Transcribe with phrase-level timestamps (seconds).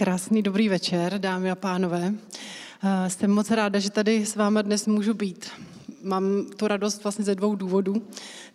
[0.00, 2.14] Krásný dobrý večer, dámy a pánové.
[2.84, 5.50] Eh, jsem moc ráda, že tady s váma dnes můžu být.
[6.02, 8.02] Mám tu radost vlastně ze dvou důvodů.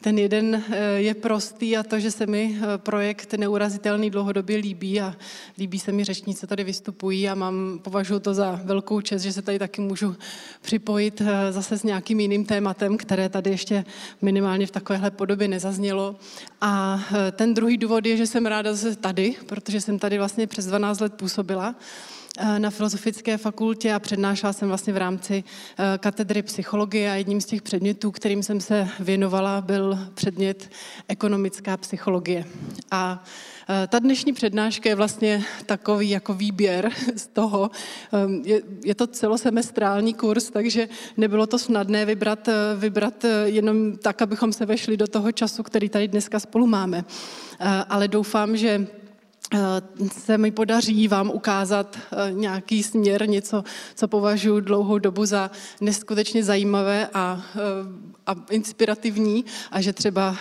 [0.02, 5.02] Ten jeden eh, je prostý a to, že se mi eh, projekt Neurazitelný dlouhodobě líbí
[5.02, 5.16] a
[5.58, 9.34] líbí se mi řečníci, co tady vystupují a mám, považuji to za velkou čest, že
[9.34, 10.16] se tady taky můžu
[10.62, 13.86] připojit zase s nějakým jiným tématem, které tady ještě
[14.22, 16.16] minimálně v takovéhle podobě nezaznělo.
[16.62, 17.00] A
[17.32, 21.00] ten druhý důvod je, že jsem ráda zase tady, protože jsem tady vlastně přes 12
[21.00, 22.15] let působila Eh,
[22.58, 25.44] na Filozofické fakultě a přednášela jsem vlastně v rámci
[25.78, 30.70] eh, katedry psychologie a jedním z těch předmětů, kterým jsem se věnovala, byl předmět
[31.08, 32.46] ekonomická psychologie.
[32.92, 33.24] A
[33.70, 37.72] eh, ta dnešní přednáška je vlastně takový jako výběr z toho.
[38.44, 44.66] Je, je to celosemestrální kurz, takže nebylo to snadné vybrat, vybrat jenom tak, abychom se
[44.66, 47.06] vešli do toho času, který tady dneska spolu máme.
[47.90, 49.05] Ale doufám, že Eh,
[50.24, 53.64] se mi podaří vám ukázat eh, nějaký směr, něco,
[53.96, 57.60] co považuji dlouhou dobu za neskutečně zajímavé a, eh,
[58.28, 60.36] a inspirativní a že třeba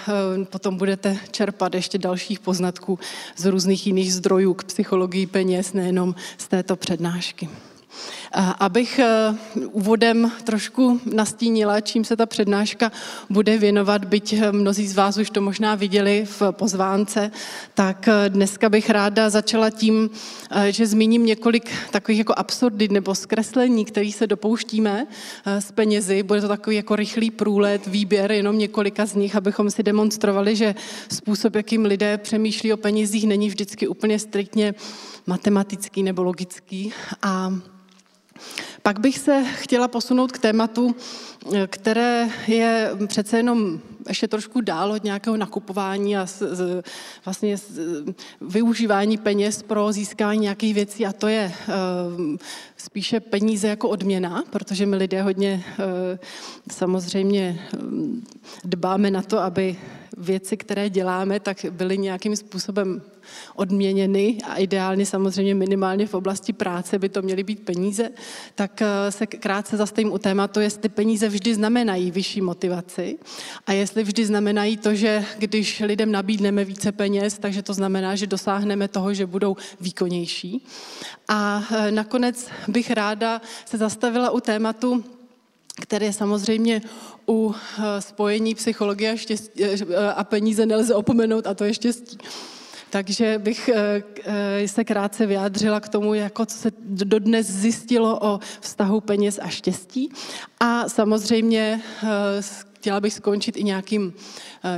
[0.51, 2.99] potom budete čerpat ještě dalších poznatků
[3.37, 7.49] z různých jiných zdrojů k psychologii peněz, nejenom z této přednášky.
[8.59, 9.35] Abych eh,
[9.71, 12.93] úvodem trošku nastínila, čím se ta přednáška
[13.31, 17.31] bude věnovat, byť eh, mnozí z vás už to možná viděli v pozvánce,
[17.75, 20.11] tak eh, dneska bych ráda začala tím,
[20.71, 25.07] že zmíním několik takových jako absurdit nebo zkreslení, který se dopouštíme
[25.59, 26.23] z penězi.
[26.23, 30.75] Bude to takový jako rychlý průlet, výběr, jenom několika z nich, abychom si demonstrovali, že
[31.13, 34.75] způsob, jakým lidé přemýšlí o penězích, není vždycky úplně striktně
[35.27, 36.93] matematický nebo logický.
[37.23, 37.53] A
[38.83, 40.97] pak bych se chtěla posunout k tématu,
[41.67, 46.85] které je přece jenom ještě trošku dál od nějakého nakupování a z, z,
[47.25, 47.81] vlastně z,
[48.41, 52.37] využívání peněz pro získání nějakých věcí a to je uh,
[52.77, 55.85] spíše peníze jako odměna, protože my lidé hodně uh,
[56.71, 57.61] samozřejmě
[58.65, 59.77] dbáme na to, aby
[60.17, 63.03] věci, které děláme, tak byly nějakým způsobem
[63.55, 68.11] odměněny a ideálně samozřejmě minimálně v oblasti práce by to měly být peníze,
[68.55, 73.19] tak eh, se krátce zastavím u tématu, jestli peníze vždy znamenají vyšší motivaci
[73.67, 78.27] a jestli vždy znamenají to, že když lidem nabídneme více peněz, takže to znamená, že
[78.27, 80.67] dosáhneme toho, že budou výkonnější.
[81.29, 85.05] A eh, nakonec bych ráda se zastavila u tématu,
[85.83, 86.83] které samozřejmě
[87.29, 89.65] u eh, spojení psychologie a, štěstí,
[90.15, 92.19] a peníze nelze opomenout, a to je štěstí.
[92.95, 98.41] Takže bych eh, eh, se krátce vyjádřila k tomu, jako co se dodnes zjistilo o
[98.61, 100.13] vztahu peněz a štěstí.
[100.61, 102.09] A samozřejmě eh,
[102.75, 104.13] chtěla bych skončit i nějakým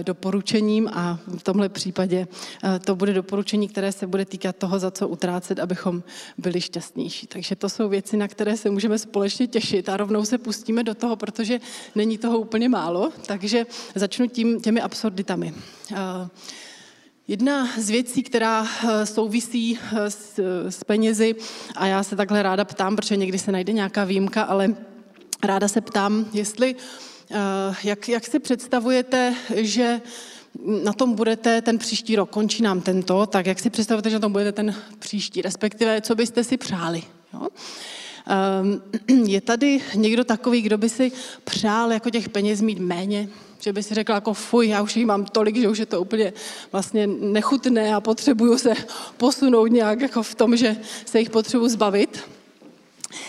[0.02, 2.28] doporučením a v tomhle případě
[2.84, 6.02] to bude doporučení, které se bude týkat toho, za co utrácet, abychom
[6.38, 7.26] byli šťastnější.
[7.26, 10.94] Takže to jsou věci, na které se můžeme společně těšit a rovnou se pustíme do
[10.94, 11.60] toho, protože
[11.94, 13.12] není toho úplně málo.
[13.26, 15.54] Takže začnu tím, těmi absurditami.
[17.28, 20.38] Jedna z věcí, která eh, souvisí eh, s,
[20.68, 21.34] s penězi,
[21.76, 24.74] a já se takhle ráda ptám, protože někdy se najde nějaká výjimka, ale
[25.42, 26.76] ráda se ptám, jestli,
[27.30, 27.36] eh,
[27.84, 30.00] jak, jak si představujete, že
[30.84, 34.20] na tom budete ten příští rok, končí nám tento, tak jak si představujete, že na
[34.20, 37.02] tom budete ten příští, respektive co byste si přáli.
[37.34, 37.48] Jo?
[38.26, 38.82] Ehm,
[39.26, 41.12] je tady někdo takový, kdo by si
[41.44, 43.28] přál jako těch peněz mít méně,
[43.60, 46.00] že by si řekla jako fuj, já už jich mám tolik, že už je to
[46.00, 46.32] úplně
[46.72, 48.74] vlastně nechutné a potřebuju se
[49.16, 52.20] posunout nějak jako v tom, že se jich potřebuji zbavit.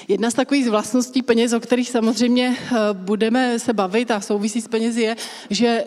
[0.08, 4.68] Jedna z takových vlastností peněz, o kterých samozřejmě eh, budeme se bavit a souvisí s
[4.68, 5.16] penězi, je,
[5.50, 5.86] že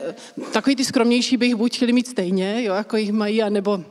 [0.53, 3.85] takový ty skromnější by jich buď chtěli mít stejně, jo, jako jich mají, anebo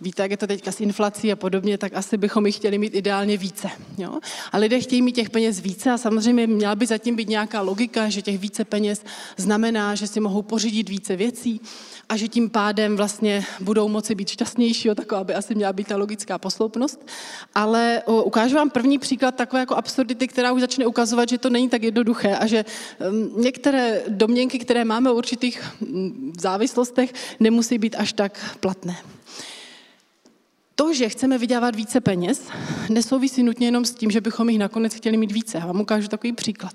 [0.00, 2.94] víte, jak je to teďka s inflací a podobně, tak asi bychom jich chtěli mít
[2.94, 3.70] ideálně více.
[3.98, 4.18] Jo?
[4.52, 8.08] A lidé chtějí mít těch peněz více a samozřejmě měla by zatím být nějaká logika,
[8.08, 9.04] že těch více peněz
[9.36, 11.60] znamená, že si mohou pořídit více věcí
[12.08, 15.96] a že tím pádem vlastně budou moci být šťastnější, taková by asi měla být ta
[15.96, 17.06] logická posloupnost.
[17.54, 21.68] Ale ukážu vám první příklad takové jako absurdity, která už začne ukazovat, že to není
[21.68, 22.64] tak jednoduché a že
[23.10, 28.96] um, některé domněnky, které máme o určitých mm, závislostech, nemusí být až tak platné.
[30.78, 32.42] To, že chceme vydělávat více peněz,
[32.88, 35.58] nesouvisí nutně jenom s tím, že bychom jich nakonec chtěli mít více.
[35.58, 36.72] Já vám ukážu takový příklad.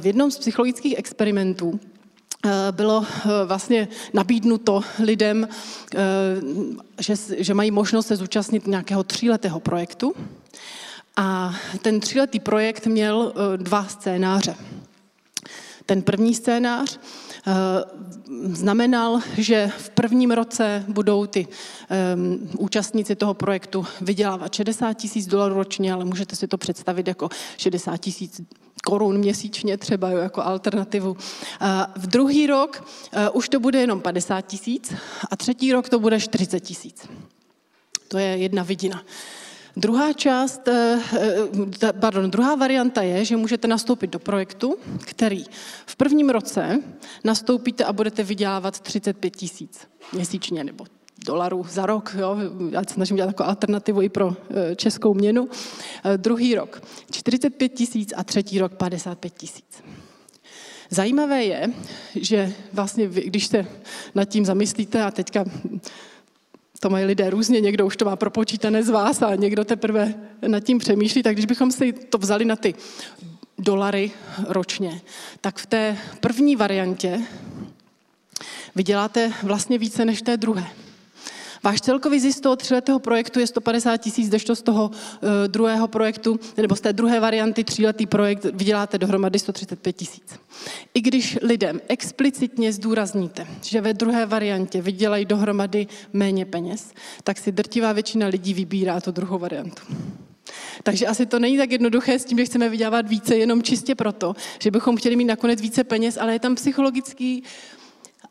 [0.00, 1.80] V jednom z psychologických experimentů
[2.44, 5.48] eh, bylo eh, vlastně nabídnuto lidem,
[5.94, 5.98] eh,
[7.00, 10.14] že, že mají možnost se zúčastnit nějakého tříletého projektu.
[11.16, 14.54] A ten tříletý projekt měl dva scénáře.
[15.88, 17.27] Ten první scénář eh,
[18.44, 21.46] znamenal, že v prvním roce budou ty
[22.58, 27.96] účastníci toho projektu vydělávat 60 tisíc dolarů ročně, ale můžete si to představit jako 60
[27.96, 28.40] tisíc
[28.84, 31.16] korun měsíčně třeba jo, jako alternativu.
[31.96, 32.84] V druhý rok
[33.16, 34.94] uh, už to bude jenom 50 tisíc
[35.30, 37.08] a třetí rok to bude 40 tisíc.
[38.08, 39.02] To je jedna vidina.
[39.78, 41.00] Druhá část, eh,
[41.82, 45.44] eh, pardon, druhá varianta je, že můžete nastoupit do projektu, který
[45.86, 46.82] v prvním roce
[47.24, 49.80] nastoupíte a budete vydělávat 35 tisíc
[50.12, 50.84] měsíčně nebo
[51.26, 52.16] dolarů za rok.
[52.18, 52.36] Jo?
[52.70, 55.48] Já se snažím dělat takovou alternativu i pro eh, českou měnu.
[56.16, 59.82] Druhý rok 45 tisíc a třetí rok 55 tisíc.
[60.90, 61.72] Zajímavé je,
[62.14, 63.66] že vlastně vy, když se
[64.14, 65.44] nad tím zamyslíte a teďka
[66.78, 70.14] to mají lidé různě, někdo už to má propočítané z vás a někdo teprve
[70.46, 72.74] nad tím přemýšlí, tak když bychom si to vzali na ty
[73.58, 74.10] dolary
[74.48, 75.00] ročně,
[75.40, 77.20] tak v té první variantě
[78.74, 80.66] vyděláte vlastně více než té druhé.
[81.62, 85.88] Váš celkový zisk z toho tříletého projektu je 150 tisíc, kdežto z toho uh, druhého
[85.88, 90.38] projektu, nebo z té druhé varianty tříletý projekt vyděláte dohromady 135 tisíc.
[90.94, 96.92] I když lidem explicitně zdůrazníte, že ve druhé variantě vydělají dohromady méně peněz,
[97.24, 99.82] tak si drtivá většina lidí vybírá tu druhou variantu.
[100.82, 104.34] Takže asi to není tak jednoduché s tím, že chceme vydělávat více jenom čistě proto,
[104.62, 107.42] že bychom chtěli mít nakonec více peněz, ale je tam psychologický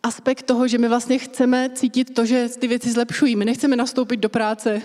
[0.08, 3.36] aspekt toho, že my vlastně chceme cítit to, že ty věci zlepšují.
[3.36, 4.82] My nechceme nastoupit do práce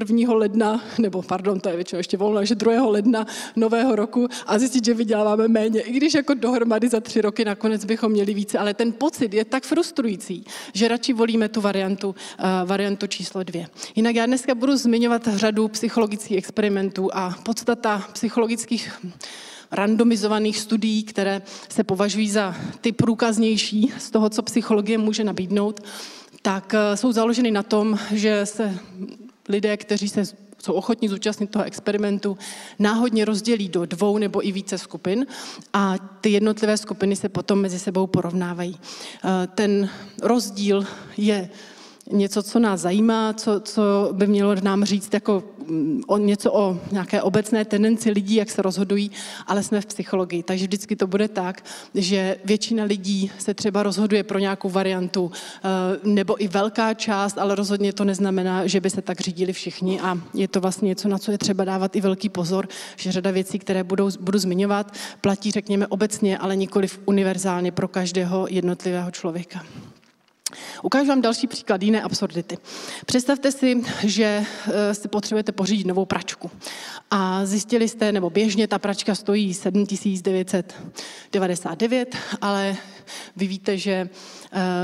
[0.00, 0.34] 1.
[0.34, 2.86] ledna, nebo pardon, to je většinou ještě volno, že 2.
[2.86, 3.26] ledna
[3.56, 5.80] nového roku a zjistit, že vyděláváme méně.
[5.80, 9.44] I když jako dohromady za tři roky nakonec bychom měli více, ale ten pocit je
[9.44, 10.44] tak frustrující,
[10.74, 13.66] že radši volíme tu variantu, uh, variantu číslo dvě.
[13.94, 18.92] Jinak já dneska budu zmiňovat řadu psychologických experimentů a podstata psychologických
[19.74, 25.80] randomizovaných studií, které se považují za ty průkaznější z toho, co psychologie může nabídnout,
[26.42, 28.78] tak eh, jsou založeny na tom, že se
[29.48, 30.24] lidé, kteří se
[30.64, 32.38] jsou ochotní zúčastnit toho experimentu,
[32.78, 35.26] náhodně rozdělí do dvou nebo i více skupin
[35.72, 38.76] a ty jednotlivé skupiny se potom mezi sebou porovnávají.
[38.76, 39.90] Eh, ten
[40.22, 40.86] rozdíl
[41.16, 41.50] je
[42.12, 46.78] něco, co nás zajímá, co, co by mělo nám říct jako mm, o něco o
[46.92, 49.10] nějaké obecné tendenci lidí, jak se rozhodují,
[49.46, 50.42] ale jsme v psychologii.
[50.42, 51.64] Takže vždycky to bude tak,
[51.94, 55.68] že většina lidí se třeba rozhoduje pro nějakou variantu, eh,
[56.04, 60.18] nebo i velká část, ale rozhodně to neznamená, že by se tak řídili všichni a
[60.34, 63.58] je to vlastně něco, na co je třeba dávat i velký pozor, že řada věcí,
[63.58, 69.62] které budou, budu zmiňovat, platí, řekněme, obecně, ale nikoli univerzálně pro každého jednotlivého člověka.
[70.82, 72.58] Ukážu vám další příklad jiné absurdity.
[73.06, 76.50] Představte si, že eh, si potřebujete pořídit novou pračku.
[77.10, 82.76] A zjistili jste, nebo běžně ta pračka stojí 7999, ale
[83.36, 84.08] vy víte, že eh,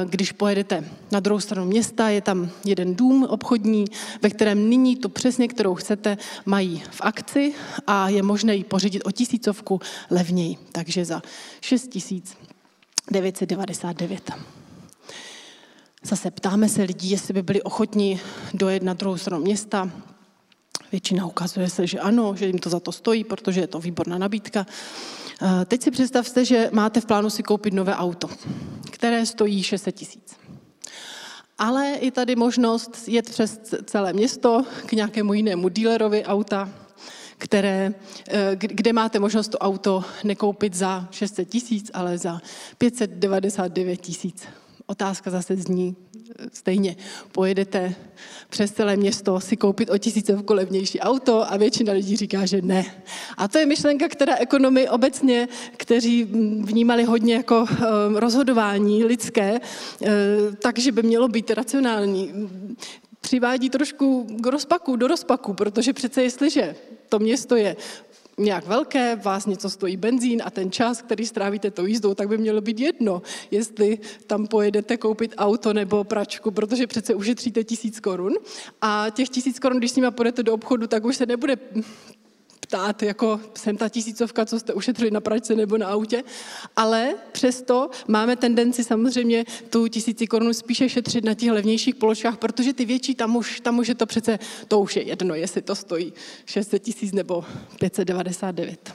[0.04, 3.84] když pojedete na druhou stranu města, je tam jeden dům obchodní,
[4.22, 7.54] ve kterém nyní tu přesně, kterou chcete, mají v akci
[7.86, 9.80] a je možné ji pořídit o tisícovku
[10.10, 10.56] levněji.
[10.72, 11.22] Takže za
[11.60, 14.30] 6999.
[16.02, 18.20] Zase ptáme se lidí, jestli by byli ochotní
[18.54, 19.90] dojet na druhou stranu města.
[20.92, 24.18] Většina ukazuje se, že ano, že jim to za to stojí, protože je to výborná
[24.18, 24.66] nabídka.
[25.42, 28.28] Eh, teď si představte, že máte v plánu si koupit nové auto,
[28.90, 30.36] které stojí 600 tisíc.
[31.58, 36.68] Ale je tady možnost jet přes celé město k nějakému jinému dílerovi auta,
[37.38, 37.94] které,
[38.28, 42.40] eh, kde máte možnost to auto nekoupit za 600 tisíc, ale za
[42.78, 44.46] 599 tisíc.
[44.90, 45.96] Otázka zase zní
[46.38, 46.96] e, stejně.
[47.32, 47.94] Pojedete
[48.48, 52.84] přes celé město si koupit o tisícovku levnější auto a většina lidí říká, že ne.
[53.36, 56.24] A to je myšlenka, která ekonomy obecně, kteří
[56.60, 57.74] vnímali hodně jako e,
[58.20, 59.60] rozhodování lidské, e,
[60.62, 62.32] takže by mělo být racionální,
[63.20, 66.74] přivádí trošku k rozpaku, do rozpaku, protože přece jestliže
[67.08, 67.76] to město je
[68.40, 72.38] nějak velké, vás něco stojí benzín a ten čas, který strávíte tou jízdou, tak by
[72.38, 78.34] mělo být jedno, jestli tam pojedete koupit auto nebo pračku, protože přece ušetříte tisíc korun.
[78.80, 81.56] A těch tisíc korun, když s nimi půjdete do obchodu, tak už se nebude
[82.70, 86.22] ptát, jako jsem ta tisícovka, co jste ušetřili na pračce nebo na autě,
[86.76, 92.72] ale přesto máme tendenci samozřejmě tu tisíci korun spíše šetřit na těch levnějších položkách, protože
[92.72, 95.74] ty větší, tam už, tam už je to přece, to už je jedno, jestli to
[95.74, 96.12] stojí
[96.46, 97.44] 600 tisíc nebo
[97.80, 98.94] 599.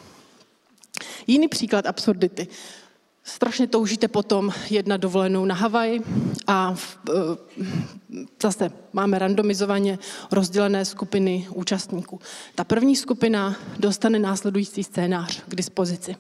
[1.27, 2.47] Jiný příklad absurdity.
[3.25, 5.99] Strašně toužíte potom jet na dovolenou na Havaj
[6.47, 6.75] a
[7.09, 7.13] e,
[8.41, 9.99] zase máme randomizovaně
[10.31, 12.19] rozdělené skupiny účastníků.
[12.55, 16.15] Ta první skupina dostane následující scénář k dispozici.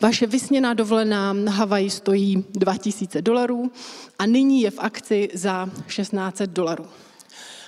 [0.00, 3.72] Vaše vysněná dovolená na Havaji stojí 2000 dolarů
[4.18, 6.86] a nyní je v akci za 1600 dolarů.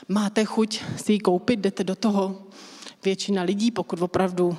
[0.09, 2.43] Máte chuť si ji koupit, jdete do toho.
[3.05, 4.57] Většina lidí, pokud opravdu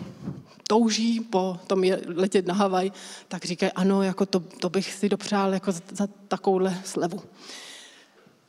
[0.67, 2.91] touží po tom je, letět na Havaj,
[3.27, 7.21] tak říkají, ano, jako to, to bych si dopřál jako za, za takovouhle slevu.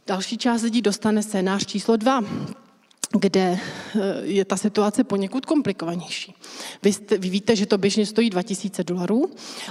[0.06, 2.20] Další část lidí dostane scénář číslo dva
[3.12, 6.34] kde eh, je ta situace poněkud komplikovanější.
[6.82, 9.30] Vy, jste, vy víte, že to běžně stojí 2000 dolarů,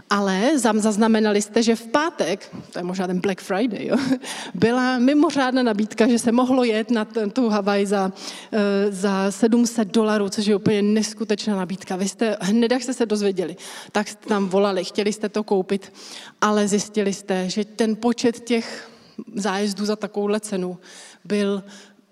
[0.10, 3.98] ale zaznamenali jste, že v pátek, to je možná ten Black Friday, jo,
[4.54, 8.12] byla mimořádná nabídka, že se mohlo jet na tu Havaj za,
[8.52, 11.96] eh, za 700 dolarů, což je úplně neskutečná nabídka.
[11.96, 13.56] Vy jste, hned jak jste se dozvěděli,
[13.92, 15.94] tak jste tam volali, chtěli jste to koupit,
[16.42, 18.90] ale zjistili jste, že ten počet těch
[19.36, 20.78] zájezdů za takovouhle cenu
[21.26, 21.64] byl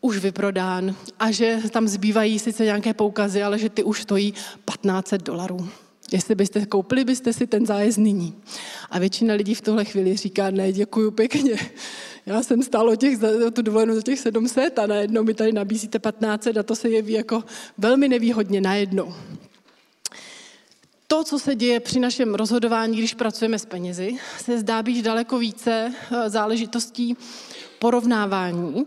[0.05, 5.23] už vyprodán a že tam zbývají sice nějaké poukazy, ale že ty už stojí 1500
[5.23, 5.69] dolarů.
[6.11, 8.35] Jestli byste koupili, byste si ten zájezd nyní.
[8.89, 11.57] A většina lidí v tuhle chvíli říká, ne, děkuju pěkně.
[12.25, 13.19] Já jsem stálo těch,
[13.53, 17.13] tu dovolenou za těch 700 a najednou mi tady nabízíte 1500 a to se jeví
[17.13, 17.43] jako
[17.77, 19.13] velmi nevýhodně najednou.
[21.07, 25.39] To, co se děje při našem rozhodování, když pracujeme s penězi, se zdá být daleko
[25.39, 27.17] více eh, záležitostí
[27.79, 28.85] porovnávání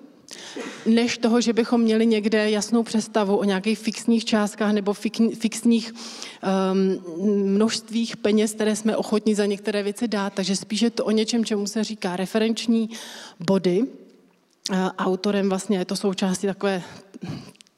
[0.86, 4.92] než toho, že bychom měli někde jasnou představu o nějakých fixních částkách nebo
[5.38, 10.32] fixních um, množstvích peněz, které jsme ochotní za některé věci dát.
[10.32, 12.90] Takže spíše to o něčem, čemu se říká referenční
[13.40, 13.84] body.
[14.98, 16.82] Autorem vlastně je to součástí takové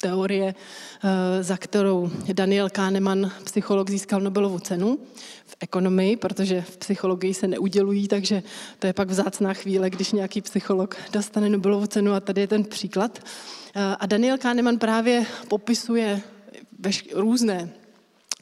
[0.01, 4.99] teorie, eh, za kterou Daniel Kahneman, psycholog, získal Nobelovu cenu
[5.47, 8.43] v ekonomii, protože v psychologii se neudělují, takže
[8.79, 12.65] to je pak vzácná chvíle, když nějaký psycholog dostane Nobelovu cenu a tady je ten
[12.65, 13.19] příklad.
[13.75, 16.23] Eh, a Daniel Kahneman právě popisuje
[17.15, 17.71] různé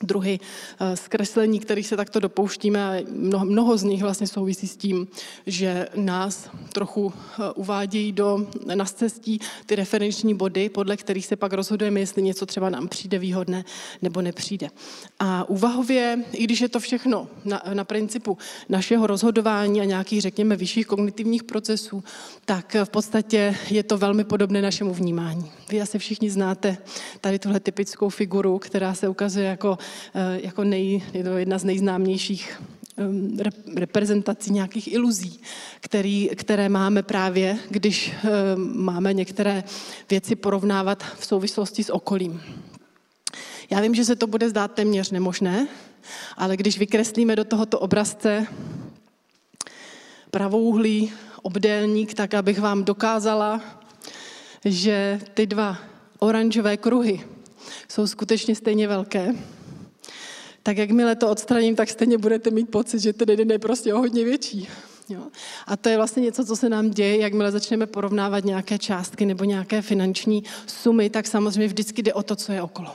[0.03, 0.41] druhy
[0.81, 5.09] eh, zkreslení, kterých se takto dopouštíme a mnoho, mnoho z nich vlastně souvisí s tím,
[5.47, 8.47] že nás trochu eh, uvádějí do
[8.85, 13.65] cestí ty referenční body, podle kterých se pak rozhodujeme, jestli něco třeba nám přijde výhodné
[14.03, 14.69] nebo nepřijde.
[15.19, 18.39] A úvahově, i když je to všechno na, na principu
[18.69, 22.05] našeho rozhodování a nějakých, řekněme, vyšších kognitivních procesů,
[22.45, 25.51] tak v podstatě je to velmi podobné našemu vnímání.
[25.69, 26.77] Vy asi všichni znáte
[27.21, 29.79] tady tuhle typickou figuru, která se ukazuje jako
[30.37, 32.63] jako nej, je to jedna z nejznámějších
[33.77, 35.41] reprezentací nějakých iluzí,
[35.81, 38.13] který, které máme právě, když
[38.57, 39.65] máme některé
[40.11, 42.43] věci porovnávat v souvislosti s okolím.
[43.71, 45.69] Já vím, že se to bude zdát téměř nemožné,
[46.37, 48.47] ale když vykreslíme do tohoto obrazce
[50.31, 53.61] pravouhlý obdélník, tak abych vám dokázala,
[54.65, 55.79] že ty dva
[56.19, 57.21] oranžové kruhy
[57.89, 59.35] jsou skutečně stejně velké,
[60.69, 63.99] tak jakmile to odstraním, tak stejně budete mít pocit, že ten jeden je prostě o
[63.99, 64.69] hodně větší.
[65.09, 65.23] Jo.
[65.67, 69.45] A to je vlastně něco, co se nám děje, jakmile začneme porovnávat nějaké částky nebo
[69.45, 72.95] nějaké finanční sumy, tak samozřejmě vždycky jde o to, co je okolo.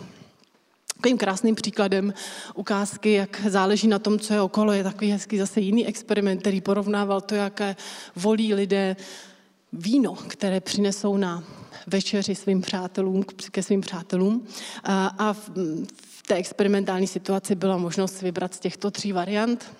[0.95, 2.13] Takovým krásným příkladem
[2.55, 6.61] ukázky, jak záleží na tom, co je okolo, je takový hezký zase jiný experiment, který
[6.61, 7.75] porovnával to, jaké
[8.15, 8.95] volí lidé
[9.71, 11.43] víno, které přinesou na
[11.87, 14.47] večeři svým přátelům, ke svým přátelům.
[14.83, 15.49] A, v
[16.27, 19.71] té experimentální situaci byla možnost vybrat z těchto tří variant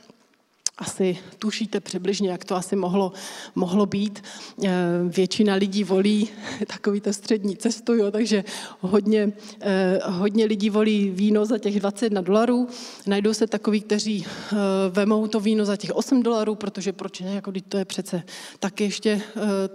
[0.78, 3.14] asi tušíte přibližně, jak to asi mohlo,
[3.56, 4.24] mohlo být.
[4.64, 4.72] Eh,
[5.04, 6.30] většina lidí volí
[6.68, 8.44] takový to střední cestu, jo, takže
[8.80, 12.68] hodně, eh, hodně lidí volí víno za těch 21 dolarů.
[13.08, 14.56] Najdou se takový, kteří eh,
[14.90, 18.24] vemou to víno za těch 8 dolarů, protože proč ne, jako to je přece
[18.60, 19.22] tak ještě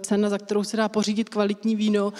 [0.01, 2.13] cena, za kterou se dá pořídit kvalitní víno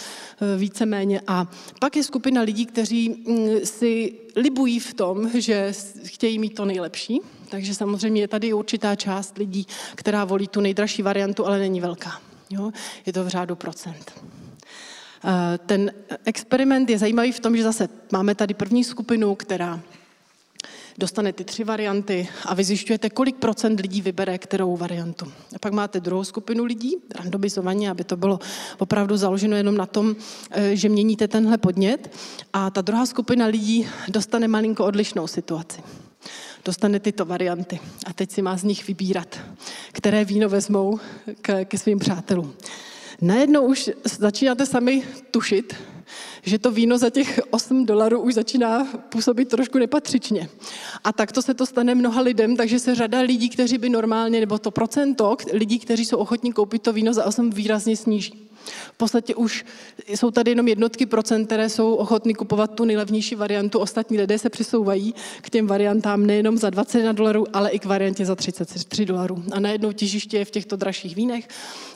[0.57, 1.21] víceméně.
[1.27, 6.65] A pak je skupina lidí, kteří mm, si libují v tom, že chtějí mít to
[6.65, 11.81] nejlepší, takže samozřejmě je tady určitá část lidí, která volí tu nejdražší variantu, ale není
[11.81, 12.21] velká.
[12.49, 12.71] Jo?
[13.05, 14.11] Je to v řádu procent.
[15.25, 15.91] Eh, ten
[16.25, 19.81] experiment je zajímavý v tom, že zase máme tady první skupinu, která
[20.97, 25.31] dostane ty tři varianty a vy zjišťujete, kolik procent lidí vybere kterou variantu.
[25.55, 28.39] A pak máte druhou skupinu lidí, randomizovaně, aby to bylo
[28.77, 30.15] opravdu založeno jenom na tom,
[30.51, 32.15] eh, že měníte tenhle podnět.
[32.53, 35.81] A ta druhá skupina lidí dostane malinko odlišnou situaci
[36.69, 37.79] dostane tyto varianty.
[38.05, 39.39] A teď si má z nich vybírat,
[39.91, 40.99] které víno vezmou
[41.41, 42.53] ke, ke svým přátelům.
[43.21, 45.75] Najednou už začínáte sami tušit,
[46.41, 50.49] že to víno za těch 8 dolarů už začíná působit trošku nepatřičně.
[51.03, 54.59] A takto se to stane mnoha lidem, takže se řada lidí, kteří by normálně, nebo
[54.59, 58.48] to procento lidí, kteří jsou ochotní koupit to víno za 8, výrazně sníží.
[58.65, 59.65] V podstatě už
[60.07, 63.79] jsou tady jenom jednotky procent, které jsou ochotní kupovat tu nejlevnější variantu.
[63.79, 68.25] Ostatní lidé se přesouvají k těm variantám nejenom za 21 dolarů, ale i k variantě
[68.25, 69.43] za 33 dolarů.
[69.51, 71.47] A najednou těžiště je v těchto dražších vínech.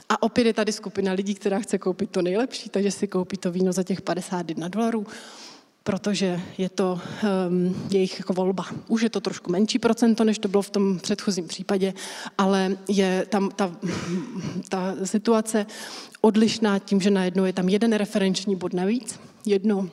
[0.09, 3.51] A opět je tady skupina lidí, která chce koupit to nejlepší, takže si koupí to
[3.51, 5.05] víno za těch 51 dolarů
[5.83, 6.99] protože je to
[7.47, 8.65] um, jejich jako volba.
[8.87, 11.93] Už je to trošku menší procento, než to bylo v tom předchozím případě,
[12.37, 13.71] ale je tam ta,
[14.69, 15.65] ta situace
[16.21, 19.89] odlišná tím, že najednou je tam jeden referenční bod navíc, jedno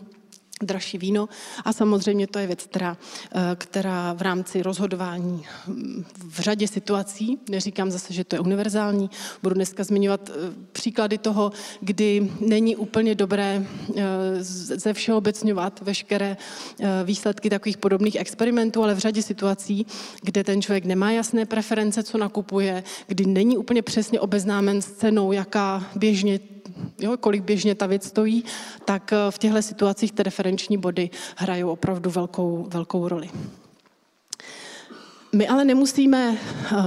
[0.62, 1.28] dražší víno.
[1.64, 2.96] A samozřejmě to je věc, která,
[3.34, 9.10] eh, která v rámci rozhodování hm, v řadě situací, neříkám zase, že to je univerzální,
[9.42, 10.32] budu dneska zmiňovat eh,
[10.72, 14.02] příklady toho, kdy není úplně dobré eh,
[14.40, 16.36] ze všeobecňovat veškeré
[17.04, 19.86] výsledky takových podobných experimentů, ale v řadě situací,
[20.22, 25.32] kde ten člověk nemá jasné preference, co nakupuje, kdy není úplně přesně obeznámen s cenou,
[25.32, 26.40] jaká běžně
[26.98, 28.44] jo, kolik běžně ta věc stojí,
[28.84, 33.30] tak v těchto situacích ty referenční body hrají opravdu velkou, velkou roli.
[35.32, 36.38] My ale nemusíme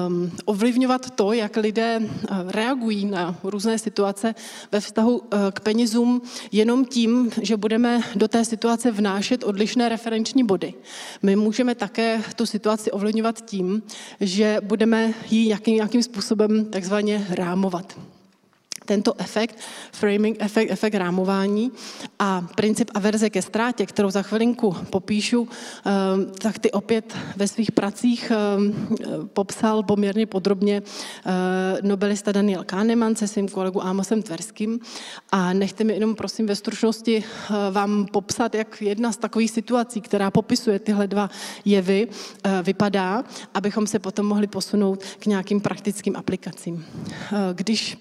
[0.07, 4.35] um, ovlivňovat to, jak lidé uh, reagují na různé situace
[4.71, 6.21] ve vztahu uh, k penězům
[6.51, 10.73] jenom tím, že budeme do té situace vnášet odlišné referenční body.
[11.21, 13.83] My můžeme také tu situaci ovlivňovat tím,
[14.19, 17.99] že budeme ji nějakým, nějakým způsobem takzvaně rámovat
[18.85, 19.59] tento efekt,
[19.91, 21.71] framing efekt, efekt rámování
[22.19, 25.49] a princip averze ke ztrátě, kterou za chvilinku popíšu,
[25.85, 28.87] ehm, tak ty opět ve svých pracích ehm,
[29.33, 30.81] popsal poměrně podrobně
[31.25, 31.33] ehm,
[31.81, 34.79] nobelista Daniel Kahneman se svým kolegou Amosem Tverským.
[35.31, 37.23] A nechte mi jenom prosím ve stručnosti
[37.71, 41.29] vám popsat, jak jedna z takových situací, která popisuje tyhle dva
[41.65, 42.07] jevy,
[42.63, 43.23] vypadá,
[43.53, 46.85] abychom se potom mohli posunout k nějakým praktickým aplikacím.
[47.53, 47.97] Když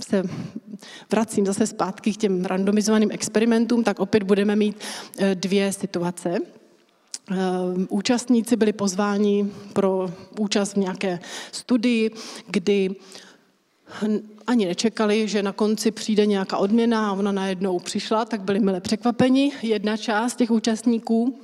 [0.00, 0.22] se
[1.10, 4.76] vracím zase zpátky k těm randomizovaným experimentům, tak opět budeme mít
[5.18, 6.38] eh, dvě situace.
[7.88, 11.20] Účastníci byli pozváni pro účast v nějaké
[11.52, 12.10] studii,
[12.46, 12.90] kdy
[14.46, 18.80] ani nečekali, že na konci přijde nějaká odměna a ona najednou přišla, tak byli milé
[18.80, 19.52] překvapeni.
[19.62, 21.38] Jedna část těch účastníků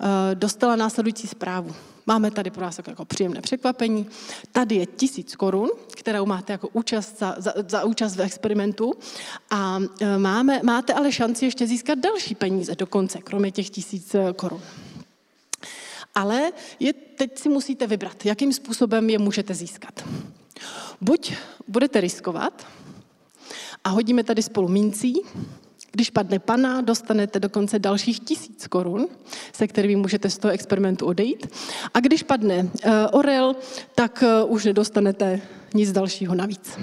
[0.00, 1.74] eh, dostala následující zprávu.
[2.06, 4.06] Máme tady pro vás jako příjemné překvapení.
[4.52, 8.94] Tady je tisíc korun, kterou máte jako účast za, za, za účast v experimentu
[9.50, 14.32] a e, máme, máte ale šanci ještě získat další peníze dokonce, kromě těch tisíc e,
[14.32, 14.60] korun.
[16.14, 20.04] Ale je, teď si musíte vybrat, jakým způsobem je můžete získat.
[21.00, 21.34] Buď
[21.68, 22.66] budete riskovat
[23.84, 25.14] a hodíme tady spolu mincí,
[25.92, 29.08] když padne pana, dostanete dokonce dalších tisíc korun,
[29.52, 31.46] se kterými můžete z toho experimentu odejít.
[31.94, 33.56] A když padne uh, orel,
[33.94, 35.40] tak uh, už nedostanete
[35.74, 36.78] nic dalšího navíc.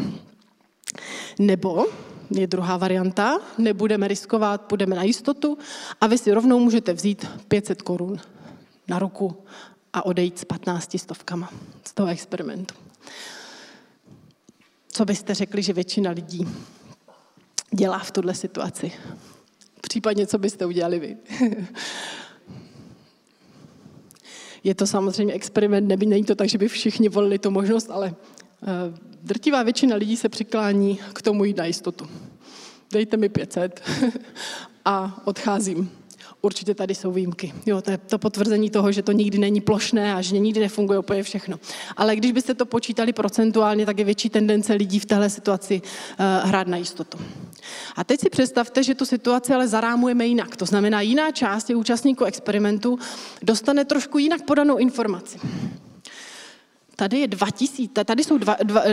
[1.40, 1.86] Nebo
[2.32, 5.58] je druhá varianta, nebudeme riskovat, půjdeme na jistotu
[6.02, 8.20] a vy si rovnou můžete vzít 500 korun
[8.88, 9.44] na ruku
[9.94, 11.50] a odejít s 15 stovkama
[11.86, 12.76] z toho experimentu.
[14.92, 16.48] Co byste řekli, že většina lidí
[17.72, 18.92] dělá v tuhle situaci.
[19.82, 21.18] Případně, co byste udělali vy.
[24.64, 28.16] Je to samozřejmě experiment, není to tak, že by všichni volili tu možnost, ale
[28.64, 28.66] eh,
[29.24, 32.08] drtivá většina lidí se přiklání k tomu jít na jistotu.
[32.92, 33.82] Dejte mi 500
[34.86, 35.99] a odcházím.
[36.42, 37.54] Určitě tady jsou výjimky.
[37.66, 41.00] Jo, to je to potvrzení toho, že to nikdy není plošné a že nikdy nefunguje
[41.00, 41.60] úplně všechno.
[41.98, 46.50] Ale když byste to počítali procentuálně, tak je větší tendence lidí v téhle situaci uh,
[46.50, 47.18] hrát na jistotu.
[47.96, 50.56] A teď si představte, že tu situaci ale zarámujeme jinak.
[50.56, 53.00] To znamená, jiná část těch účastníků experimentu
[53.42, 55.40] dostane trošku jinak podanou informaci.
[56.96, 58.84] Tady je 2000, tady jsou, dva, dva,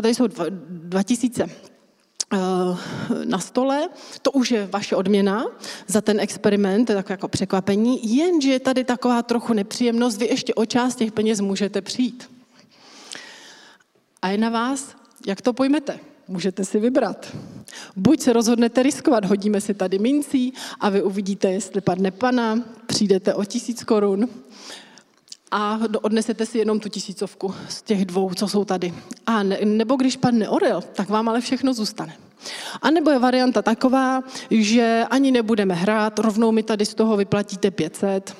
[0.00, 1.73] tady jsou dva, 2000 Eh,
[3.24, 3.88] na stole,
[4.22, 5.44] to už je vaše odměna
[5.86, 10.54] za ten experiment, to je jako překvapení, jenže je tady taková trochu nepříjemnost, vy ještě
[10.54, 12.30] o část těch peněz můžete přijít.
[14.22, 15.98] A je na vás, jak to pojmete.
[16.28, 17.36] Můžete si vybrat.
[17.96, 23.34] Buď se rozhodnete riskovat, hodíme si tady mincí a vy uvidíte, jestli padne pana, přijdete
[23.34, 24.28] o tisíc korun,
[25.50, 28.94] a odnesete si jenom tu tisícovku z těch dvou, co jsou tady.
[29.26, 32.16] A ne, nebo když padne orel, tak vám ale všechno zůstane.
[32.82, 37.70] A nebo je varianta taková, že ani nebudeme hrát, rovnou mi tady z toho vyplatíte
[37.70, 38.36] 500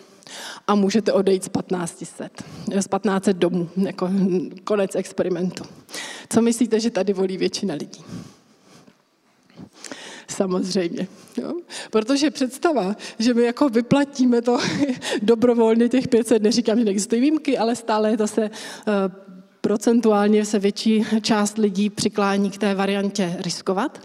[0.67, 4.11] a můžete odejít z 1500, z 1500 domů, jako
[4.65, 5.65] konec experimentu.
[6.29, 8.05] Co myslíte, že tady volí většina lidí?
[10.29, 11.09] Samozřejmě.
[11.37, 11.53] Jo?
[11.91, 14.59] Protože představa, že my jako vyplatíme to
[15.23, 18.93] dobrovolně těch 500, neříkám, že neexistují výjimky, ale stále je zase uh,
[19.61, 24.01] procentuálně se větší část lidí přiklání k té variantě riskovat,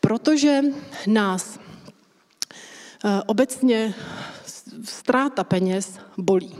[0.00, 0.60] protože
[1.06, 1.58] nás
[3.04, 3.94] uh, obecně
[4.84, 6.54] ztráta peněz bolí.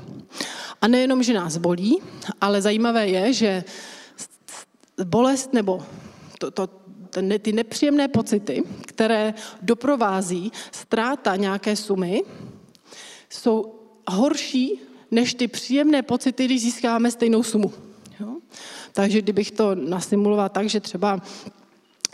[0.83, 1.99] A nejenom, že nás bolí,
[2.41, 3.65] ale zajímavé je, že
[5.05, 5.87] bolest nebo
[6.39, 6.69] to, to,
[7.39, 12.23] ty nepříjemné pocity, které doprovází ztráta nějaké sumy,
[13.31, 13.75] jsou
[14.09, 17.73] horší než ty příjemné pocity, když získáme stejnou sumu.
[18.21, 18.37] Jo?
[18.93, 21.21] Takže kdybych to nasimuloval tak, že třeba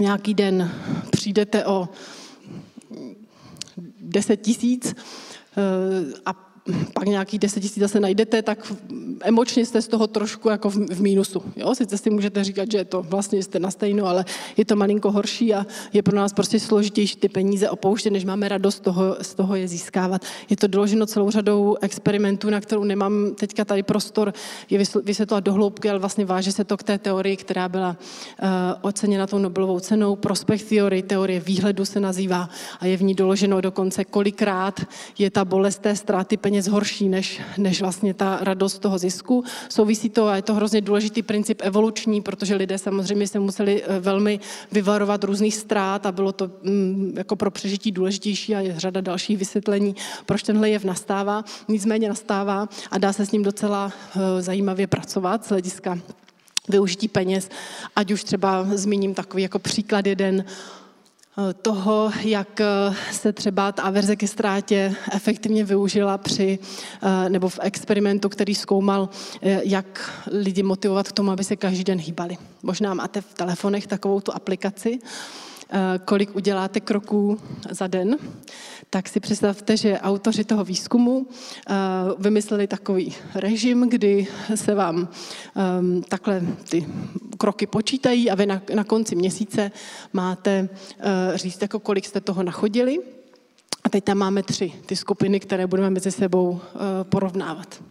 [0.00, 0.70] nějaký den
[1.10, 1.88] přijdete o
[4.00, 6.43] 10 tisíc eh, a
[6.92, 8.72] pak nějaký 10 tisíc zase najdete, tak
[9.20, 11.42] emočně jste z toho trošku jako v, v mínusu.
[11.56, 11.74] Jo?
[11.74, 14.24] Sice si můžete říkat, že to vlastně jste na stejno, ale
[14.56, 18.48] je to malinko horší a je pro nás prostě složitější ty peníze opouštět, než máme
[18.48, 20.22] radost toho, z toho je získávat.
[20.50, 24.32] Je to doloženo celou řadou experimentů, na kterou nemám teďka tady prostor
[24.70, 27.96] je vysvětlovat do hloubky, ale vlastně váže se to k té teorii, která byla
[28.42, 28.48] uh,
[28.82, 30.16] oceněna tou Nobelovou cenou.
[30.16, 32.48] Prospekt teorie, teorie výhledu se nazývá
[32.80, 34.80] a je v ní doloženo dokonce, kolikrát
[35.18, 39.44] je ta bolest té ztráty peněz peněz horší než, než vlastně ta radost toho zisku.
[39.68, 44.00] Souvisí to a je to hrozně důležitý princip evoluční, protože lidé samozřejmě se museli eh,
[44.00, 44.40] velmi
[44.72, 49.38] vyvarovat různých ztrát a bylo to mm, jako pro přežití důležitější a je řada dalších
[49.38, 51.44] vysvětlení, proč tenhle jev nastává.
[51.68, 55.98] Nicméně nastává a dá se s ním docela eh, zajímavě pracovat z hlediska
[56.68, 57.50] využití peněz,
[57.96, 60.44] ať už třeba zmíním takový jako příklad jeden,
[61.62, 62.66] toho, jak eh,
[63.12, 66.58] se třeba ta averze ke ztrátě efektivně využila při,
[67.02, 69.08] eh, nebo v experimentu, který zkoumal,
[69.62, 72.36] jak lidi motivovat k tomu, aby se každý den hýbali.
[72.62, 74.98] Možná máte v telefonech takovou tu aplikaci,
[76.04, 78.16] kolik uděláte kroků za den,
[78.94, 81.26] tak si představte, že autoři toho výzkumu
[82.18, 85.08] vymysleli takový režim, kdy se vám
[85.56, 86.86] ehm, takhle ty
[87.38, 89.70] kroky počítají a vy na, na konci měsíce
[90.12, 92.98] máte uh, říct, jako kolik jste toho nachodili.
[93.84, 96.60] A teď tam máme tři ty skupiny, které budeme mezi sebou uh,
[97.02, 97.82] porovnávat.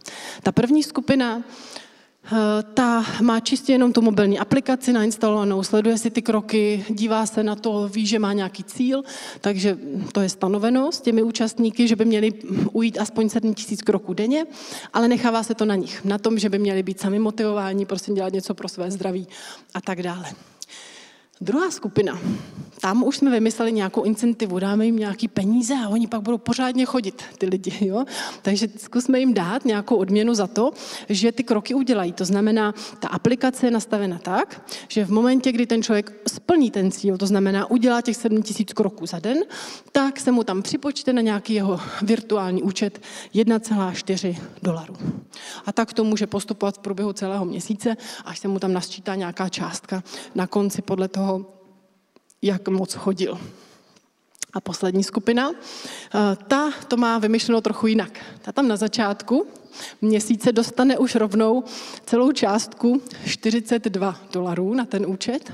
[0.42, 1.73] Ta první skupina Eh,
[2.74, 7.56] ta má čistě jenom tu mobilní aplikaci nainstalovanou, sleduje si ty kroky, dívá se na
[7.56, 9.02] to, ví, že má nějaký cíl,
[9.40, 9.78] takže
[10.12, 12.32] to je stanoveno s těmi účastníky, že by měli
[12.72, 14.46] ujít aspoň 7 tisíc kroků denně,
[14.92, 18.12] ale nechává se to na nich, na tom, že by měli být sami motivováni, prostě
[18.12, 19.28] dělat něco pro své zdraví
[19.74, 20.24] a tak dále.
[21.40, 22.18] Druhá skupina,
[22.80, 26.84] tam už jsme vymysleli nějakou incentivu, dáme jim nějaký peníze a oni pak budou pořádně
[26.84, 27.72] chodit, ty lidi.
[27.86, 28.04] Jo?
[28.42, 30.72] Takže zkusme jim dát nějakou odměnu za to,
[31.08, 32.12] že ty kroky udělají.
[32.12, 36.90] To znamená, ta aplikace je nastavena tak, že v momentě, kdy ten člověk splní ten
[36.90, 39.38] cíl, to znamená udělá těch 7 tisíc kroků za den,
[39.92, 43.00] tak se mu tam připočte na nějaký jeho virtuální účet
[43.34, 44.96] 1,4 dolarů.
[45.66, 49.48] A tak to může postupovat v průběhu celého měsíce, až se mu tam nasčítá nějaká
[49.48, 50.02] částka
[50.34, 51.23] na konci podle toho,
[52.42, 53.38] jak moc chodil.
[54.52, 58.18] A poslední skupina, eh, ta to má vymyšleno trochu jinak.
[58.42, 59.46] Ta tam na začátku
[60.02, 61.64] měsíce dostane už rovnou
[62.06, 65.52] celou částku 42 dolarů na ten účet,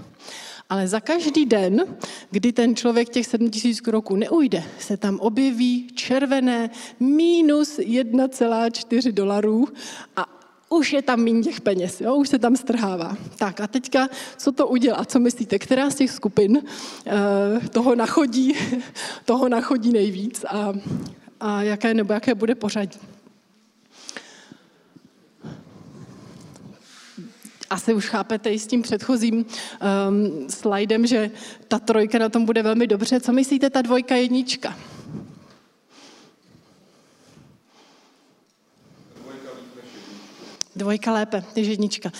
[0.70, 1.84] ale za každý den,
[2.30, 9.68] kdy ten člověk těch 7000 kroků neujde, se tam objeví červené minus 1,4 dolarů
[10.16, 10.29] a
[10.70, 12.14] už je tam méně těch peněz, jo?
[12.14, 13.16] už se tam strhává.
[13.38, 15.04] Tak a teďka, co to udělá?
[15.04, 15.58] Co myslíte?
[15.58, 18.54] Která z těch skupin uh, toho, nachodí,
[19.24, 20.72] toho nachodí nejvíc a,
[21.40, 23.00] a jaké nebo jaké bude pořadí?
[27.70, 31.30] asi už chápete i s tím předchozím um, slajdem, že
[31.68, 33.20] ta trojka na tom bude velmi dobře.
[33.20, 34.76] Co myslíte, ta dvojka jednička?
[40.76, 42.10] Dvojka lépe než jednička.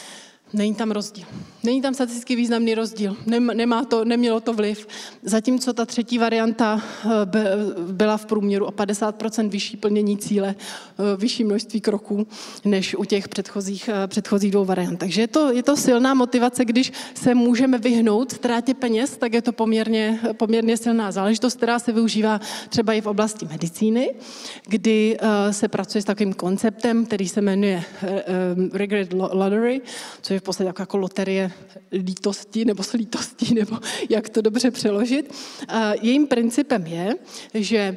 [0.53, 1.25] Není tam rozdíl.
[1.63, 3.17] Není tam statisticky významný rozdíl.
[3.55, 4.87] Nemá to, nemělo to vliv.
[5.23, 7.11] Zatímco ta třetí varianta eh,
[7.93, 12.27] byla v průměru o 50% vyšší plnění cíle, eh, vyšší množství kroků,
[12.65, 14.97] než u těch předchozích, eh, předchozích dvou variant.
[14.97, 19.43] Takže je to, je to silná motivace, když se můžeme vyhnout ztrátě peněz, tak je
[19.43, 24.15] to poměrně, poměrně silná záležitost, která se využívá třeba i v oblasti medicíny,
[24.67, 25.19] kdy
[25.51, 27.83] se pracuje s takovým konceptem, který se jmenuje
[28.73, 29.81] Regret Lottery,
[30.23, 31.53] což je v podstatě jako, jako loterie
[31.93, 35.35] lítosti nebo slítosti, nebo jak to dobře přeložit.
[36.03, 37.15] Jejím principem je,
[37.55, 37.97] že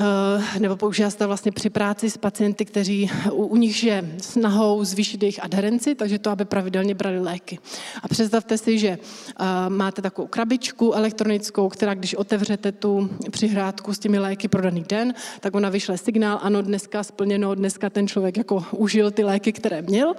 [0.00, 4.14] Eh, nebo používá se to vlastně při práci s pacienty, kteří u, u nich je
[4.22, 7.58] snahou zvýšit jejich adherenci, takže to, aby pravidelně brali léky.
[8.02, 13.98] A představte si, že uh, máte takovou krabičku elektronickou, která když otevřete tu přihrádku s
[13.98, 18.36] těmi léky pro daný den, tak ona vyšle signál, ano, dneska splněno, dneska ten člověk
[18.36, 20.14] jako užil ty léky, které měl.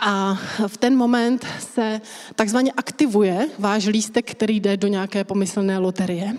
[0.00, 2.00] A v ten moment se
[2.34, 6.36] takzvaně aktivuje váš lístek, který jde do nějaké pomyslné loterie.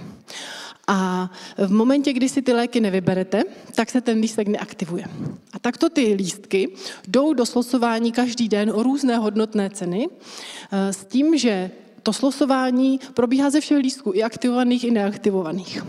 [0.87, 3.43] A v momentě, kdy si ty léky nevyberete,
[3.75, 5.05] tak se ten lístek neaktivuje.
[5.53, 6.69] A takto ty lístky
[7.07, 10.07] jdou do slosování každý den o různé hodnotné ceny
[10.71, 11.71] eh, s tím, že
[12.03, 15.83] to slosování probíhá ze všech lístků, i aktivovaných, i neaktivovaných.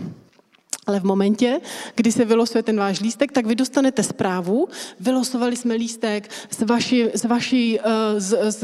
[0.87, 1.61] Ale v momentě,
[1.95, 4.67] kdy se vylosuje ten váš lístek, tak vy dostanete zprávu,
[4.99, 8.63] vylosovali jsme lístek s, vaši, s, vaši, eh, s, s,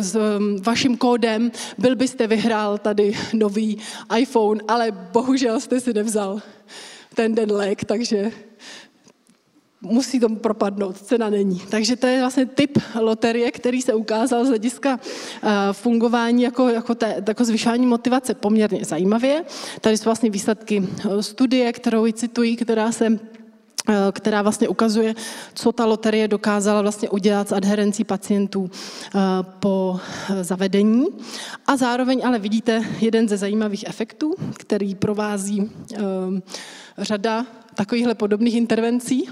[0.00, 0.16] s
[0.62, 3.78] vaším kódem, byl byste vyhrál tady nový
[4.18, 6.40] iPhone, ale bohužel jste si nevzal
[7.14, 8.32] ten den lék, takže
[9.82, 11.62] musí tomu propadnout, cena není.
[11.70, 16.94] Takže to je vlastně typ loterie, který se ukázal z hlediska uh, fungování jako, jako,
[16.94, 19.44] té, jako zvyšování motivace poměrně zajímavě.
[19.80, 25.14] Tady jsou vlastně výsledky eh, studie, kterou cituji, která se eh, která vlastně ukazuje,
[25.54, 28.70] co ta loterie dokázala vlastně udělat s adherencí pacientů
[29.60, 30.00] po
[30.40, 31.06] zavedení.
[31.66, 35.70] A zároveň ale vidíte jeden ze zajímavých efektů, který provází
[36.98, 39.28] řada takovýchhle podobných intervencí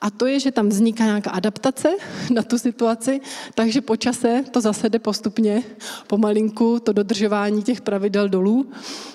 [0.00, 1.88] a to je, že tam vzniká nějaká adaptace
[2.30, 3.20] na tu situaci,
[3.54, 5.62] takže po čase to zase jde postupně
[6.06, 8.70] pomalinku, to dodržování těch pravidel dolů.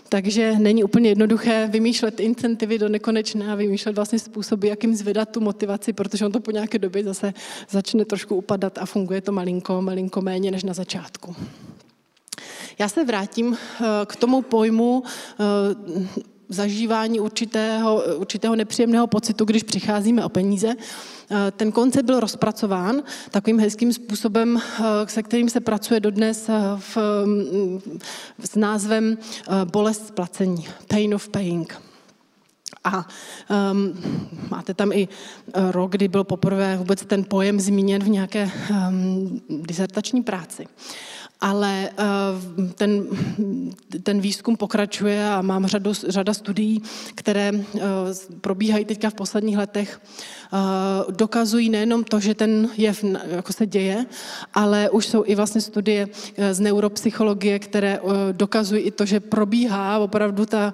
[0.10, 5.40] Takže není úplně jednoduché vymýšlet incentivy do nekonečna a vymýšlet vlastně způsoby, jakým zvedat tu
[5.40, 7.34] motivaci, protože on to po nějaké době zase
[7.70, 11.36] začne trošku upadat a funguje to malinko, malinko méně než na začátku.
[12.80, 20.26] Já se vrátím eh, k tomu pojmu eh, zažívání určitého, určitého nepříjemného pocitu, když přicházíme
[20.26, 20.76] o peníze.
[21.32, 26.54] Eh, ten koncept byl rozpracován takovým hezkým způsobem, eh, se kterým se pracuje dodnes eh,
[26.78, 28.00] v, mm,
[28.40, 29.18] s názvem
[29.64, 31.82] bolest splacení, pain of paying.
[32.84, 33.08] A
[33.72, 33.94] um,
[34.50, 35.08] máte tam i
[35.54, 40.66] rok, kdy byl poprvé vůbec ten pojem zmíněn v nějaké um, disertační práci
[41.42, 43.04] ale eh, ten,
[44.04, 46.82] ten výzkum pokračuje a mám řadu, řada studií,
[47.16, 47.80] které eh,
[48.42, 50.02] probíhají teďka v posledních letech
[51.10, 54.06] dokazují nejenom to, že ten jev jako se děje,
[54.54, 59.20] ale už jsou i vlastně studie eh, z neuropsychologie, které eh, dokazují i to, že
[59.20, 60.74] probíhá opravdu ta,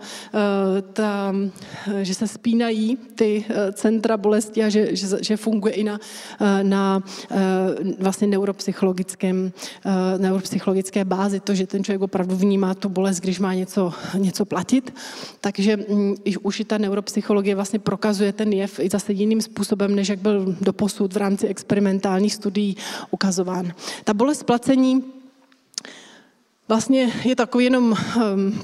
[0.94, 1.36] ta
[2.02, 6.00] že se spínají ty centra bolesti a že, že, že funguje i na,
[6.64, 7.04] na
[8.00, 9.52] vlastně neuropsychologickém,
[10.18, 14.94] neuropsychologické bázi, to, že ten člověk opravdu vnímá tu bolest, když má něco, něco platit.
[15.42, 19.96] Takže mm, už i ta neuropsychologie vlastně prokazuje ten jev i zase jiným způsobem, způsobem,
[19.96, 22.78] než jak byl doposud v rámci experimentálních studií
[23.12, 23.74] ukazován.
[24.04, 25.04] Ta bolest placení
[26.68, 28.62] vlastně je takový jenom um,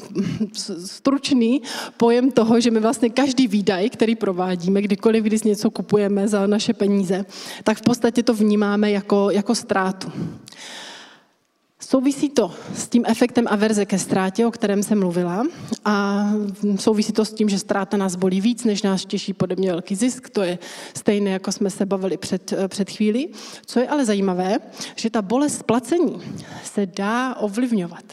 [0.86, 1.62] stručný
[1.98, 6.74] pojem toho, že my vlastně každý výdaj, který provádíme, kdykoliv, když něco kupujeme za naše
[6.74, 7.26] peníze,
[7.63, 10.12] tak v podstatě to vnímáme jako, jako ztrátu.
[11.93, 15.45] Souvisí to s tím efektem averze ke ztrátě, o kterém jsem mluvila,
[15.86, 16.25] a
[16.79, 20.29] souvisí to s tím, že ztráta nás bolí víc, než nás těší podobně velký zisk.
[20.29, 20.60] To je
[20.97, 23.29] stejné, jako jsme se bavili před, před chvílí.
[23.65, 24.58] Co je ale zajímavé,
[24.95, 26.21] že ta bolest placení
[26.63, 28.03] se dá ovlivňovat.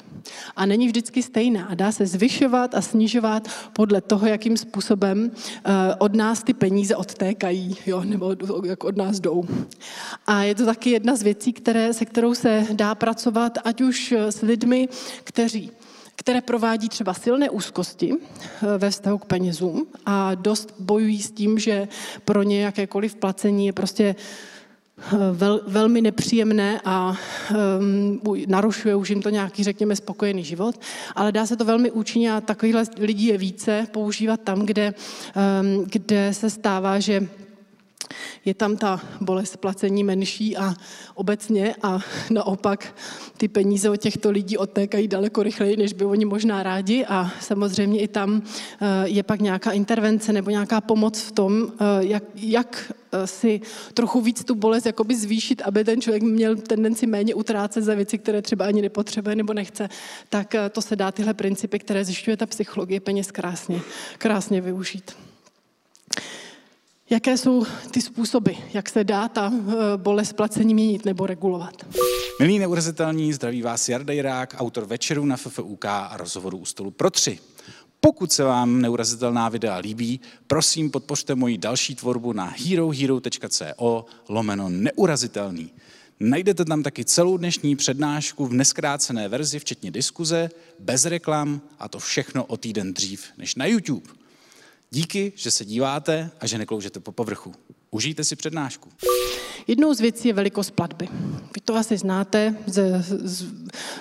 [0.56, 1.64] A není vždycky stejná.
[1.64, 6.96] A dá se zvyšovat a snižovat podle toho, jakým způsobem eh, od nás ty peníze
[6.96, 9.44] odtékají, jo, nebo jak od nás jdou.
[10.26, 14.12] A je to taky jedna z věcí, které, se kterou se dá pracovat, ať už
[14.12, 14.88] s lidmi,
[15.24, 15.70] kteří
[16.20, 21.58] které provádí třeba silné úzkosti eh, ve vztahu k penězům a dost bojují s tím,
[21.58, 21.88] že
[22.24, 24.14] pro ně jakékoliv placení je prostě
[25.32, 27.16] vel, velmi nepříjemné a
[27.78, 30.80] um, narušuje už jim to nějaký, řekněme, spokojený život,
[31.14, 35.84] ale dá se to velmi účinně a takovýchhle lidí je více používat tam, kde, um,
[35.84, 37.28] kde se stává, že
[38.44, 40.74] je tam ta bolest placení menší a
[41.14, 41.98] obecně a
[42.30, 42.94] naopak
[43.36, 48.00] ty peníze od těchto lidí odtékají daleko rychleji, než by oni možná rádi a samozřejmě
[48.00, 48.42] i tam
[48.80, 53.60] eh, je pak nějaká intervence nebo nějaká pomoc v tom, eh, jak, jak eh, si
[53.94, 58.18] trochu víc tu bolest jakoby zvýšit, aby ten člověk měl tendenci méně utrácet za věci,
[58.18, 59.88] které třeba ani nepotřebuje nebo nechce,
[60.28, 63.80] tak to se dá tyhle principy, které zjišťuje ta psychologie peněz krásně,
[64.18, 65.29] krásně využít.
[67.12, 71.86] Jaké jsou ty způsoby, jak se dá ta eh, bolest placení měnit nebo regulovat?
[72.40, 77.10] Milí neurazitelní, zdraví vás Jarda Jirák, autor večeru na FFUK a rozhovoru u stolu pro
[77.10, 77.38] tři.
[78.00, 85.70] Pokud se vám neurazitelná videa líbí, prosím podpořte moji další tvorbu na herohero.co lomeno neurazitelný.
[86.20, 91.98] Najdete tam taky celou dnešní přednášku v neskrácené verzi, včetně diskuze, bez reklam a to
[91.98, 94.19] všechno o týden dřív než na YouTube.
[94.92, 97.54] Díky, že se díváte a že nekloužete po povrchu.
[97.90, 98.88] Užijte si přednášku.
[99.66, 101.08] Jednou z věcí je velikost platby.
[101.54, 103.44] Vy to asi znáte z, z,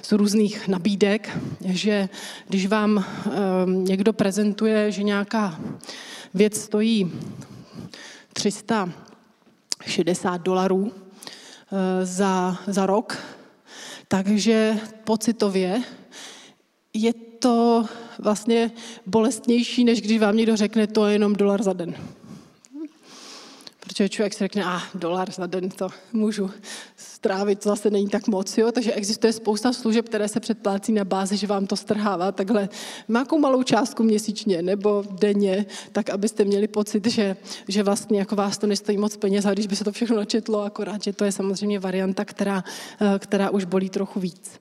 [0.04, 2.10] z různých nabídek, že
[2.48, 3.06] když vám um,
[3.86, 5.60] někdo prezentuje, že nějaká
[6.34, 7.12] věc stojí
[8.34, 10.92] 360 dolarů uh,
[12.04, 13.18] za, za rok,
[14.08, 15.84] takže pocitově
[16.94, 17.86] je to
[18.20, 18.72] vlastně
[19.06, 21.96] bolestnější, než když vám někdo řekne, to je jenom dolar za den.
[23.80, 26.52] Protože člověk si řekne, a ah, dolar za den to můžu
[26.96, 28.58] strávit, to zase není tak moc.
[28.58, 28.72] Jo?
[28.72, 32.70] Takže existuje spousta služeb, které se předplácí na bázi, že vám to strhává takhle
[33.08, 38.58] nějakou malou částku měsíčně nebo denně, tak abyste měli pocit, že, že vlastně jako vás
[38.58, 41.32] to nestojí moc peněz, a když by se to všechno načetlo, akorát, že to je
[41.32, 42.64] samozřejmě varianta, která,
[43.02, 44.60] eh, která už bolí trochu víc.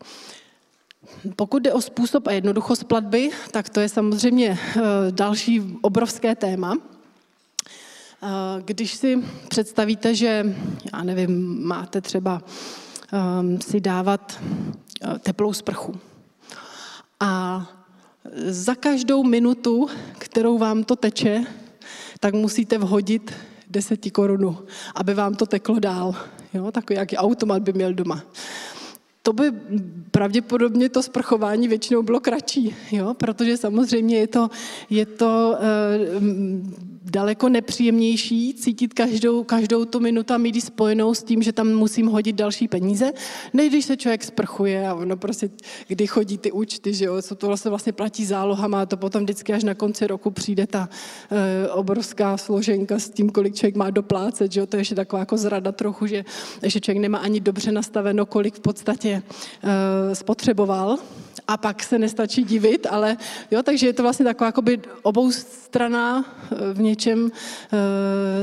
[1.37, 6.77] Pokud jde o způsob a jednoduchost platby, tak to je samozřejmě eh, další obrovské téma.
[8.23, 8.27] Eh,
[8.65, 10.55] když si představíte, že,
[10.93, 12.43] já nevím, máte třeba
[13.41, 16.01] um, si dávat uh, teplou sprchu
[17.21, 17.67] a
[18.47, 21.45] za každou minutu, kterou vám to teče,
[22.21, 23.35] tak musíte vhodit
[23.71, 24.59] deseti korunu,
[24.95, 26.15] aby vám to teklo dál.
[26.55, 28.23] Jo, takový jaký automat by měl doma
[29.23, 29.53] to by
[30.11, 33.15] pravděpodobně to sprchování většinou bylo kratší, jo?
[33.15, 34.51] protože samozřejmě je to,
[34.91, 35.99] je to e,
[37.11, 42.07] daleko nepříjemnější cítit každou, každou tu minutu a mít spojenou s tím, že tam musím
[42.07, 43.13] hodit další peníze,
[43.53, 45.51] než když se člověk sprchuje a ono prostě,
[45.87, 49.23] kdy chodí ty účty, že jo, co to vlastně, vlastně platí zálohama a to potom
[49.23, 50.89] vždycky až na konci roku přijde ta
[51.31, 55.21] e, obrovská složenka s tím, kolik člověk má doplácet, že jo, to je ještě taková
[55.21, 56.25] jako zrada trochu, že,
[56.63, 59.23] že člověk nemá ani dobře nastaveno, kolik v podstatě
[59.65, 59.71] uh,
[60.15, 60.99] spotřeboval
[61.49, 63.17] a pak se nestačí divit, ale
[63.51, 64.81] jo, takže je to vlastně taková jakoby
[65.31, 67.31] strana eh, v něčem uh,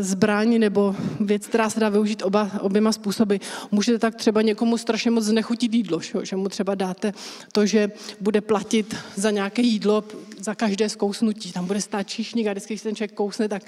[0.02, 3.36] zbraň nebo věc, která se dá využít oba, oběma způsoby.
[3.72, 7.14] Můžete tak třeba někomu strašně moc znechutit jídlo, že mu třeba dáte
[7.52, 7.92] to, že
[8.22, 10.04] bude platit za nějaké jídlo
[10.40, 11.52] za každé zkousnutí.
[11.52, 13.64] Tam bude stát číšník a vždycky, když ten člověk kousne, tak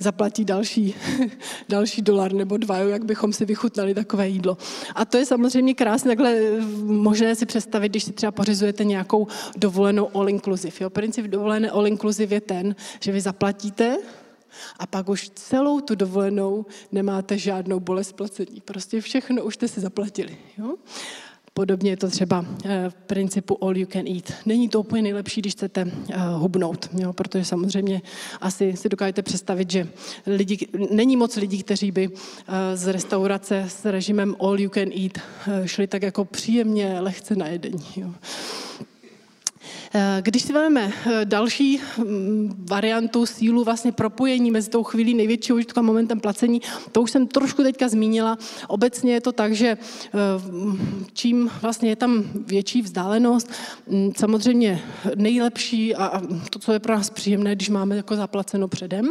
[0.00, 0.94] zaplatí další,
[1.68, 4.58] další dolar nebo dva, jak bychom si vychutnali takové jídlo.
[4.94, 6.36] A to je samozřejmě krásné, takhle
[6.84, 10.76] možné si představit, když si třeba pořizujete nějakou dovolenou all inclusive.
[10.80, 10.90] Jo?
[10.90, 13.96] Princip dovolené all inclusive je ten, že vy zaplatíte
[14.78, 18.60] a pak už celou tu dovolenou nemáte žádnou bolest placení.
[18.64, 20.36] Prostě všechno už jste si zaplatili.
[20.58, 20.76] Jo?
[21.54, 24.32] Podobně je to třeba eh, v principu all you can eat.
[24.46, 28.02] Není to úplně nejlepší, když chcete eh, hubnout, jo, protože samozřejmě
[28.40, 29.88] asi si dokážete představit, že
[30.26, 35.18] lidi, není moc lidí, kteří by eh, z restaurace s režimem all you can eat
[35.64, 37.84] šli tak jako příjemně, lehce na jedení.
[37.96, 38.10] Jo.
[39.94, 45.56] Eh, když si vezmeme eh, další mm, variantu sílu vlastně propojení mezi tou chvílí největšího
[45.56, 46.60] užitku a momentem placení,
[46.92, 48.38] to už jsem trošku teďka zmínila.
[48.68, 49.78] Obecně je to tak, že eh,
[51.12, 53.50] čím vlastně je tam větší vzdálenost,
[53.86, 54.82] mm, samozřejmě
[55.14, 59.10] nejlepší a to, co je pro nás příjemné, když máme jako zaplaceno předem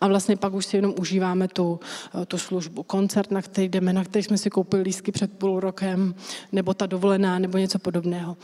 [0.00, 1.80] a vlastně pak už si jenom užíváme tu,
[2.28, 2.82] tu službu.
[2.82, 6.14] Koncert, na který jdeme, na který jsme si koupili lístky před půl rokem,
[6.52, 8.36] nebo ta dovolená, nebo něco podobného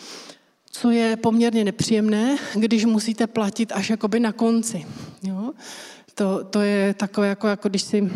[0.75, 4.87] co je poměrně nepříjemné, když musíte platit až jakoby na konci.
[5.23, 5.53] Jo?
[6.15, 8.11] To, to je takové, jako, jako když si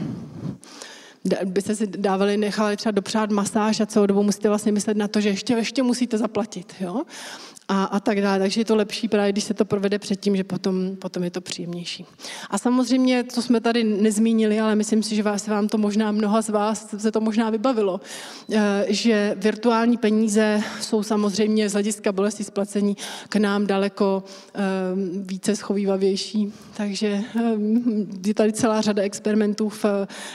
[1.44, 5.20] byste si dávali, nechali třeba dopřát masáž a celou dobu musíte vlastně myslet na to,
[5.20, 6.74] že ještě, ještě musíte zaplatit.
[6.80, 7.02] Jo?
[7.68, 8.38] A, a tak dále.
[8.38, 11.40] Takže je to lepší právě, když se to provede předtím, že potom, potom je to
[11.40, 12.06] příjemnější.
[12.50, 16.42] A samozřejmě, co jsme tady nezmínili, ale myslím si, že vás, vám to možná mnoha
[16.42, 18.00] z vás se to možná vybavilo,
[18.52, 22.96] eh, že virtuální peníze jsou samozřejmě z hlediska bolesti splacení
[23.28, 24.60] k nám daleko eh,
[25.16, 26.52] více schovývavější.
[26.76, 27.42] Takže eh,
[28.26, 29.84] je tady celá řada experimentů v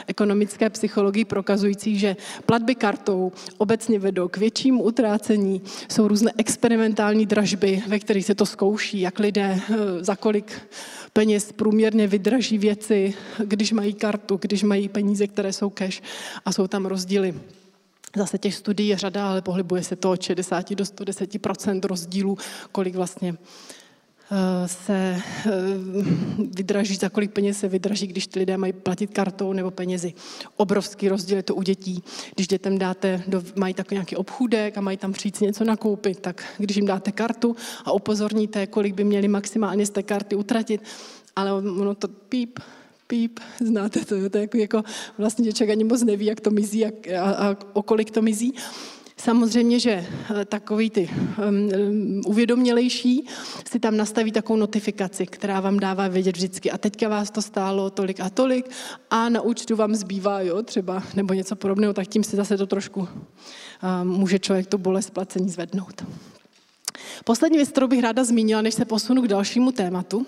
[0.06, 2.16] ekonomické psychologii prokazující, že
[2.46, 5.62] platby kartou obecně vedou k většímu utrácení.
[5.88, 10.52] Jsou různé experimentální dražby, ve kterých se to zkouší, jak lidé eh, za kolik
[11.12, 16.02] peněz průměrně vydraží věci, když mají kartu, když mají peníze, které jsou cash
[16.44, 17.34] a jsou tam rozdíly.
[18.16, 22.38] Zase těch studií je řada, ale pohybuje se to od 60 do 110% rozdílů,
[22.72, 23.34] kolik vlastně
[24.66, 25.50] se eh,
[26.38, 30.14] vydraží, za kolik peněz se vydraží, když ty lidé mají platit kartou nebo penězi.
[30.56, 32.02] Obrovský rozdíl je to u dětí.
[32.34, 36.44] Když dětem dáte, do, mají takový nějaký obchůdek a mají tam přijít něco nakoupit, tak
[36.58, 40.82] když jim dáte kartu a upozorníte, kolik by měli maximálně z té karty utratit,
[41.36, 42.58] ale ono to píp,
[43.06, 44.82] píp, znáte to, to je jako, jako
[45.18, 48.54] vlastně děček ani moc neví, jak to mizí jak, a, a o kolik to mizí.
[49.24, 51.10] Samozřejmě, že eh, takový ty
[51.48, 53.26] um, uvědomělejší
[53.70, 56.70] si tam nastaví takovou notifikaci, která vám dává vědět vždycky.
[56.70, 58.70] A teďka vás to stálo tolik a tolik
[59.10, 62.66] a na účtu vám zbývá, jo, třeba, nebo něco podobného, tak tím si zase to
[62.66, 63.08] trošku um,
[64.08, 66.04] může člověk tu bolest placení zvednout.
[67.24, 70.26] Poslední věc, kterou bych ráda zmínila, než se posunu k dalšímu tématu,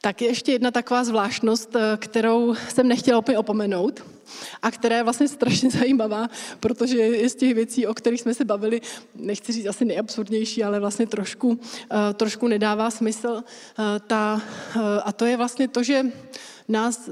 [0.00, 4.04] tak je ještě jedna taková zvláštnost, eh, kterou jsem nechtěla úplně opomenout
[4.62, 6.28] a která je vlastně strašně zajímavá,
[6.60, 8.80] protože je z těch věcí, o kterých jsme se bavili,
[9.14, 13.42] nechci říct asi nejabsurdnější, ale vlastně trošku, eh, trošku nedává smysl.
[13.44, 14.42] Eh, ta,
[15.04, 16.06] a to je vlastně to, že
[16.68, 17.10] nás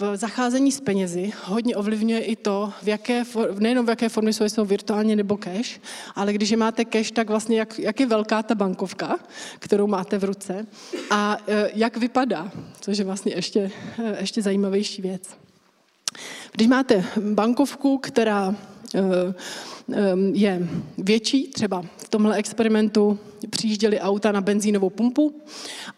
[0.00, 3.24] v zacházení s penězi hodně ovlivňuje i to, v jaké,
[3.58, 5.80] nejenom v jaké formě jsou, jsou virtuálně nebo cash,
[6.14, 9.18] ale když máte cash, tak vlastně jak, jak je velká ta bankovka,
[9.58, 10.66] kterou máte v ruce
[11.10, 13.70] a e, jak vypadá, což je vlastně ještě,
[14.04, 15.22] e, ještě zajímavější věc.
[16.52, 18.54] Když máte bankovku, která
[20.32, 20.68] je
[20.98, 21.48] větší.
[21.48, 23.18] Třeba v tomhle experimentu
[23.50, 25.42] přijížděli auta na benzínovou pumpu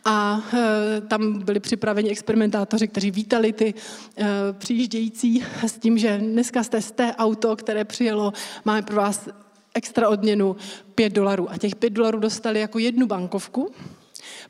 [0.04, 3.74] a e, tam byli připraveni experimentátoři, kteří vítali ty
[4.18, 8.32] e, přijíždějící s tím, že dneska jste z té auto, které přijelo,
[8.64, 9.28] máme pro vás
[9.74, 10.56] extra odměnu
[10.94, 11.50] 5 dolarů.
[11.50, 13.70] A těch 5 dolarů dostali jako jednu bankovku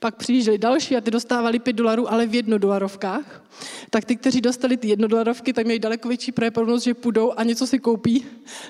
[0.00, 3.44] pak přijížděli další a ty dostávali 5 dolarů, ale v jednodolarovkách.
[3.90, 7.66] Tak ty, kteří dostali ty jednodolarovky, tak měli daleko větší pravděpodobnost, že půjdou a něco
[7.66, 8.24] si koupí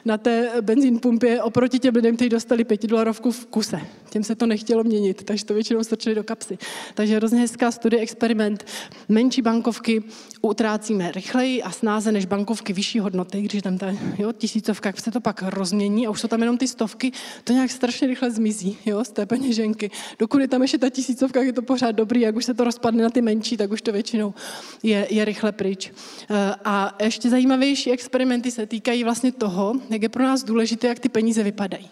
[0.05, 3.81] na té benzín pumpě oproti těm lidem, kteří dostali pětidolarovku v kuse.
[4.11, 6.59] Těm se to nechtělo měnit, takže to většinou strčili do kapsy.
[6.95, 8.66] Takže hrozně hezká studie, experiment.
[9.09, 10.03] Menší bankovky
[10.43, 13.87] utrácíme rychleji a snáze než bankovky vyšší hodnoty, když tam ta
[14.18, 17.12] jo, tisícovka se to pak rozmění a už jsou tam jenom ty stovky,
[17.45, 19.91] to nějak strašně rychle zmizí jo, z té peněženky.
[20.18, 23.03] Dokud je tam ještě ta tisícovka, je to pořád dobrý, jak už se to rozpadne
[23.03, 24.35] na ty menší, tak už to většinou
[24.83, 25.93] je, je rychle pryč.
[26.31, 30.99] Eh, a ještě zajímavější experimenty se týkají vlastně toho, jak je pro nás důležité, jak
[30.99, 31.91] ty peníze vypadají.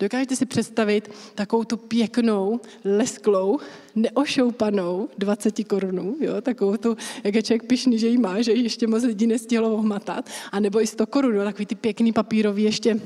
[0.00, 3.58] Dokážete si představit takovou tu pěknou, lesklou,
[3.94, 8.62] neošoupanou 20 korunů, jo, takovou tu, jak je člověk pišný, že ji má, že ji
[8.62, 13.00] ještě moc lidí nestihlo ohmatat, a nebo i 100 korun, takový ty pěkný papírový ještě,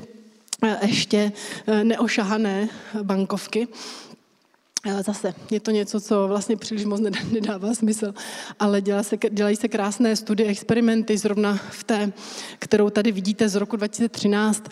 [0.63, 1.31] eh, ještě
[1.67, 2.69] eh, neošahané
[3.03, 3.67] bankovky.
[5.01, 7.01] Zase je to něco, co vlastně příliš moc
[7.31, 8.13] nedává smysl,
[8.59, 12.13] ale dělá se, dělají se krásné studie, experimenty, zrovna v té,
[12.59, 14.63] kterou tady vidíte z roku 2013,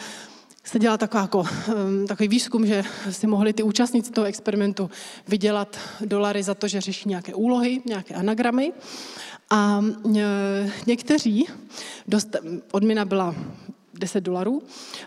[0.64, 4.90] se dělá taková, jako, um, takový výzkum, že si mohli ty účastníci toho experimentu
[5.28, 8.74] vydělat dolary za to, že řeší nějaké úlohy, nějaké anagramy.
[9.50, 9.82] A
[10.18, 11.48] e, někteří,
[12.08, 12.36] dost,
[12.72, 13.36] odměna byla
[14.00, 14.64] 10 dolarů.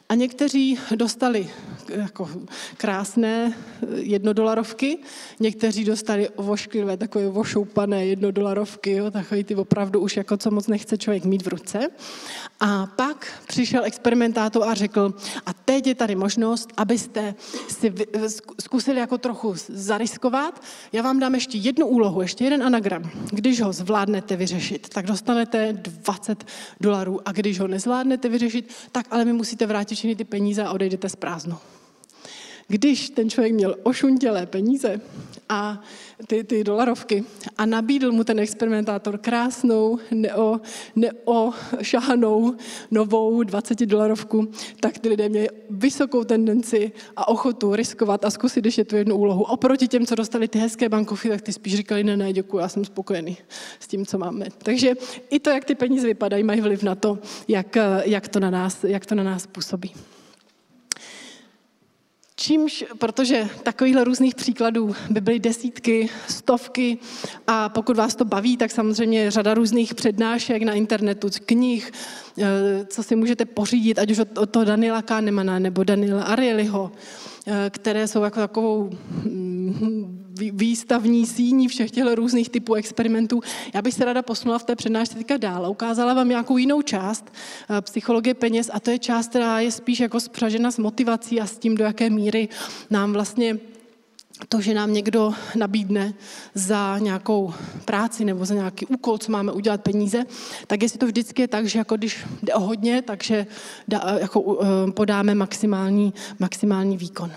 [0.09, 1.51] A někteří dostali
[1.89, 2.31] jako
[2.77, 3.53] krásné
[3.95, 4.99] jednodolarovky,
[5.41, 10.99] někteří dostali vošklivé, takové vošoupané jednodolarovky, jo, takové ty opravdu už jako co moc nechce
[10.99, 11.89] člověk mít v ruce.
[12.61, 15.15] A pak přišel experimentátor a řekl,
[15.47, 17.35] a teď je tady možnost, abyste
[17.69, 17.95] si
[18.61, 20.63] zkusili jako trochu zariskovat.
[20.93, 23.11] Já vám dám ještě jednu úlohu, ještě jeden anagram.
[23.31, 26.45] Když ho zvládnete vyřešit, tak dostanete 20
[26.81, 30.73] dolarů a když ho nezvládnete vyřešit, tak ale mi musíte vrátit všechny ty peníze a
[30.73, 31.59] odejdete z prázdnou.
[32.69, 35.01] Když ten člověk měl ošuntělé peníze
[35.49, 35.83] a
[36.27, 37.25] ty, ty dolarovky
[37.59, 40.61] a nabídl mu ten experimentátor krásnou, neo,
[40.97, 42.55] neošahanou
[42.91, 44.51] novou 20 dolarovku,
[44.81, 49.43] tak ty lidé měli vysokou tendenci a ochotu riskovat a zkusit ještě tu jednu úlohu.
[49.43, 52.69] Oproti těm, co dostali ty hezké bankovky, tak ty spíš říkali, ne, ne, děkuji, já
[52.69, 53.37] jsem spokojený
[53.81, 54.47] s tím, co máme.
[54.59, 54.95] Takže
[55.31, 58.85] i to, jak ty peníze vypadají, mají vliv na to, jak, jak, to, na nás,
[58.85, 59.93] jak to na nás působí.
[62.43, 66.99] Čímž, protože takovýchhle různých příkladů by byly desítky, stovky
[67.47, 71.93] a pokud vás to baví, tak samozřejmě řada různých přednášek na internetu, knih,
[72.39, 72.45] eh,
[72.87, 76.93] co si můžete pořídit, ať už od toho Daniela Kahnemana nebo Daniela Arielyho,
[77.71, 78.91] které jsou jako takovou
[79.25, 80.23] mm,
[80.53, 83.41] výstavní síní všech těchto různých typů experimentů.
[83.75, 87.33] Já bych se ráda posunula v té přednášce teďka dál ukázala vám nějakou jinou část
[87.71, 91.47] eh, psychologie peněz a to je část, která je spíš jako spřažena s motivací a
[91.47, 92.49] s tím, do jaké míry
[92.91, 93.59] nám vlastně
[94.49, 96.15] to, že nám někdo nabídne
[96.55, 97.55] za nějakou
[97.85, 100.25] práci nebo za nějaký úkol, co máme udělat peníze,
[100.67, 103.47] tak jestli to vždycky je tak, že jako když jde o hodně, takže
[103.89, 107.33] da, jako, eh, podáme maximální, maximální výkon.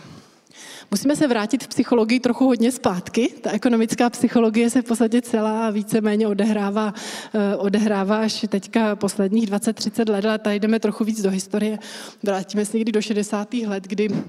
[0.91, 3.34] Musíme se vrátit v psychologii trochu hodně zpátky.
[3.41, 6.93] Ta ekonomická psychologie se v podstatě celá víceméně odehrává,
[7.34, 11.80] eh, odehrává až teďka posledních 20-30 let, ale tady jdeme trochu víc do historie.
[12.24, 13.66] Vrátíme se někdy do 60.
[13.68, 14.22] let, kdy eh,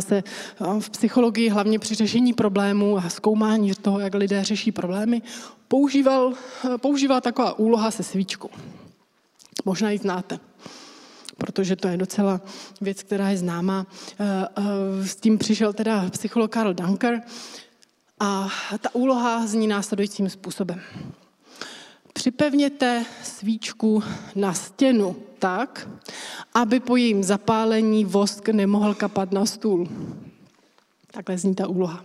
[0.00, 5.22] se eh, v psychologii, hlavně při řešení problémů a zkoumání toho, jak lidé řeší problémy,
[5.68, 6.32] používal,
[6.76, 8.50] používá taková úloha se svíčkou.
[9.64, 10.38] Možná ji znáte
[11.38, 12.40] protože to je docela
[12.80, 13.86] věc, která je známá.
[14.20, 17.22] Eh, eh, s tím přišel teda psycholog Karl Dunker
[18.20, 18.48] a
[18.80, 20.80] ta úloha zní následujícím způsobem.
[22.18, 24.02] Připevněte svíčku
[24.34, 25.88] na stěnu tak,
[26.54, 29.88] aby po jejím zapálení vosk nemohl kapat na stůl.
[31.10, 32.04] Takhle zní ta úloha.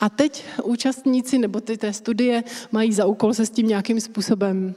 [0.00, 4.74] A teď účastníci nebo ty té studie mají za úkol se s tím nějakým způsobem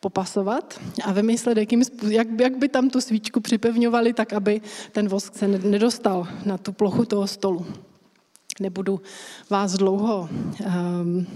[0.00, 4.60] popasovat a vymyslet, jakým, jak, jak by tam tu svíčku připevňovali, tak aby
[4.92, 7.66] ten vosk se nedostal na tu plochu toho stolu.
[8.60, 9.00] Nebudu
[9.50, 10.28] vás dlouho
[10.66, 11.26] um,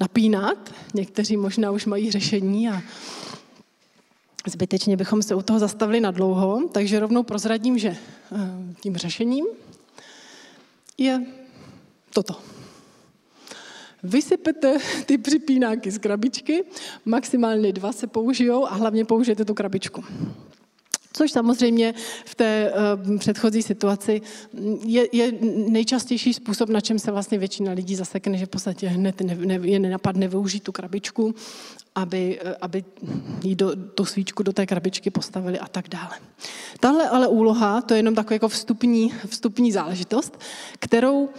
[0.00, 2.82] napínat, někteří možná už mají řešení a
[4.46, 7.96] zbytečně bychom se u toho zastavili na dlouho, takže rovnou prozradím, že
[8.30, 9.46] um, tím řešením
[10.98, 11.26] je
[12.14, 12.36] toto.
[14.02, 16.64] Vysypete ty připínáky z krabičky,
[17.04, 20.04] maximálně dva se použijou a hlavně použijete tu krabičku.
[21.16, 21.94] Což samozřejmě
[22.24, 22.72] v té
[23.06, 24.20] uh, předchozí situaci
[24.84, 25.32] je, je
[25.68, 29.60] nejčastější způsob, na čem se vlastně většina lidí zasekne, že v podstatě hned ne, ne,
[29.62, 31.34] je nenapadne využít tu krabičku,
[31.94, 32.84] aby, uh, aby
[33.44, 36.18] jí do, tu svíčku do té krabičky postavili a tak dále.
[36.80, 40.40] Tahle ale úloha, to je jenom taková jako vstupní, vstupní záležitost,
[40.78, 41.30] kterou uh,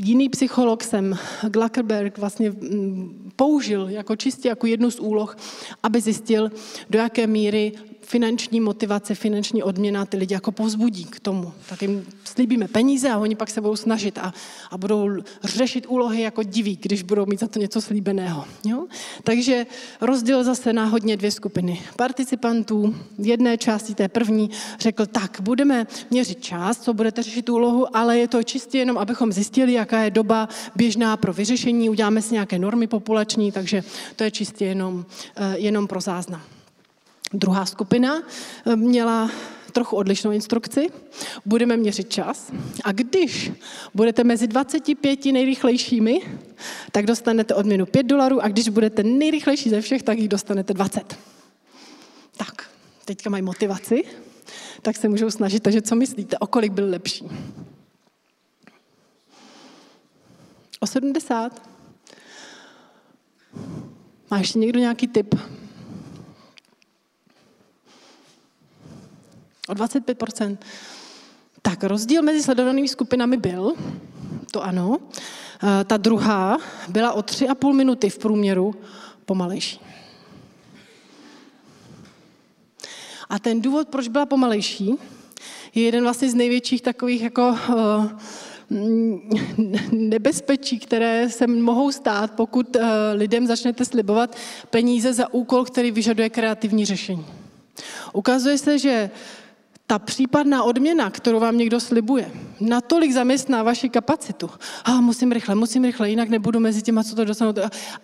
[0.00, 5.36] jiný psycholog jsem, Glackerberg, vlastně mm, použil jako čistě jako jednu z úloh,
[5.82, 6.50] aby zjistil,
[6.90, 7.72] do jaké míry
[8.10, 11.52] finanční motivace, finanční odměna ty lidi jako povzbudí k tomu.
[11.68, 14.34] Tak jim slíbíme peníze a oni pak se budou snažit a,
[14.70, 15.08] a budou
[15.44, 18.44] řešit úlohy jako diví, když budou mít za to něco slíbeného.
[18.66, 18.86] Jo?
[19.24, 19.66] Takže
[20.00, 22.94] rozdělil zase náhodně dvě skupiny participantů.
[23.18, 24.50] Jedné části té první
[24.80, 29.32] řekl, tak budeme měřit čas, co budete řešit úlohu, ale je to čistě jenom, abychom
[29.32, 33.82] zjistili, jaká je doba běžná pro vyřešení, uděláme si nějaké normy populační, takže
[34.16, 35.06] to je čistě jenom,
[35.36, 36.42] eh, jenom pro záznam.
[37.32, 38.22] Druhá skupina
[38.66, 39.30] eh, měla
[39.72, 40.88] trochu odlišnou instrukci.
[41.46, 42.52] Budeme měřit čas
[42.84, 43.52] a když
[43.94, 46.20] budete mezi 25 nejrychlejšími,
[46.92, 51.18] tak dostanete odměnu 5 dolarů a když budete nejrychlejší ze všech, tak jich dostanete 20.
[52.36, 52.70] Tak,
[53.04, 54.04] teďka mají motivaci,
[54.82, 55.62] tak se můžou snažit.
[55.62, 57.28] Takže co myslíte, o kolik byl lepší?
[60.80, 61.70] O 70?
[64.30, 65.34] Má ještě někdo nějaký tip?
[69.70, 70.58] O 25%
[71.62, 73.72] Tak rozdíl mezi sledovanými skupinami byl,
[74.50, 76.58] to ano, eh, ta druhá
[76.88, 78.74] byla o 3,5 minuty v průměru
[79.24, 79.80] pomalejší.
[83.28, 84.94] A ten důvod, proč byla pomalejší,
[85.74, 88.06] je jeden vlastně z největších takových jako uh,
[89.92, 92.82] nebezpečí, které se mohou stát, pokud uh,
[93.14, 94.36] lidem začnete slibovat
[94.70, 97.26] peníze za úkol, který vyžaduje kreativní řešení.
[98.12, 99.10] Ukazuje se, že
[99.90, 102.30] ta případná odměna, kterou vám někdo slibuje,
[102.60, 104.50] natolik zaměstná vaši kapacitu.
[104.84, 107.54] A musím rychle, musím rychle, jinak nebudu mezi těma, co to dostanou.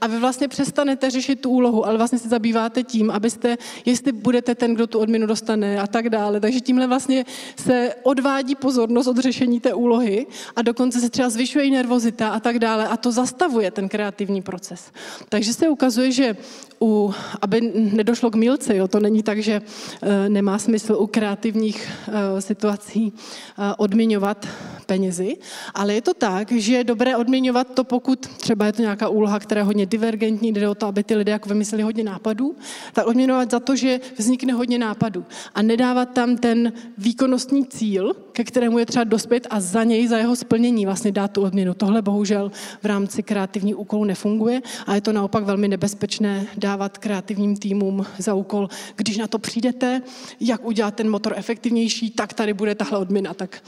[0.01, 4.55] A vy vlastně přestanete řešit tu úlohu, ale vlastně se zabýváte tím, abyste, jestli budete
[4.55, 6.41] ten, kdo tu odměnu dostane a tak dále.
[6.41, 7.25] Takže tímhle vlastně
[7.57, 10.27] se odvádí pozornost od řešení té úlohy
[10.57, 12.89] a dokonce se třeba zvyšuje i nervozita a tak dále.
[12.89, 14.91] A to zastavuje ten kreativní proces.
[15.29, 16.37] Takže se ukazuje, že
[16.81, 19.63] u, aby nedošlo k milce, jo, to není tak, že
[20.03, 24.47] e, nemá smysl u kreativních e, situací e, odměňovat
[24.87, 25.37] penězi,
[25.75, 29.39] ale je to tak, že je dobré odměňovat to, pokud třeba je to nějaká úloha,
[29.39, 32.57] která je hodně divergentní, jde o to, aby ty lidé jako vymysleli hodně nápadů,
[32.93, 35.25] tak odměňovat za to, že vznikne hodně nápadů
[35.55, 40.19] a nedávat tam ten výkonnostní cíl, ke kterému je třeba dospět a za něj, za
[40.19, 41.75] jeho splnění vlastně dát tu odměnu.
[41.75, 42.53] Tohle bohužel
[42.83, 48.35] v rámci kreativních úkolů nefunguje a je to naopak velmi nebezpečné dávat kreativním týmům za
[48.35, 50.03] úkol, když na to přijdete,
[50.41, 51.35] jak udělat ten motor
[51.67, 53.35] efektivnější, tak tady bude tahle odměna.
[53.35, 53.63] Tak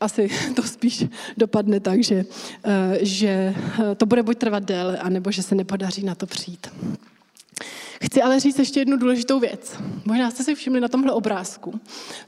[0.00, 1.04] asi to spíš
[1.36, 2.24] dopadne tak, že,
[2.64, 6.66] eh, že eh, to bude buď trvat déle, anebo že se nepodaří na to přijít.
[8.02, 9.78] Chci ale říct ještě jednu důležitou věc.
[10.04, 11.80] Možná jste si všimli na tomhle obrázku.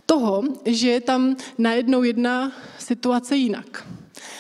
[0.07, 3.87] Toho, že je tam najednou jedna situace jinak.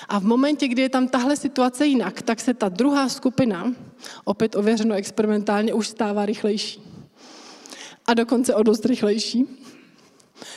[0.09, 3.75] A v momentě, kdy je tam tahle situace jinak, tak se ta druhá skupina,
[4.25, 6.81] opět ověřeno experimentálně, už stává rychlejší.
[8.07, 9.47] A dokonce o dost rychlejší.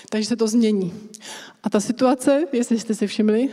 [0.09, 0.93] Takže se to změní.
[1.63, 3.49] A ta situace, jestli jste si všimli,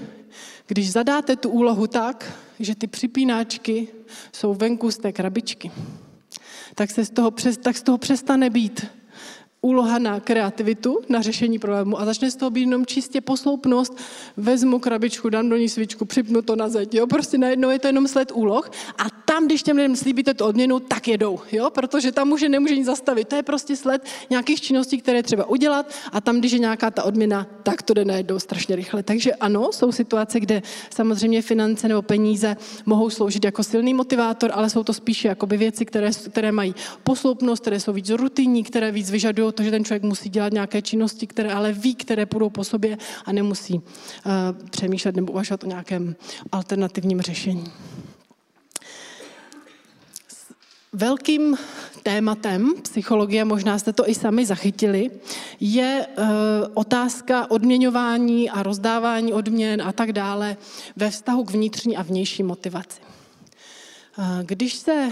[0.66, 3.88] když zadáte tu úlohu tak, že ty připínáčky
[4.32, 5.70] jsou venku z té krabičky,
[6.74, 8.86] tak, se z toho, tak z toho přestane být
[9.66, 13.98] úloha na kreativitu, na řešení problému a začne z toho být jenom čistě posloupnost,
[14.36, 17.86] vezmu krabičku, dám do ní svíčku, připnu to na zeď, jo, prostě najednou je to
[17.86, 18.70] jenom sled úloh.
[18.98, 22.76] A tam, když těm lidem slíbíte tu odměnu, tak jedou, jo, protože tam už nemůže
[22.76, 25.90] nic zastavit, to je prostě sled nějakých činností, které třeba udělat.
[26.12, 29.02] A tam, když je nějaká ta odměna, tak to jde najednou strašně rychle.
[29.02, 32.56] Takže ano, jsou situace, kde samozřejmě finance nebo peníze
[32.86, 37.62] mohou sloužit jako silný motivátor, ale jsou to spíše jakoby věci, které, které mají posloupnost,
[37.62, 41.26] které jsou víc rutinní, které víc vyžadují to, že ten člověk musí dělat nějaké činnosti,
[41.26, 43.82] které ale ví, které půjdou po sobě a nemusí uh,
[44.70, 46.16] přemýšlet nebo uvažovat o nějakém
[46.52, 47.64] alternativním řešení.
[50.92, 51.57] Velkým
[52.02, 55.11] tématem psychologie, možná jste to i sami zachytili,
[55.61, 56.24] je uh,
[56.74, 60.57] otázka odměňování a rozdávání odměn a tak dále
[60.96, 63.00] ve vztahu k vnitřní a vnější motivaci.
[64.42, 65.08] Když se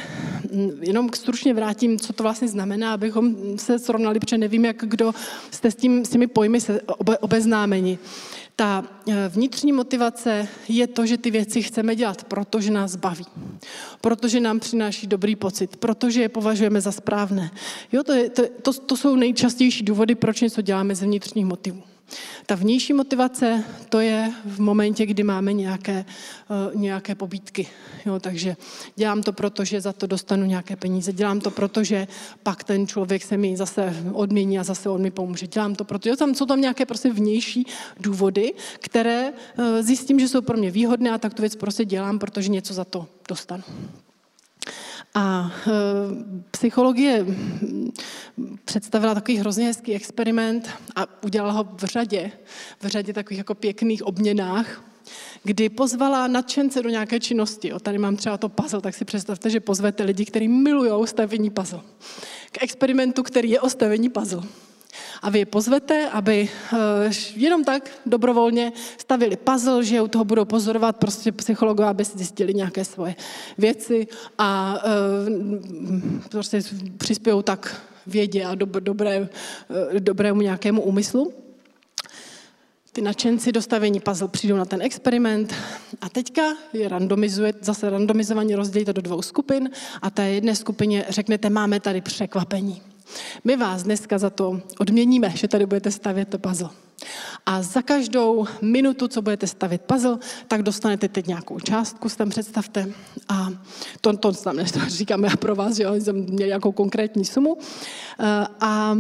[0.53, 5.13] mm, jenom stručně vrátím, co to vlastně znamená, abychom se srovnali, protože nevím, jak kdo
[5.51, 7.99] jste s, tím, s těmi pojmy se obe, obeznámeni.
[8.57, 13.27] Ta e, vnitřní motivace je to, že ty věci chceme dělat, protože nás baví,
[14.01, 17.51] protože nám přináší dobrý pocit, protože je považujeme za správné.
[17.93, 21.83] Jo, to, je, to, to, to jsou nejčastější důvody, proč něco děláme ze vnitřních motivů.
[22.47, 26.05] Ta vnější motivace, to je v momentě, kdy máme nějaké,
[26.75, 27.67] uh, nějaké pobídky.
[28.07, 28.57] Jo, takže
[28.97, 31.13] dělám to proto, že za to dostanu nějaké peníze.
[31.13, 32.09] Dělám to proto, že
[32.43, 35.47] pak ten člověk se mi zase odmění a zase on mi pomůže.
[35.47, 37.67] Dělám to proto, že tam jsou tam nějaké prostě vnější
[38.01, 42.19] důvody, které uh, zjistím, že jsou pro mě výhodné a tak tu věc prostě dělám,
[42.19, 43.65] protože něco za to dostanu.
[45.15, 45.71] A e,
[46.51, 47.27] psychologie
[48.65, 52.33] představila takový hrozně hezký experiment a udělala ho v řadě,
[52.81, 54.85] v řadě takových jako pěkných obměnách,
[55.45, 57.73] kdy pozvala nadšence do nějaké činnosti.
[57.73, 61.51] O, tady mám třeba to puzzle, tak si představte, že pozvete lidi, kteří milují stavění
[61.51, 61.81] puzzle.
[62.53, 64.43] K experimentu, který je o stavění puzzle.
[65.25, 66.77] A vy je pozvete, aby eh,
[67.37, 72.55] jenom tak dobrovolně stavili puzzle, že u toho budou pozorovat prostě psychologové, aby si zjistili
[72.55, 73.15] nějaké svoje
[73.59, 74.07] věci
[74.39, 76.61] a eh, prostě
[76.99, 79.29] přispějou tak vědě a dobré,
[79.97, 81.33] eh, dobrému nějakému úmyslu.
[82.93, 85.55] Ty nadšenci dostavení puzzle přijdou na ten experiment
[86.01, 89.71] a teďka je randomizuje, zase randomizovaně rozdělíte do dvou skupin
[90.03, 92.94] a té jedné skupině řeknete, máme tady překvapení.
[93.45, 96.71] My vás dneska za to odměníme, že tady budete stavět puzzle.
[97.47, 102.31] A za každou minutu, co budete stavit puzzle, tak dostanete teď nějakou částku, si tam
[102.31, 102.93] představte.
[103.29, 103.49] A
[104.01, 107.59] to, to tam říkáme já pro vás, že jsem měl nějakou konkrétní sumu.
[108.21, 108.97] Eh, a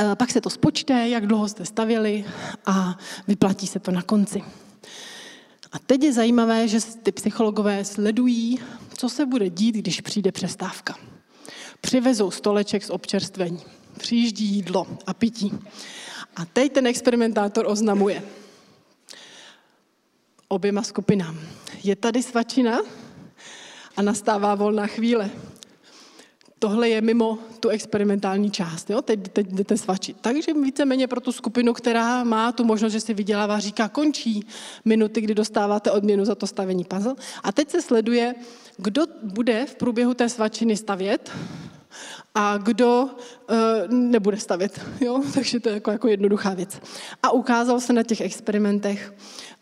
[0.00, 2.24] eh, pak se to spočte, jak dlouho jste stavěli
[2.66, 2.98] a
[3.28, 4.42] vyplatí se to na konci.
[5.72, 8.60] A teď je zajímavé, že ty psychologové sledují,
[8.94, 10.94] co se bude dít, když přijde přestávka.
[11.84, 13.60] Přivezou stoleček z občerstvení.
[13.98, 15.52] Přijíždí jídlo a pití.
[16.36, 18.22] A teď ten experimentátor oznamuje
[20.48, 21.38] oběma skupinám.
[21.82, 22.78] Je tady svačina
[23.96, 25.30] a nastává volná chvíle.
[26.58, 28.90] Tohle je mimo tu experimentální část.
[28.90, 29.02] Jo?
[29.02, 30.16] Teď, teď jdete svačit.
[30.20, 34.46] Takže víceméně pro tu skupinu, která má tu možnost, že si vydělává, říká, končí
[34.84, 37.14] minuty, kdy dostáváte odměnu za to stavení puzzle.
[37.42, 38.34] A teď se sleduje,
[38.76, 41.30] kdo bude v průběhu té svačiny stavět
[42.34, 43.56] a kdo uh,
[43.88, 44.80] nebude stavět.
[45.00, 45.22] Jo?
[45.34, 46.80] Takže to je jako, jako jednoduchá věc.
[47.22, 49.14] A ukázalo se na těch experimentech,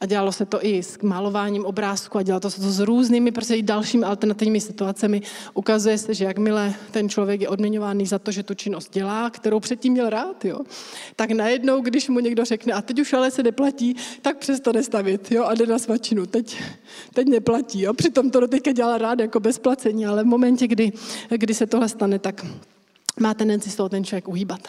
[0.02, 3.54] a dělalo se to i s malováním obrázku a dělalo se to s různými prostě
[3.54, 5.22] i dalšími alternativními situacemi.
[5.54, 9.60] Ukazuje se, že jakmile ten člověk je odměňovaný za to, že tu činnost dělá, kterou
[9.60, 10.60] předtím měl rád, jo,
[11.16, 15.32] tak najednou, když mu někdo řekne, a teď už ale se neplatí, tak přestane stavit
[15.32, 16.26] jo, a jde na svačinu.
[16.26, 16.62] Teď,
[17.14, 17.80] teď neplatí.
[17.80, 17.94] Jo.
[17.94, 20.92] Přitom to teďka dělá rád jako bez placení, ale v momentě, kdy,
[21.30, 22.46] kdy se tohle stane, tak
[23.20, 24.68] má tendenci z toho ten člověk uhýbat.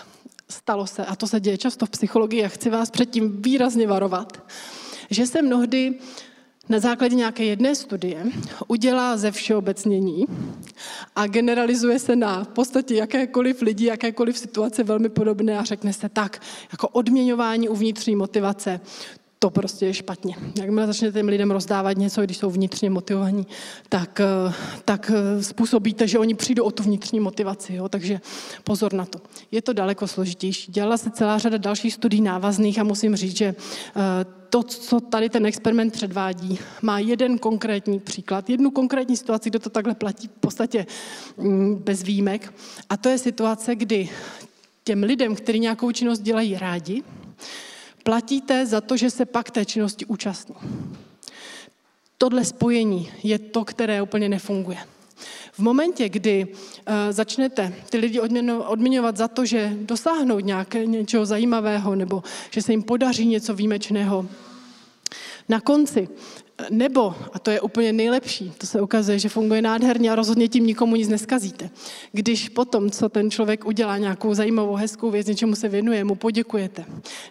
[0.49, 4.43] Stalo se, a to se děje často v psychologii, a chci vás předtím výrazně varovat,
[5.13, 5.93] že se mnohdy
[6.69, 8.25] na základě nějaké jedné studie
[8.67, 10.25] udělá ze všeobecnění
[11.15, 16.09] a generalizuje se na v podstatě jakékoliv lidi, jakékoliv situace velmi podobné a řekne se
[16.09, 16.41] tak,
[16.71, 18.79] jako odměňování uvnitřní motivace,
[19.43, 20.35] to prostě je špatně.
[20.59, 23.47] Jakmile začnete těm lidem rozdávat něco, když jsou vnitřně motivovaní,
[23.89, 24.53] tak, eh,
[24.85, 27.73] tak eh, způsobíte, že oni přijdou o tu vnitřní motivaci.
[27.73, 27.89] Jo?
[27.89, 28.21] Takže
[28.63, 29.19] pozor na to.
[29.51, 30.71] Je to daleko složitější.
[30.71, 35.29] Dělala se celá řada dalších studií návazných a musím říct, že eh, to, co tady
[35.29, 40.39] ten experiment předvádí, má jeden konkrétní příklad, jednu konkrétní situaci, kde to takhle platí v
[40.39, 40.85] podstatě
[41.37, 42.53] mm, bez výjimek.
[42.89, 44.09] A to je situace, kdy
[44.83, 47.03] těm lidem, kteří nějakou činnost dělají rádi,
[48.03, 50.55] platíte za to, že se pak té činnosti účastní.
[52.17, 54.77] Tohle spojení je to, které úplně nefunguje.
[55.51, 58.19] V momentě, kdy uh, začnete ty lidi
[58.65, 64.25] odměňovat za to, že dosáhnou nějaké, něčeho zajímavého nebo že se jim podaří něco výjimečného,
[65.49, 66.09] na konci
[66.69, 70.67] nebo, a to je úplně nejlepší, to se ukazuje, že funguje nádherně a rozhodně tím
[70.67, 71.69] nikomu nic neskazíte.
[72.11, 76.85] Když potom, co ten člověk udělá nějakou zajímavou, hezkou věc, něčemu se věnuje, mu poděkujete,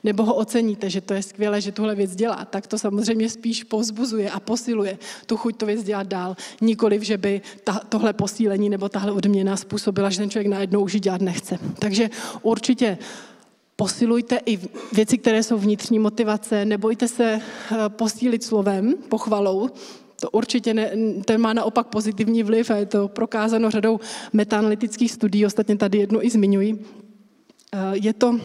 [0.05, 3.64] nebo ho oceníte, že to je skvělé, že tuhle věc dělá, tak to samozřejmě spíš
[3.64, 6.37] povzbuzuje a posiluje tu chuť to věc dělat dál.
[6.61, 11.01] Nikoliv, že by ta, tohle posílení nebo tahle odměna způsobila, že ten člověk najednou už
[11.01, 11.59] dělat nechce.
[11.78, 12.11] Takže
[12.43, 12.99] určitě
[13.77, 14.59] Posilujte i
[14.93, 19.70] věci, které jsou vnitřní motivace, nebojte se eh, posílit slovem, pochvalou,
[20.20, 20.91] to určitě ne,
[21.25, 24.01] ten má naopak pozitivní vliv a je to prokázáno řadou
[24.33, 26.85] metaanalytických studií, ostatně tady jednu i zmiňuji.
[27.73, 28.41] Eh, je to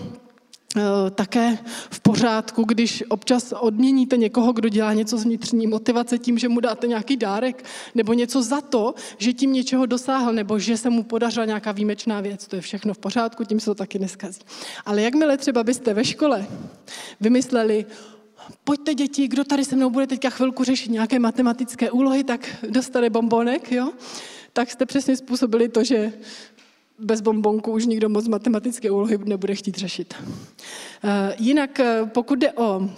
[1.16, 1.58] také
[1.90, 6.60] v pořádku, když občas odměníte někoho, kdo dělá něco z vnitřní motivace tím, že mu
[6.60, 7.66] dáte nějaký dárek,
[7.96, 12.22] nebo něco za to, že tím něčeho dosáhl, nebo že se mu podařila nějaká výjimečná
[12.22, 12.48] věc.
[12.48, 14.42] To je všechno v pořádku, tím se to taky neskazí.
[14.86, 16.48] Ale jakmile třeba byste ve škole
[17.22, 17.86] vymysleli,
[18.64, 23.10] pojďte děti, kdo tady se mnou bude teďka chvilku řešit nějaké matematické úlohy, tak dostane
[23.10, 23.92] bombonek, jo?
[24.54, 26.14] tak jste přesně způsobili to, že
[27.00, 30.14] bez bombonku už nikdo moc matematické úlohy nebude chtít řešit.
[31.04, 32.90] Eh, jinak eh, pokud jde o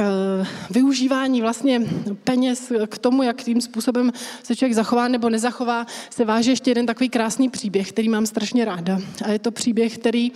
[0.00, 1.82] eh, využívání vlastně
[2.24, 4.12] peněz k tomu, jak tím způsobem
[4.42, 8.64] se člověk zachová nebo nezachová, se váže ještě jeden takový krásný příběh, který mám strašně
[8.64, 9.00] ráda.
[9.24, 10.32] A je to příběh, který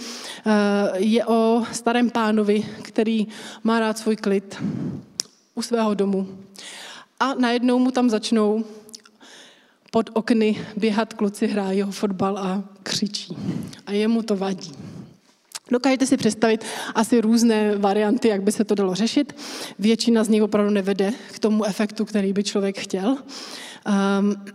[0.95, 3.27] je o starém pánovi, který
[3.65, 4.63] má rád svůj klid
[5.55, 6.29] u svého domu.
[7.21, 8.65] A najednou mu tam začnou
[9.91, 13.37] pod okny běhat kluci hrají fotbal a křičí.
[13.87, 14.73] A jemu to vadí.
[15.71, 16.65] Dokážete si představit
[16.95, 19.37] asi různé varianty, jak by se to dalo řešit.
[19.79, 23.17] Většina z nich opravdu nevede k tomu efektu, který by člověk chtěl.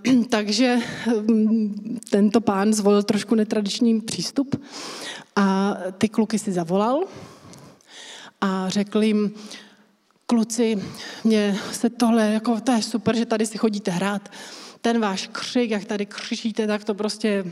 [0.05, 0.78] Um, takže
[1.15, 4.63] um, tento pán zvolil trošku netradiční přístup
[5.36, 7.03] a ty kluky si zavolal
[8.41, 9.32] a řekl jim,
[10.25, 10.84] kluci,
[11.23, 14.30] mě se tohle, jako to je super, že tady si chodíte hrát,
[14.93, 17.45] ten váš křik, jak tady křičíte, tak to prostě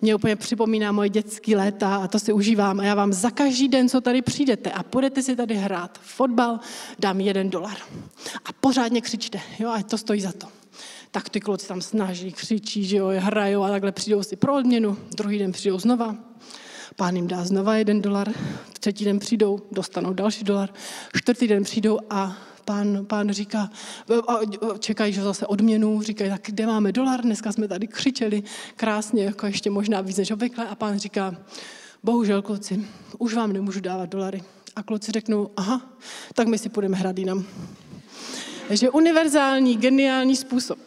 [0.00, 2.80] mě úplně připomíná moje dětské léta a to si užívám.
[2.80, 6.60] A já vám za každý den, co tady přijdete a budete si tady hrát fotbal,
[6.98, 7.76] dám jeden dolar.
[8.44, 10.46] A pořádně křičte, jo, ať to stojí za to.
[11.10, 14.98] Tak ty kluci tam snaží, křičí, že jo, hrajou a takhle přijdou si pro odměnu,
[15.16, 16.16] druhý den přijdou znova,
[16.96, 18.32] pán jim dá znova jeden dolar,
[18.80, 20.68] třetí den přijdou, dostanou další dolar,
[21.16, 23.70] čtvrtý den přijdou a pán, pán říká,
[24.78, 28.42] čekají, že zase odměnu, říkají, tak kde máme dolar, dneska jsme tady křičeli
[28.76, 31.36] krásně, jako ještě možná víc než obvykle a pán říká,
[32.02, 32.84] bohužel kluci,
[33.18, 34.42] už vám nemůžu dávat dolary.
[34.76, 35.82] A kluci řeknou, aha,
[36.34, 37.44] tak my si půjdeme hrát jinam.
[38.68, 40.78] Takže univerzální, geniální způsob,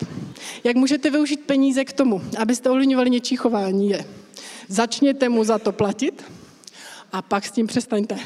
[0.63, 4.05] jak můžete využít peníze k tomu, abyste ovlivňovali něčí chování, je
[4.67, 6.23] začněte mu za to platit
[7.11, 8.19] a pak s tím přestaňte.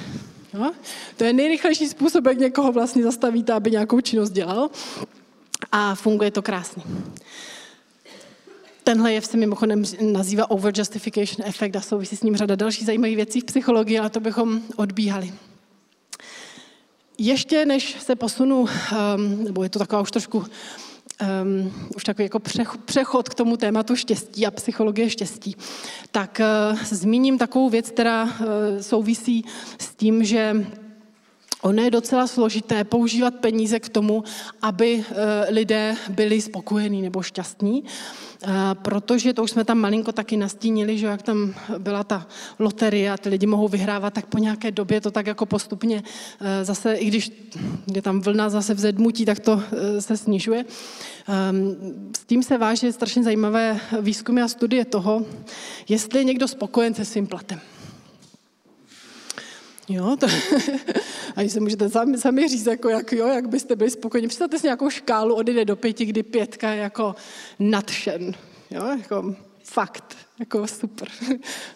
[0.53, 0.71] Jo?
[1.17, 4.69] To je nejrychlejší způsob, jak někoho vlastně zastavíte, aby nějakou činnost dělal.
[5.71, 6.83] A funguje to krásně.
[8.83, 13.41] Tenhle jev se mimochodem nazývá over-justification effect a souvisí s ním řada dalších zajímavých věcí
[13.41, 15.33] v psychologii, ale to bychom odbíhali.
[17.17, 20.45] Ještě než se posunu, um, nebo je to taková už trošku
[21.21, 22.39] um, už takový jako
[22.85, 25.55] přechod k tomu tématu štěstí a psychologie štěstí,
[26.11, 26.41] tak
[26.71, 28.29] uh, zmíním takovou věc, která uh,
[28.81, 29.45] souvisí
[29.79, 30.65] s tím, že
[31.61, 34.23] Ono je docela složité používat peníze k tomu,
[34.61, 35.13] aby eh,
[35.49, 41.07] lidé byli spokojení nebo šťastní, eh, protože to už jsme tam malinko taky nastínili, že
[41.07, 42.27] jak tam byla ta
[42.59, 46.03] loterie a ty lidi mohou vyhrávat, tak po nějaké době to tak jako postupně
[46.41, 47.31] eh, zase, i když
[47.93, 49.63] je tam vlna zase vzedmutí, tak to
[49.99, 50.65] se snižuje.
[51.27, 51.75] Ehm,
[52.17, 55.25] s tím se váží strašně zajímavé výzkumy a studie toho,
[55.89, 57.59] jestli je někdo spokojen se svým platem.
[59.89, 60.27] Jo, to,
[61.35, 64.27] a si můžete sami, sami říct, jako jak, jo, jak byste byli spokojeni.
[64.27, 67.15] Představte si nějakou škálu od 1 do 5, kdy pětka je jako
[67.59, 68.33] nadšen.
[68.71, 69.35] Jo, jako
[69.69, 71.07] fakt, jako super.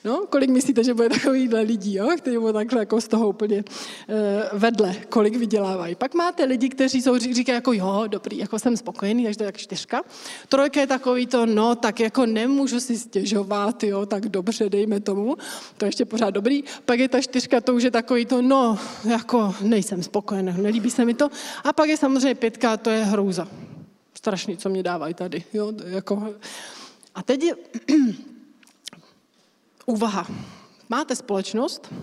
[0.03, 3.63] No, kolik myslíte, že bude takovýhle lidí, jo, kteří budou takhle jako z toho úplně
[3.63, 5.95] uh, vedle, kolik vydělávají.
[5.95, 9.45] Pak máte lidi, kteří jsou, říkají jako jo, dobrý, jako jsem spokojený, takže to je
[9.45, 10.01] jak čtyřka.
[10.49, 15.37] Trojka je takový to, no, tak jako nemůžu si stěžovat, jo, tak dobře, dejme tomu,
[15.77, 16.63] to je ještě pořád dobrý.
[16.85, 21.05] Pak je ta čtyřka, to už je takový to, no, jako nejsem spokojený, nelíbí se
[21.05, 21.29] mi to.
[21.63, 23.47] A pak je samozřejmě pětka, to je hrouza.
[24.17, 26.33] Strašný, co mě dávají tady, jo, jako...
[27.15, 27.55] A teď je
[29.85, 30.27] úvaha.
[30.89, 31.93] máte společnost,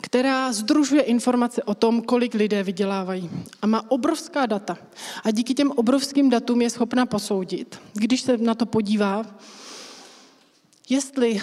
[0.00, 3.30] která združuje informace o tom, kolik lidé vydělávají.
[3.62, 4.78] A má obrovská data.
[5.24, 9.26] A díky těm obrovským datům je schopna posoudit, když se na to podívá,
[10.88, 11.42] jestli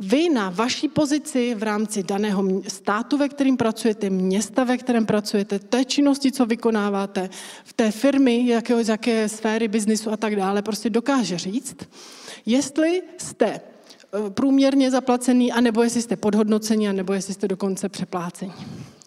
[0.00, 5.58] vy na vaší pozici v rámci daného státu, ve kterým pracujete, města, ve kterém pracujete,
[5.58, 7.30] té činnosti, co vykonáváte,
[7.64, 11.76] v té firmy, jakého, z jaké sféry biznisu a tak dále, prostě dokáže říct,
[12.46, 18.52] jestli jste eh, průměrně zaplacený, anebo jestli jste podhodnocení, anebo jestli jste dokonce přeplácení.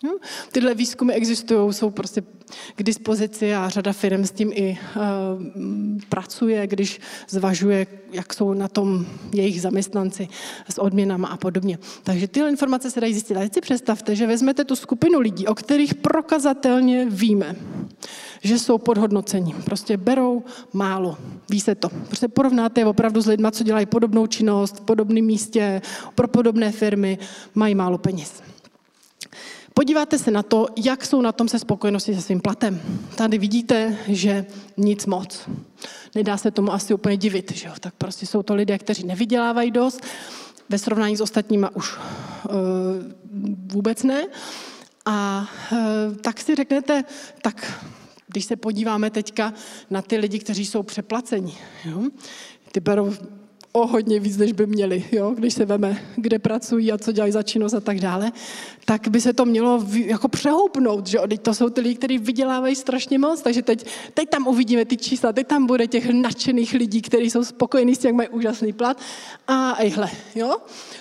[0.03, 0.17] No,
[0.51, 2.23] tyhle výzkumy existují, jsou prostě
[2.75, 5.01] k dispozici a řada firm s tím i uh,
[6.09, 10.27] pracuje, když zvažuje, jak jsou na tom jejich zaměstnanci
[10.69, 11.79] s odměnama a podobně.
[12.03, 13.37] Takže tyhle informace se dají zjistit.
[13.37, 17.55] A si představte, že vezmete tu skupinu lidí, o kterých prokazatelně víme,
[18.41, 19.55] že jsou podhodnoceni.
[19.65, 20.43] Prostě berou
[20.73, 21.17] málo.
[21.49, 21.89] Ví se to.
[21.89, 25.81] Prostě porovnáte je opravdu s lidmi, co dělají podobnou činnost v podobném místě,
[26.15, 27.17] pro podobné firmy,
[27.55, 28.43] mají málo peněz.
[29.79, 32.81] Podíváte se na to, jak jsou na tom se spokojenosti se svým platem.
[33.15, 34.45] Tady vidíte, že
[34.77, 35.49] nic moc.
[36.15, 37.73] Nedá se tomu asi úplně divit, že jo?
[37.79, 40.01] Tak prostě jsou to lidé, kteří nevydělávají dost,
[40.69, 42.53] ve srovnání s ostatníma už uh,
[43.73, 44.27] vůbec ne.
[45.05, 47.03] A uh, tak si řeknete,
[47.41, 47.83] tak
[48.27, 49.53] když se podíváme teďka
[49.89, 52.03] na ty lidi, kteří jsou přeplaceni, jo?
[52.71, 53.13] ty berou
[53.81, 55.33] o hodně víc, než by měli, jo?
[55.37, 58.31] když se veme, kde pracují a co dělají za činnost a tak dále,
[58.85, 62.75] tak by se to mělo jako přehoupnout, že teď to jsou ty lidi, kteří vydělávají
[62.75, 67.01] strašně moc, takže teď, teď tam uvidíme ty čísla, teď tam bude těch nadšených lidí,
[67.01, 68.97] kteří jsou spokojení s tím, jak mají úžasný plat
[69.47, 70.57] a ejhle, jo?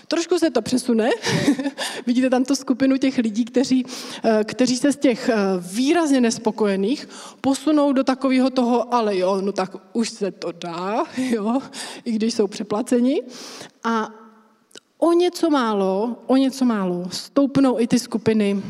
[0.09, 1.11] Trošku se to přesune,
[2.07, 3.87] vidíte tam tu skupinu těch lidí, kteří,
[4.25, 5.35] eh, kteří se z těch eh,
[5.73, 7.09] výrazně nespokojených
[7.41, 11.59] posunou do takového toho, ale jo, no tak už se to dá, jo,
[12.05, 13.23] i když jsou přeplaceni.
[13.85, 14.11] A
[14.99, 18.63] o něco málo, o něco málo stoupnou i ty skupiny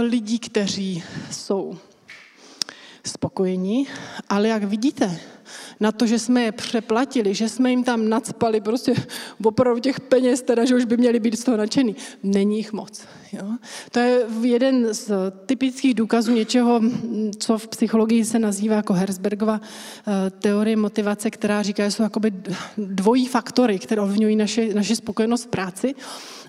[0.00, 1.78] lidí, kteří jsou
[3.06, 3.86] spokojení,
[4.28, 5.20] ale jak vidíte,
[5.80, 8.94] na to, že jsme je přeplatili, že jsme jim tam nadspali prostě
[9.44, 11.96] opravdu těch peněz, teda, že už by měli být z toho nadšený.
[12.22, 13.04] Není jich moc.
[13.32, 13.46] Jo?
[13.90, 15.10] To je jeden z
[15.46, 16.80] typických důkazů něčeho,
[17.38, 22.32] co v psychologii se nazývá jako Herzbergova eh, teorie motivace, která říká, že jsou jakoby
[22.78, 25.94] dvojí faktory, které ovlivňují naše, naše spokojenost v práci.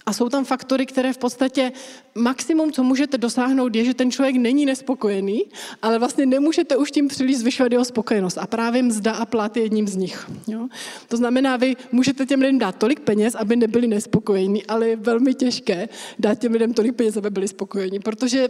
[0.08, 1.72] A jsou tam faktory, které v podstatě
[2.16, 5.46] maximum, co můžete dosáhnout, je, že ten člověk není nespokojený,
[5.82, 8.38] ale vlastně nemůžete už tím příliš zvyšovat jeho spokojenost.
[8.38, 10.30] A právě mzda a plat je jedním z nich.
[10.48, 10.68] Jo?
[11.08, 15.34] To znamená, vy můžete těm lidem dát tolik peněz, aby nebyli nespokojení, ale je velmi
[15.34, 15.90] těžké
[16.20, 18.50] dát těm lidem tolik peněz, aby byli spokojení, protože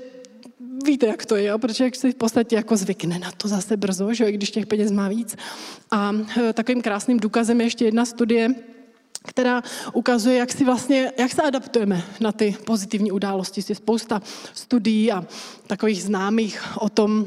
[0.86, 1.60] víte, jak to je, jo?
[1.60, 4.91] protože jak se v podstatě jako zvykne na to zase brzo, že když těch peněz
[4.91, 5.36] má víc.
[5.91, 8.55] A e, takovým krásným důkazem je ještě jedna studie,
[9.28, 9.63] která
[9.93, 13.61] ukazuje, jak, si vlastně, jak se adaptujeme na ty pozitivní události.
[13.69, 14.21] Je spousta
[14.53, 15.25] studií a
[15.67, 17.25] takových známých o tom,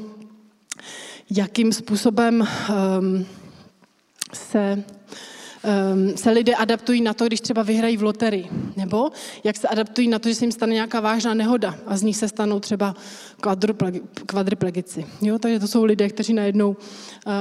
[1.31, 2.49] jakým způsobem
[3.01, 3.27] um,
[4.33, 9.11] se um, se lidé adaptují na to, když třeba vyhrají v loterii, nebo
[9.45, 12.17] jak se adaptují na to, že se jim stane nějaká vážná nehoda a z nich
[12.17, 12.95] se stanou třeba
[14.27, 15.07] kvadriplegici.
[15.21, 16.77] Jo, takže to jsou lidé, kteří najednou uh,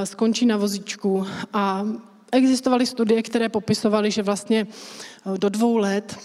[0.03, 1.85] skončí na vozíčku a
[2.31, 6.17] existovaly studie, které popisovaly, že vlastně eh, do dvou let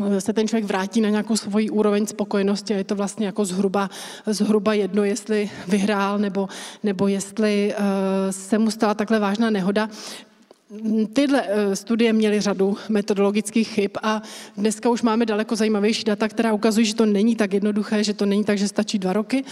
[0.00, 3.44] eh, se ten člověk vrátí na nějakou svoji úroveň spokojenosti a je to vlastně jako
[3.44, 3.90] zhruba,
[4.26, 6.48] zhruba jedno, jestli vyhrál nebo,
[6.82, 7.84] nebo jestli uh,
[8.30, 9.88] se mu stala takhle vážná nehoda.
[11.12, 14.22] Tyhle eh, studie měly řadu metodologických chyb a
[14.56, 18.26] dneska už máme daleko zajímavější data, která ukazují, že to není tak jednoduché, že to
[18.26, 19.44] není tak, že stačí dva roky,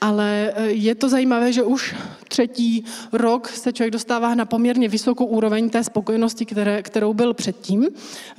[0.00, 1.94] ale eh, je to zajímavé, že už
[2.28, 7.88] třetí rok se člověk dostává na poměrně vysokou úroveň té spokojenosti, které, kterou byl předtím,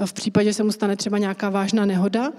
[0.05, 2.31] v případě, že se mu stane třeba nějaká vážná nehoda.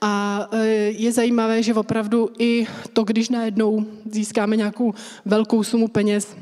[0.00, 4.94] A eh, je zajímavé, že opravdu i to, když najednou získáme nějakou
[5.24, 6.36] velkou sumu peněz,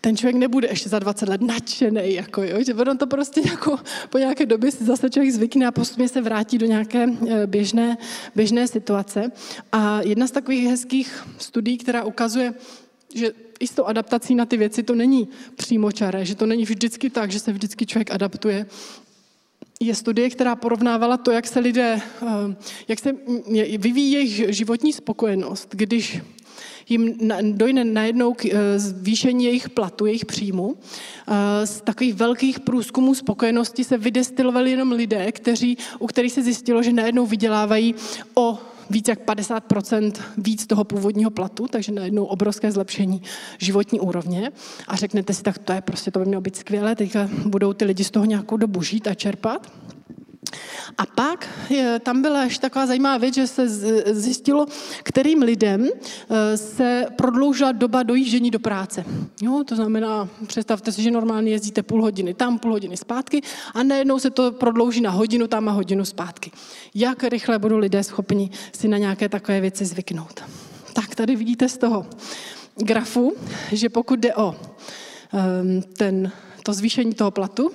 [0.00, 3.78] ten člověk nebude ještě za 20 let nadšený, jako jo, že on to prostě jako
[4.10, 7.96] po nějaké době si zase člověk zvykne a postupně se vrátí do nějaké eh, běžné,
[8.34, 9.32] běžné situace.
[9.72, 12.54] A jedna z takových hezkých studií, která ukazuje,
[13.14, 17.10] že i s tou adaptací na ty věci to není přímočaré, že to není vždycky
[17.10, 18.66] tak, že se vždycky člověk adaptuje,
[19.80, 22.56] je studie, která porovnávala to, jak se lidé, eh,
[22.88, 23.12] jak se
[23.78, 26.20] vyvíjí jejich životní spokojenost, když
[26.88, 27.14] jim
[27.52, 30.76] dojde najednou k eh, zvýšení jejich platu, jejich příjmu.
[31.28, 36.82] Eh, z takových velkých průzkumů spokojenosti se vydestilovali jenom lidé, kteří, u kterých se zjistilo,
[36.82, 37.94] že najednou vydělávají
[38.34, 38.58] o
[38.90, 43.22] víc jak 50% víc toho původního platu, takže najednou obrovské zlepšení
[43.58, 44.52] životní úrovně.
[44.88, 47.84] A řeknete si, tak to je prostě, to by mělo být skvělé, teďka budou ty
[47.84, 49.72] lidi z toho nějakou dobu žít a čerpat.
[50.98, 53.68] A pak je, tam byla ještě taková zajímavá věc, že se
[54.14, 54.66] zjistilo,
[55.02, 59.04] kterým lidem eh, se prodloužila doba dojíždění do práce.
[59.42, 63.42] Jo, to znamená, představte si, že normálně jezdíte půl hodiny tam, půl hodiny zpátky
[63.74, 66.50] a najednou se to prodlouží na hodinu tam a hodinu zpátky.
[66.94, 70.40] Jak rychle budou lidé schopni si na nějaké takové věci zvyknout?
[70.92, 72.06] Tak tady vidíte z toho
[72.76, 73.32] grafu,
[73.72, 76.32] že pokud jde o um, ten,
[76.62, 77.70] to zvýšení toho platu,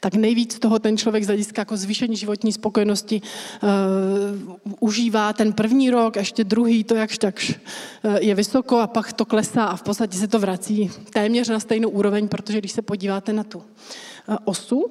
[0.00, 3.22] tak nejvíc toho ten člověk z hlediska jako zvýšení životní spokojenosti
[3.62, 9.12] uh, užívá ten první rok, ještě druhý to jakž takž uh, je vysoko a pak
[9.12, 12.82] to klesá a v podstatě se to vrací téměř na stejnou úroveň, protože když se
[12.82, 14.90] podíváte na tu uh, osu,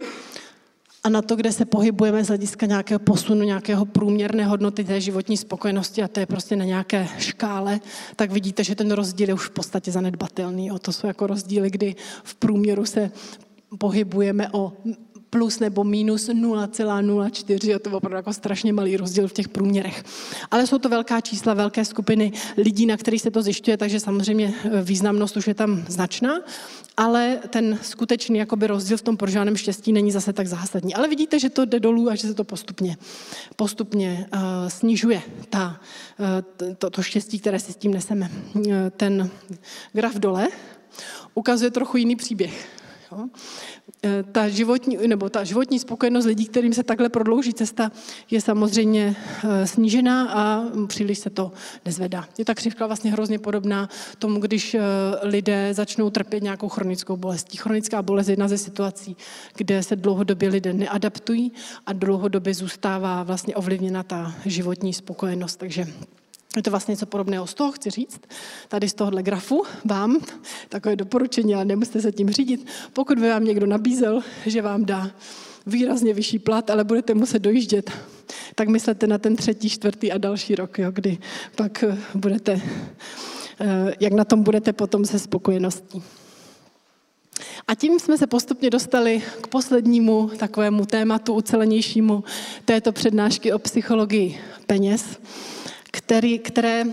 [1.06, 5.38] a na to, kde se pohybujeme z hlediska nějakého posunu, nějakého průměrné hodnoty té životní
[5.38, 7.80] spokojenosti a to je prostě na nějaké škále,
[8.16, 10.72] tak vidíte, že ten rozdíl je už v podstatě zanedbatelný.
[10.72, 13.12] O to jsou jako rozdíly, kdy v průměru se
[13.78, 14.74] pohybujeme o
[15.36, 20.04] plus nebo minus 0,04, a to je opravdu jako strašně malý rozdíl v těch průměrech.
[20.52, 24.54] Ale jsou to velká čísla, velké skupiny lidí, na kterých se to zjišťuje, takže samozřejmě
[24.64, 26.40] e, významnost už je tam značná,
[26.98, 30.96] ale ten skutečný jakoby rozdíl v tom prožáném štěstí není zase tak zásadní.
[30.96, 32.98] Ale vidíte, že to jde dolů a že se to postupně,
[33.56, 35.80] postupně uh, snižuje, ta,
[36.20, 38.32] uh, to, to štěstí, které si s tím neseme.
[38.54, 38.64] Uh,
[38.98, 39.30] ten
[39.94, 40.48] graf dole
[41.34, 42.85] ukazuje trochu jiný příběh.
[43.12, 43.28] Jo?
[44.06, 47.92] E, ta životní, nebo ta životní spokojenost lidí, kterým se takhle prodlouží cesta,
[48.32, 51.52] je samozřejmě e, snížená a příliš se to
[51.86, 52.28] nezvedá.
[52.38, 53.90] Je ta křivka vlastně hrozně podobná
[54.20, 54.82] tomu, když e,
[55.22, 57.58] lidé začnou trpět nějakou chronickou bolestí.
[57.58, 59.18] Chronická bolest je jedna ze situací,
[59.56, 61.52] kde se dlouhodobě lidé neadaptují
[61.86, 65.56] a dlouhodobě zůstává vlastně ovlivněna ta životní spokojenost.
[65.56, 65.88] Takže
[66.60, 68.22] je to vlastně něco podobného z toho, chci říct.
[68.68, 70.18] Tady z tohohle grafu vám
[70.70, 72.68] takové doporučení, ale nemusíte se tím řídit.
[72.94, 75.12] Pokud by vám někdo nabízel, že vám dá
[75.66, 77.92] výrazně vyšší plat, ale budete muset dojíždět,
[78.56, 81.18] tak myslete na ten třetí, čtvrtý a další rok, jo, kdy
[81.56, 82.62] pak eh, budete,
[83.60, 86.04] eh, jak na tom budete potom se spokojeností.
[87.68, 92.24] A tím jsme se postupně dostali k poslednímu takovému tématu ucelenějšímu
[92.66, 95.20] této přednášky o psychologii peněz
[95.96, 96.84] který, které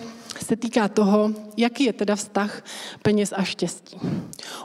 [0.45, 2.65] se týká toho, jaký je teda vztah
[3.03, 3.99] peněz a štěstí.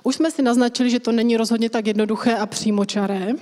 [0.04, 3.34] Už jsme si naznačili, že to není rozhodně tak jednoduché a přímočaré,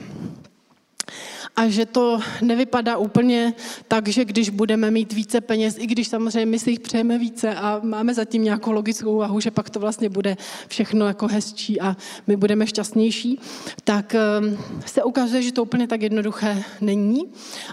[1.55, 3.53] a že to nevypadá úplně
[3.87, 7.55] tak, že když budeme mít více peněz, i když samozřejmě my si jich přejeme více
[7.55, 10.37] a máme zatím nějakou logickou úvahu, že pak to vlastně bude
[10.67, 11.97] všechno jako hezčí a
[12.27, 13.39] my budeme šťastnější,
[13.83, 17.23] tak ehm, se ukazuje, že to úplně tak jednoduché není.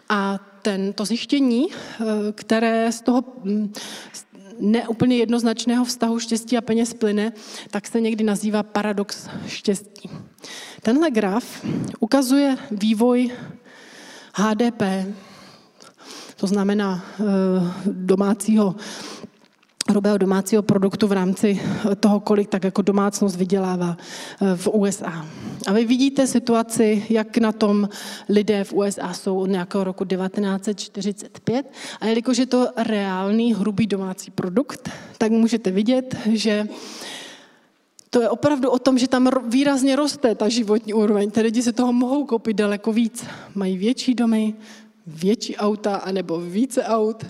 [0.08, 3.72] A ten, to zjištění, eh, které z toho hm,
[4.60, 7.32] neúplně jednoznačného vztahu štěstí a peněz plyne,
[7.70, 10.10] tak se někdy nazývá paradox štěstí.
[10.82, 11.64] Tenhle graf
[12.00, 13.30] ukazuje vývoj
[14.34, 14.82] HDP,
[16.36, 17.24] to znamená eh,
[17.86, 18.74] domácího
[19.88, 21.60] hrubého domácího produktu v rámci
[22.00, 25.26] toho, kolik tak jako domácnost vydělává eh, v USA.
[25.66, 27.88] A vy vidíte situaci, jak na tom
[28.28, 31.72] lidé v USA jsou od nějakého roku 1945.
[32.00, 36.68] A jelikož je to reálný hrubý domácí produkt, tak můžete vidět, že
[38.12, 41.30] to je opravdu o tom, že tam výrazně roste ta životní úroveň.
[41.30, 43.24] Ty lidi se toho mohou koupit daleko víc.
[43.54, 44.54] Mají větší domy,
[45.06, 47.26] větší auta anebo více aut,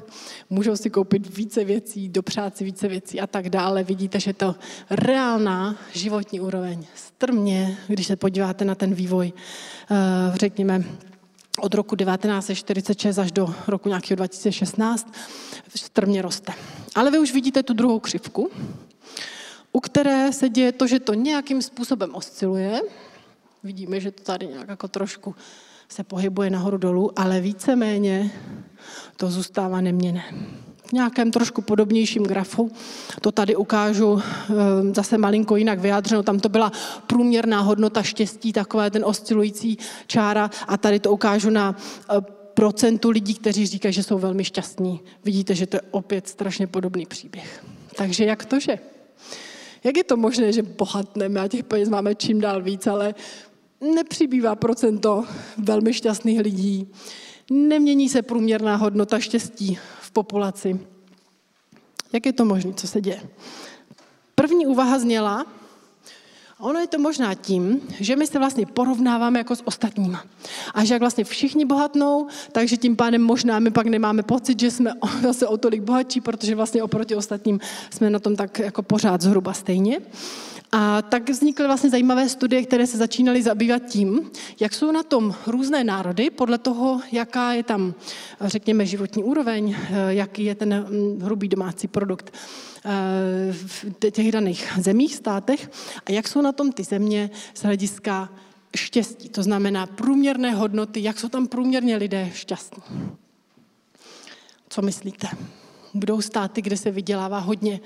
[0.50, 3.84] můžou si koupit více věcí, dopřát si více věcí a tak dále.
[3.84, 4.54] Vidíte, že to
[4.90, 9.96] reálná životní úroveň strmě, když se podíváte na ten vývoj, eh,
[10.34, 10.84] řekněme,
[11.60, 15.14] od roku 1946 až do roku nějakého 2016,
[15.76, 16.52] strmě roste.
[16.94, 18.50] Ale vy už vidíte tu druhou křivku,
[19.72, 22.80] u které se děje to, že to nějakým způsobem osciluje.
[23.62, 25.34] Vidíme, že to tady nějak jako trošku
[25.88, 28.32] se pohybuje nahoru dolů, ale víceméně
[29.16, 30.24] to zůstává neměné.
[30.86, 32.70] V nějakém trošku podobnějším grafu
[33.20, 36.22] to tady ukážu ehm, zase malinko jinak vyjádřeno.
[36.22, 36.72] Tam to byla
[37.06, 41.76] průměrná hodnota štěstí, takové ten oscilující čára a tady to ukážu na
[42.10, 42.20] eh,
[42.54, 45.00] procentu lidí, kteří říkají, že jsou velmi šťastní.
[45.24, 47.64] Vidíte, že to je opět strašně podobný příběh.
[47.96, 48.78] Takže jak to, že?
[49.84, 53.14] Jak je to možné, že bohatneme a těch peněz máme čím dál víc, ale
[53.94, 55.24] nepřibývá procento
[55.58, 56.88] velmi šťastných lidí,
[57.50, 60.80] nemění se průměrná hodnota štěstí v populaci.
[62.12, 62.72] Jak je to možné?
[62.72, 63.20] Co se děje?
[64.34, 65.46] První úvaha zněla,
[66.62, 70.24] Ono je to možná tím, že my se vlastně porovnáváme jako s ostatníma.
[70.74, 74.70] A že jak vlastně všichni bohatnou, takže tím pádem možná my pak nemáme pocit, že
[74.70, 74.92] jsme
[75.22, 77.60] zase o tolik bohatší, protože vlastně oproti ostatním
[77.90, 80.00] jsme na tom tak jako pořád zhruba stejně.
[80.74, 85.34] A tak vznikly vlastně zajímavé studie, které se začínaly zabývat tím, jak jsou na tom
[85.46, 87.94] různé národy podle toho, jaká je tam,
[88.40, 89.76] řekněme, životní úroveň,
[90.08, 92.34] jaký je ten hm, hrubý domácí produkt
[92.84, 92.90] eh,
[93.52, 95.70] v těch daných zemích, státech
[96.06, 98.28] a jak jsou na tom ty země z hlediska
[98.76, 99.28] štěstí.
[99.28, 102.82] To znamená průměrné hodnoty, jak jsou tam průměrně lidé šťastní.
[104.68, 105.28] Co myslíte?
[105.94, 107.80] Budou státy, kde se vydělává hodně,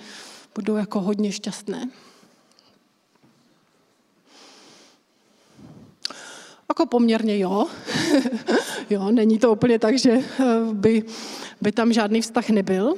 [0.55, 1.89] budou jako hodně šťastné?
[6.77, 7.67] Jako poměrně jo.
[8.91, 11.05] jo, není to úplně tak, že eh, by,
[11.61, 12.95] by tam žádný vztah nebyl.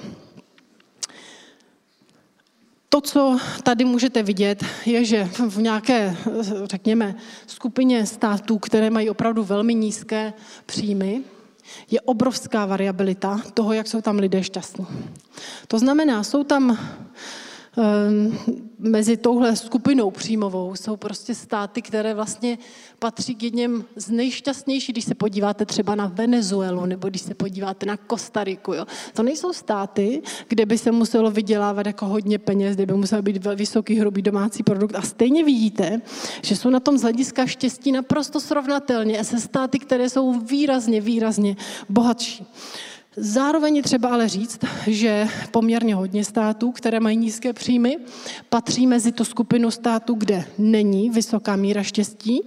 [2.89, 6.16] To, co tady můžete vidět, je, že v nějaké,
[6.64, 7.14] řekněme,
[7.47, 10.33] skupině států, které mají opravdu velmi nízké
[10.66, 11.22] příjmy,
[11.91, 14.87] je obrovská variabilita toho, jak jsou tam lidé šťastní.
[15.68, 16.79] To znamená, jsou tam
[18.79, 22.59] mezi touhle skupinou příjmovou jsou prostě státy, které vlastně
[22.99, 27.87] patří k jedním z nejšťastnějších, když se podíváte třeba na Venezuelu nebo když se podíváte
[27.87, 28.74] na Kostariku.
[28.74, 28.87] Jo.
[29.14, 33.47] To nejsou státy, kde by se muselo vydělávat jako hodně peněz, kde by musel být
[33.47, 34.95] vysoký hrubý domácí produkt.
[34.95, 36.01] A stejně vidíte,
[36.43, 41.57] že jsou na tom z hlediska štěstí naprosto srovnatelně se státy, které jsou výrazně, výrazně
[41.89, 42.47] bohatší.
[43.17, 47.97] Zároveň je třeba ale říct, že poměrně hodně států, které mají nízké příjmy,
[48.49, 52.41] patří mezi tu skupinu států, kde není vysoká míra štěstí.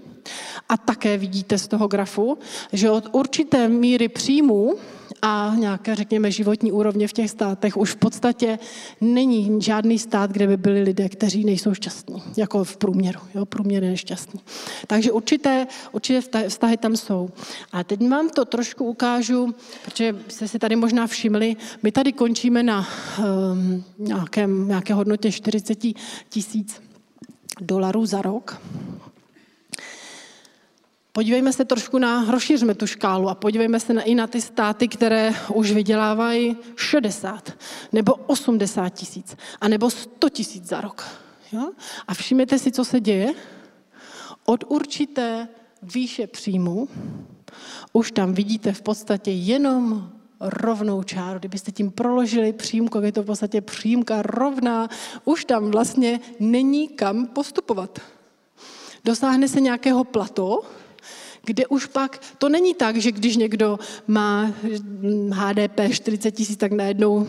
[0.70, 2.38] A také vidíte z toho grafu,
[2.74, 4.74] že od určité míry příjmů
[5.22, 8.60] a nějaké, řekněme, životní úrovně v těch státech už v podstatě
[9.02, 13.20] není žádný stát, kde by byli lidé, kteří nejsou šťastní, jako v průměru.
[13.36, 14.40] Jo, průměr je nešťastný.
[14.88, 17.30] Takže určité, určité vztahy tam jsou.
[17.72, 19.56] A teď vám to trošku ukážu,
[19.86, 22.88] protože jste si tady možná všimli, my tady končíme na
[23.20, 25.80] um, nějakém, nějaké hodnotě 40
[26.30, 26.82] tisíc
[27.62, 28.62] dolarů za rok.
[31.14, 34.88] Podívejme se trošku na, rozšířme tu škálu a podívejme se na, i na ty státy,
[34.88, 37.52] které už vydělávají 60
[37.92, 41.06] nebo 80 tisíc a nebo 100 tisíc za rok.
[41.52, 41.72] Jo?
[42.08, 43.34] A všimněte si, co se děje.
[44.46, 45.48] Od určité
[45.84, 46.88] výše příjmu
[47.94, 50.10] už tam vidíte v podstatě jenom
[50.40, 51.40] rovnou čáru.
[51.40, 54.90] Kdybyste tím proložili přímko, je to v podstatě přímka rovná,
[55.26, 58.00] už tam vlastně není kam postupovat.
[59.06, 60.62] Dosáhne se nějakého plato,
[61.46, 64.54] kde už pak, to není tak, že když někdo má
[65.32, 67.28] HDP 40 tisíc, tak najednou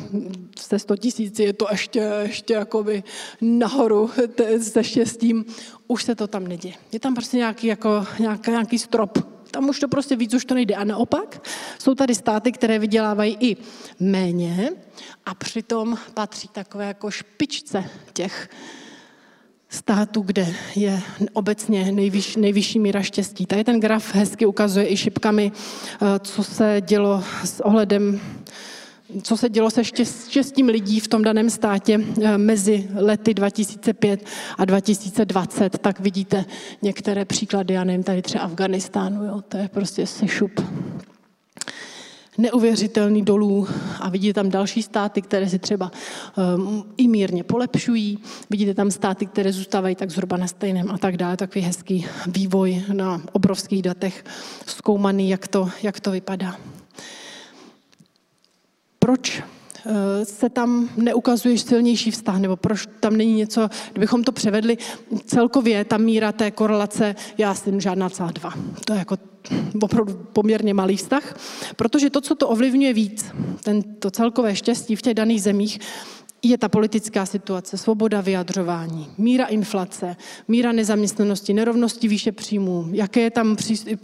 [0.58, 3.02] se 100 tisíc je to ještě, ještě jakoby
[3.40, 4.10] nahoru
[4.60, 5.44] se štěstím.
[5.88, 6.74] Už se to tam neděje.
[6.92, 9.18] Je tam prostě nějaký, jako, nějaký, nějaký strop.
[9.50, 10.74] Tam už to prostě víc už to nejde.
[10.74, 11.48] A naopak
[11.78, 13.56] jsou tady státy, které vydělávají i
[14.00, 14.70] méně
[15.26, 18.48] a přitom patří takové jako špičce těch
[19.72, 21.00] státu, kde je
[21.32, 23.46] obecně nejvyš, nejvyšší míra štěstí.
[23.46, 28.20] Tady ten graf hezky ukazuje i šipkami, eh, co se dělo s ohledem
[29.22, 34.26] co se dělo se štěstím lidí v tom daném státě eh, mezi lety 2005
[34.58, 36.44] a 2020, tak vidíte
[36.82, 40.50] některé příklady, já nevím, tady třeba Afganistánu, jo, to je prostě sešup
[42.38, 43.68] neuvěřitelný dolů
[44.00, 45.90] a vidíte tam další státy, které si třeba
[46.56, 48.18] um, i mírně polepšují.
[48.50, 51.36] Vidíte tam státy, které zůstávají tak zhruba na stejném a tak dále.
[51.36, 54.24] Takový hezký vývoj na obrovských datech
[54.66, 56.56] zkoumaný, jak to, jak to vypadá.
[58.98, 59.42] Proč
[60.24, 64.78] se tam neukazuje silnější vztah, nebo proč tam není něco, kdybychom to převedli,
[65.26, 68.52] celkově ta míra té korelace je asi žádná celá dva.
[68.84, 69.16] To je jako
[69.80, 71.36] opravdu poměrně malý vztah,
[71.76, 73.26] protože to, co to ovlivňuje víc,
[73.62, 75.78] ten, to celkové štěstí v těch daných zemích,
[76.42, 80.16] je ta politická situace, svoboda vyjadřování, míra inflace,
[80.48, 83.56] míra nezaměstnanosti, nerovnosti výše příjmů, jaké je tam,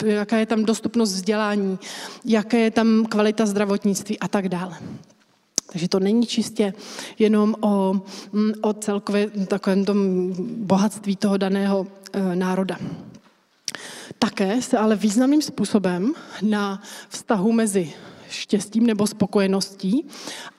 [0.05, 1.79] jaká je tam dostupnost vzdělání,
[2.25, 4.77] jaké je tam kvalita zdravotnictví a tak dále.
[5.71, 6.73] Takže to není čistě
[7.19, 8.01] jenom o,
[8.31, 10.33] mm, o celkově takovém tom
[10.65, 12.77] bohatství toho daného e, národa.
[14.19, 17.93] Také se ale významným způsobem na vztahu mezi
[18.29, 20.05] štěstím nebo spokojeností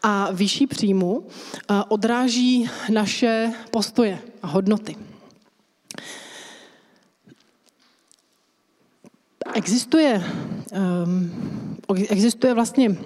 [0.02, 4.96] a vyšší příjmu e, odráží naše postoje a hodnoty.
[9.54, 10.24] Existuje,
[11.04, 11.30] um,
[12.08, 12.96] existuje vlastně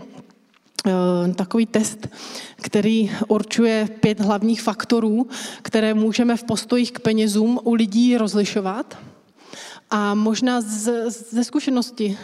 [1.35, 2.09] takový test,
[2.56, 5.27] který určuje pět hlavních faktorů,
[5.62, 8.98] které můžeme v postojích k penězům u lidí rozlišovat.
[9.90, 12.19] A možná ze zkušenosti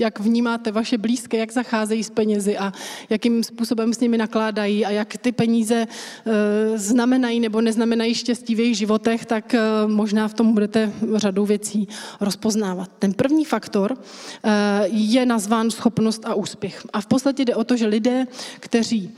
[0.00, 2.72] jak vnímáte vaše blízké, jak zacházejí s penězi a
[3.10, 8.60] jakým způsobem s nimi nakládají a jak ty peníze e, znamenají nebo neznamenají štěstí v
[8.60, 11.88] jejich životech, tak e, možná v tom budete řadu věcí
[12.20, 12.90] rozpoznávat.
[12.98, 16.82] Ten první faktor e, je nazván schopnost a úspěch.
[16.92, 18.26] A v podstatě jde o to, že lidé,
[18.60, 19.14] kteří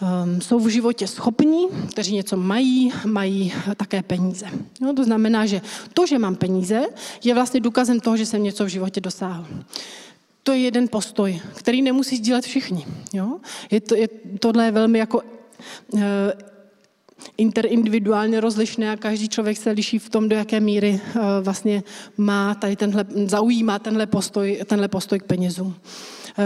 [0.00, 4.46] um, jsou v životě schopní, kteří něco mají, mají také peníze.
[4.80, 5.60] No, to znamená, že
[5.94, 6.82] to, že mám peníze,
[7.24, 9.46] je vlastně důkazem toho, že jsem něco v životě dosáhl.
[10.42, 12.86] To je jeden postoj, který nemusí sdílet všichni.
[13.12, 13.38] Jo?
[13.70, 14.08] Je to, je,
[14.40, 15.22] tohle je velmi jako
[15.90, 16.00] uh,
[17.36, 21.82] interindividuálně rozlišné a každý člověk se liší v tom, do jaké míry uh, vlastně
[22.16, 25.74] má tady tenhle, zaujímá tenhle postoj, tenhle postoj k penězům.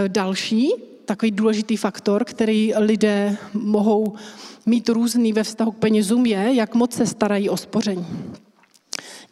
[0.09, 0.73] Další
[1.11, 4.15] takový důležitý faktor, který lidé mohou
[4.67, 8.07] mít různý ve vztahu k penězům, je, jak moc se starají o spoření.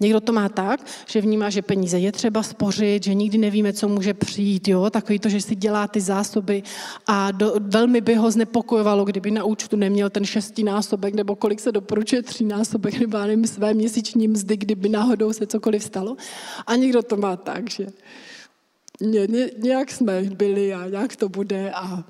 [0.00, 3.88] Někdo to má tak, že vnímá, že peníze je třeba spořit, že nikdy nevíme, co
[3.88, 4.68] může přijít.
[4.68, 4.90] Jo?
[4.90, 6.62] Takový to, že si dělá ty zásoby
[7.06, 11.72] a do, velmi by ho znepokojovalo, kdyby na účtu neměl ten šestinásobek, nebo kolik se
[11.72, 16.16] doporučuje třínásobek, nebo nevím, své měsíční mzdy, kdyby náhodou se cokoliv stalo.
[16.66, 17.86] A někdo to má tak, že
[19.00, 22.04] ně, ně, nějak jsme byli a nějak to bude a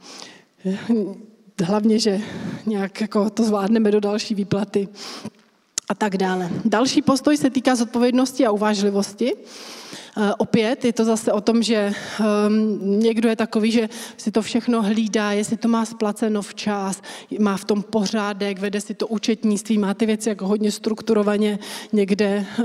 [1.64, 2.20] hlavně, že
[2.66, 4.88] nějak jako to zvládneme do další výplaty
[5.88, 6.50] a tak dále.
[6.64, 9.32] Další postoj se týká zodpovědnosti a uvážlivosti.
[10.16, 14.42] Eh, opět je to zase o tom, že ehm, někdo je takový, že si to
[14.42, 17.02] všechno hlídá, jestli to má splaceno včas,
[17.38, 21.58] má v tom pořádek, vede si to účetnictví, má ty věci jako hodně strukturovaně
[21.92, 22.64] někde eh,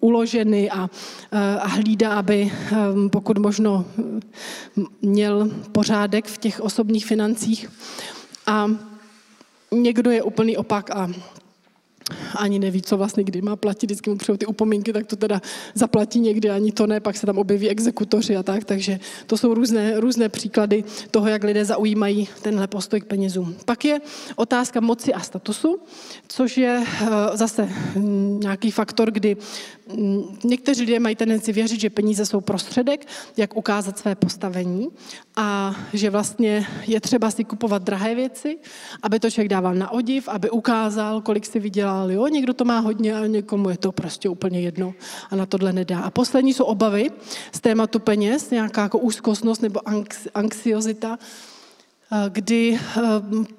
[0.00, 0.90] uloženy a,
[1.32, 3.84] eh, a hlídá, aby ehm, pokud možno
[5.02, 7.70] měl pořádek v těch osobních financích.
[8.46, 8.70] A
[9.72, 11.10] někdo je úplný opak a
[12.36, 15.42] ani neví, co vlastně kdy má platit, vždycky mu přijou ty upomínky, tak to teda
[15.74, 19.54] zaplatí někdy, ani to ne, pak se tam objeví exekutoři a tak, takže to jsou
[19.54, 23.54] různé, různé příklady toho, jak lidé zaujímají tenhle postoj k penězům.
[23.64, 24.00] Pak je
[24.36, 25.78] otázka moci a statusu,
[26.28, 27.06] což je eh,
[27.36, 27.68] zase
[28.42, 29.36] nějaký faktor, kdy
[29.96, 33.06] mm, někteří lidé mají tendenci věřit, že peníze jsou prostředek,
[33.36, 34.88] jak ukázat své postavení
[35.36, 38.58] a že vlastně je třeba si kupovat drahé věci,
[39.02, 41.97] aby to člověk dával na odiv, aby ukázal, kolik si vydělal.
[42.08, 42.26] Jo?
[42.26, 44.94] Někdo to má hodně a někomu je to prostě úplně jedno
[45.30, 46.00] a na tohle nedá.
[46.00, 47.10] A poslední jsou obavy
[47.52, 49.80] z tématu peněz, nějaká jako úzkostnost nebo
[50.34, 51.57] anxiozita, Eh,
[52.28, 53.00] kdy eh,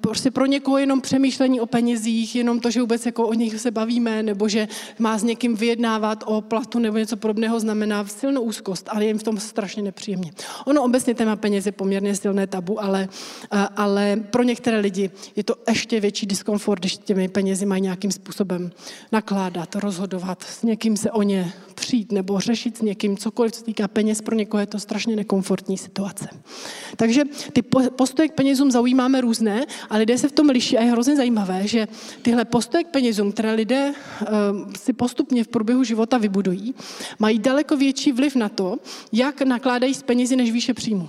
[0.00, 3.70] prostě pro někoho jenom přemýšlení o penězích, jenom to, že vůbec jako o nich se
[3.70, 4.68] bavíme, nebo že
[4.98, 9.18] má s někým vyjednávat o platu nebo něco podobného, znamená silnou úzkost, ale je jim
[9.18, 10.32] v tom strašně nepříjemně.
[10.66, 13.08] Ono obecně téma peněz je poměrně silné tabu, ale,
[13.52, 18.12] eh, ale pro některé lidi je to ještě větší diskomfort, když těmi penězi mají nějakým
[18.12, 18.70] způsobem
[19.12, 23.88] nakládat, rozhodovat, s někým se o ně přijít nebo řešit s někým cokoliv, co týká
[23.88, 26.28] peněz, pro někoho je to strašně nekomfortní situace.
[26.96, 27.22] Takže
[27.52, 27.62] ty
[27.96, 31.68] postoje k penězům zaujímáme různé a lidé se v tom liší a je hrozně zajímavé,
[31.68, 31.88] že
[32.22, 34.28] tyhle postoje k penězům, které lidé uh,
[34.72, 36.74] si postupně v průběhu života vybudují,
[37.18, 38.78] mají daleko větší vliv na to,
[39.12, 41.08] jak nakládají s penězi než výše příjmu.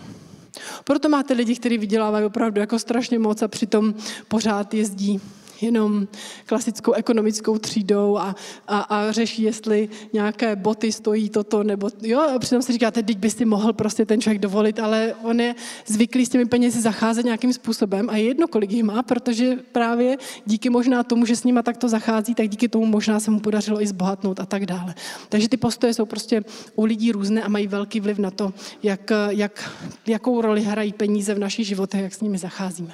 [0.83, 3.93] Proto máte lidi, kteří vydělávají opravdu jako strašně moc a přitom
[4.27, 5.21] pořád jezdí
[5.61, 6.07] jenom
[6.45, 8.35] klasickou ekonomickou třídou a,
[8.67, 13.17] a, a řeší, jestli nějaké boty stojí toto, nebo jo, a přitom si říkáte, teď
[13.17, 15.55] by si mohl prostě ten člověk dovolit, ale on je
[15.85, 20.17] zvyklý s těmi penězi zacházet nějakým způsobem a je jedno, kolik jich má, protože právě
[20.45, 23.81] díky možná tomu, že s nima takto zachází, tak díky tomu možná se mu podařilo
[23.81, 24.95] i zbohatnout a tak dále.
[25.29, 26.43] Takže ty postoje jsou prostě
[26.75, 29.71] u lidí různé a mají velký vliv na to, jak, jak,
[30.07, 32.93] jakou roli hrají peníze v našich životech, jak s nimi zacházíme.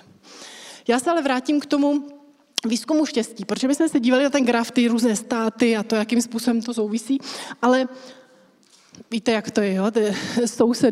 [0.88, 2.17] Já se ale vrátím k tomu,
[2.66, 5.96] výzkumu štěstí, protože my jsme se dívali na ten graf, ty různé státy a to,
[5.96, 7.20] jakým způsobem to souvisí,
[7.62, 7.88] ale
[9.12, 9.92] Víte, jak to je, jo?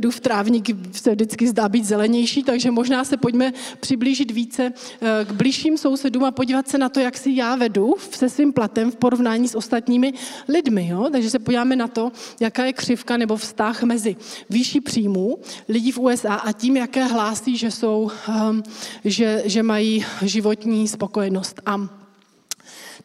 [0.10, 5.32] v trávník se vždycky zdá být zelenější, takže možná se pojďme přiblížit více eh, k
[5.32, 8.95] blížším sousedům a podívat se na to, jak si já vedu se svým platem v
[8.95, 10.14] porovnání s ostatními
[10.48, 10.88] lidmi.
[10.88, 11.10] Jo?
[11.11, 14.15] Takže se podíváme na to, jaká je křivka nebo vztah mezi
[14.49, 15.38] výší příjmů
[15.69, 18.64] lidí v USA a tím, jaké hlásí, že, jsou, ehm,
[19.06, 21.61] že, že mají životní spokojenost.
[21.65, 21.88] A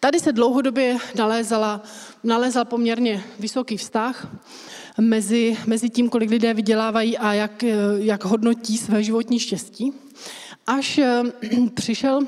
[0.01, 1.83] tady se dlouhodobě nalézala,
[2.25, 4.29] nalézal poměrně vysoký vztah
[5.01, 7.65] mezi, mezi tím, kolik lidé vydělávají a jak,
[7.97, 9.93] jak hodnotí své životní štěstí.
[10.67, 11.23] Až eh,
[11.75, 12.21] přišel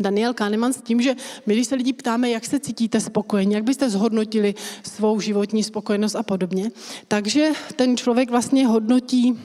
[0.00, 1.14] Daniel Kahneman s tím, že
[1.46, 6.14] my, když se lidi ptáme, jak se cítíte spokojeně, jak byste zhodnotili svou životní spokojenost
[6.14, 6.70] a podobně,
[7.08, 9.38] takže ten člověk vlastně hodnotí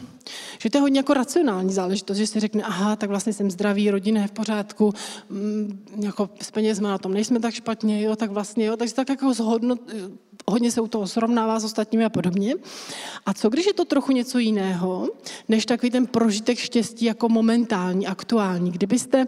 [0.59, 3.91] Že to je hodně jako racionální záležitost, že si řekne, aha, tak vlastně jsem zdravý,
[3.91, 4.93] rodina je v pořádku,
[5.29, 9.09] mm, jako s penězma na tom nejsme tak špatně, jo, tak vlastně, jo, takže tak
[9.09, 9.79] jako zhodnot,
[10.47, 12.55] hodně se u toho srovnává s ostatními a podobně.
[13.25, 15.09] A co když je to trochu něco jiného,
[15.47, 18.71] než takový ten prožitek štěstí jako momentální, aktuální?
[18.71, 19.27] Kdybyste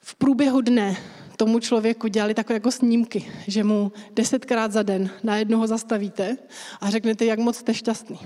[0.00, 0.96] v průběhu dne
[1.36, 6.36] tomu člověku dělali takové jako snímky, že mu desetkrát za den na jednoho zastavíte
[6.80, 8.18] a řeknete, jak moc jste šťastný.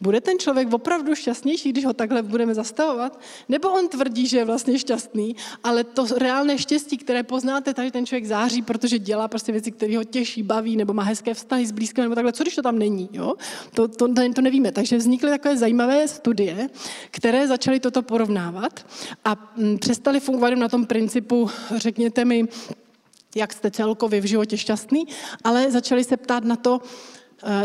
[0.00, 3.20] Bude ten člověk opravdu šťastnější, když ho takhle budeme zastavovat?
[3.48, 8.06] Nebo on tvrdí, že je vlastně šťastný, ale to reálné štěstí, které poznáte, tady ten
[8.06, 11.72] člověk září, protože dělá prostě věci, které ho těší, baví, nebo má hezké vztahy s
[11.72, 12.32] blízkými, nebo takhle.
[12.32, 13.08] Co když to tam není?
[13.12, 13.34] Jo?
[13.74, 14.72] To, to, to nevíme.
[14.72, 16.68] Takže vznikly takové zajímavé studie,
[17.10, 18.86] které začaly toto porovnávat
[19.24, 22.48] a mm, přestali fungovat na tom principu, řekněte mi,
[23.34, 25.04] jak jste celkově v životě šťastný,
[25.44, 26.80] ale začali se ptát na to,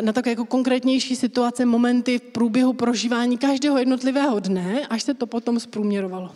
[0.02, 5.28] na takové jako konkrétnější situace, momenty v průběhu prožívání každého jednotlivého dne, až se to
[5.28, 6.32] potom zprůměrovalo.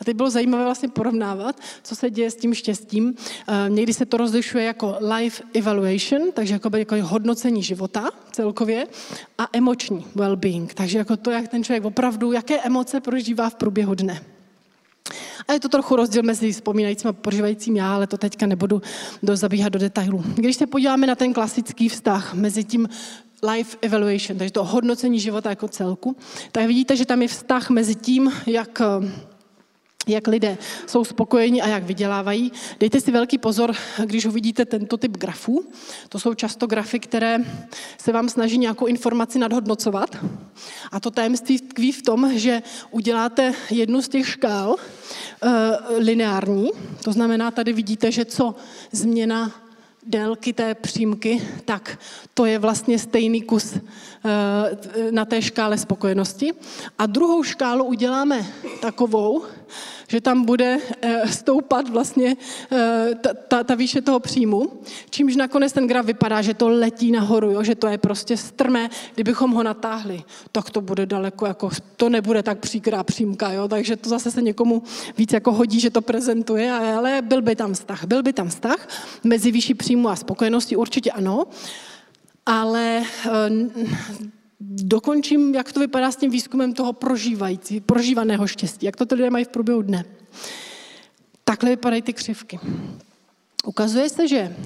[0.00, 3.14] A teď bylo zajímavé vlastně porovnávat, co se děje s tím štěstím.
[3.48, 8.86] Eh, někdy se to rozlišuje jako life evaluation, takže jako, jako hodnocení života celkově,
[9.38, 13.94] a emoční well-being, takže jako to, jak ten člověk opravdu, jaké emoce prožívá v průběhu
[13.94, 14.33] dne.
[15.48, 18.82] A je to trochu rozdíl mezi vzpomínajícím a prožívajícím já, ale to teďka nebudu
[19.22, 20.24] do, zabíhat do detailů.
[20.34, 22.88] Když se podíváme na ten klasický vztah mezi tím
[23.52, 26.16] life evaluation, takže to hodnocení života jako celku,
[26.52, 28.82] tak vidíte, že tam je vztah mezi tím, jak
[30.06, 32.52] jak lidé jsou spokojeni a jak vydělávají.
[32.80, 33.74] Dejte si velký pozor,
[34.04, 35.64] když uvidíte tento typ grafů.
[36.08, 37.38] To jsou často grafy, které
[37.98, 40.16] se vám snaží nějakou informaci nadhodnocovat.
[40.92, 45.50] A to tajemství tkví v tom, že uděláte jednu z těch škál uh,
[45.98, 46.70] lineární.
[47.04, 48.54] To znamená, tady vidíte, že co
[48.92, 49.63] změna
[50.06, 51.98] délky té přímky, tak
[52.34, 53.80] to je vlastně stejný kus eh,
[55.10, 56.52] na té škále spokojenosti.
[56.98, 58.46] A druhou škálu uděláme
[58.80, 59.44] takovou,
[60.14, 62.36] že tam bude eh, stoupat vlastně
[62.72, 64.80] eh, ta, ta, ta výše toho příjmu,
[65.10, 68.90] čímž nakonec ten graf vypadá, že to letí nahoru, jo, že to je prostě strmé.
[69.14, 70.22] Kdybychom ho natáhli,
[70.52, 74.42] tak to bude daleko, jako, to nebude tak příkrá přímka, jo, takže to zase se
[74.42, 74.82] někomu
[75.18, 78.04] víc jako hodí, že to prezentuje, ale byl by tam vztah.
[78.04, 78.88] Byl by tam vztah
[79.24, 81.46] mezi výši příjmu a spokojenosti, určitě ano,
[82.46, 89.06] ale eh, dokončím, jak to vypadá s tím výzkumem toho prožívající, prožívaného štěstí, jak to
[89.06, 90.04] ty lidé mají v průběhu dne.
[91.44, 92.58] Takhle vypadají ty křivky.
[93.66, 94.56] Ukazuje se, že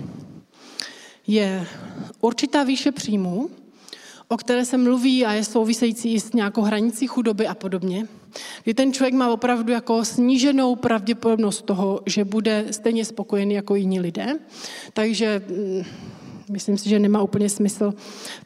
[1.27, 1.67] je
[2.21, 3.51] určitá výše příjmu,
[4.29, 8.07] o které se mluví a je související s nějakou hranicí chudoby a podobně,
[8.65, 14.01] kdy ten člověk má opravdu jako sníženou pravděpodobnost toho, že bude stejně spokojený jako jiní
[14.01, 14.39] lidé.
[14.93, 15.85] Takže mm,
[16.49, 17.95] myslím si, že nemá úplně smysl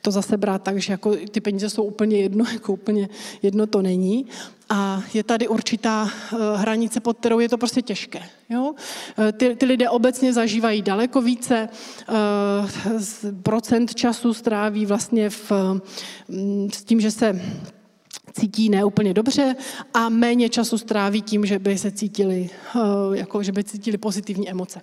[0.01, 3.09] to zase brát tak, že jako ty peníze jsou úplně jedno, jako úplně
[3.43, 4.27] jedno to není.
[4.70, 8.23] A je tady určitá uh, hranice, pod kterou je to prostě těžké.
[8.49, 8.62] Jo?
[8.62, 11.69] Uh, ty, ty lidé obecně zažívají daleko více
[12.09, 12.15] uh,
[13.43, 17.41] procent času stráví vlastně v, um, s tím, že se
[18.33, 19.57] cítí neúplně dobře
[19.95, 22.79] a méně času stráví tím, že by se cítili, eh,
[23.19, 24.81] jako, že by cítili pozitivní emoce.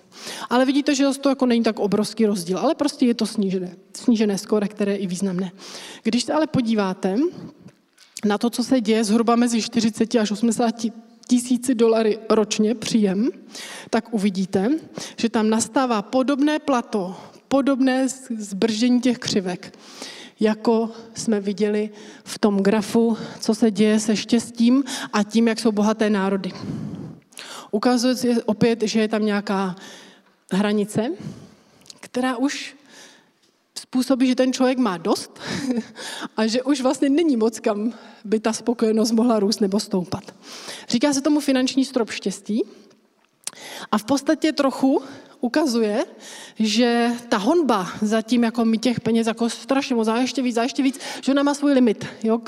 [0.50, 4.38] Ale vidíte, že to jako není tak obrovský rozdíl, ale prostě je to snížené, snížené
[4.38, 5.52] skóre, které je i významné.
[6.02, 7.16] Když se ale podíváte
[8.24, 10.74] na to, co se děje zhruba mezi 40 až 80
[11.28, 13.28] tisíci dolary ročně příjem,
[13.90, 14.68] tak uvidíte,
[15.16, 17.16] že tam nastává podobné plato,
[17.48, 18.08] podobné
[18.38, 19.78] zbržení těch křivek
[20.40, 21.90] jako jsme viděli
[22.24, 26.52] v tom grafu, co se děje se štěstím a tím, jak jsou bohaté národy.
[27.70, 29.76] Ukazuje se opět, že je tam nějaká
[30.52, 31.10] hranice,
[32.00, 32.76] která už
[33.78, 35.40] způsobí, že ten člověk má dost
[36.36, 37.92] a že už vlastně není moc, kam
[38.24, 40.34] by ta spokojenost mohla růst nebo stoupat.
[40.88, 42.62] Říká se tomu finanční strop štěstí
[43.92, 45.02] a v podstatě trochu
[45.40, 46.04] ukazuje,
[46.58, 50.62] že ta honba zatím jako mi těch peněz jako strašně moc, a ještě víc, a
[50.62, 52.06] ještě víc, že ona má svůj limit.
[52.22, 52.40] Jo?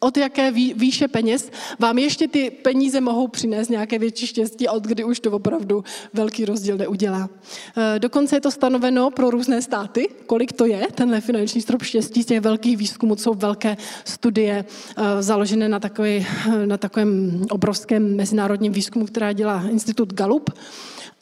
[0.00, 5.04] Od jaké výše peněz vám ještě ty peníze mohou přinést nějaké větší štěstí, od kdy
[5.04, 7.28] už to opravdu velký rozdíl neudělá.
[7.76, 12.22] E, dokonce je to stanoveno pro různé státy, kolik to je, tenhle finanční strop štěstí
[12.22, 14.64] z těch velkých výzkumů, jsou velké studie
[14.96, 16.26] e, založené na, takový,
[16.66, 20.50] na takovém obrovském mezinárodním výzkumu, která dělá Institut Gallup.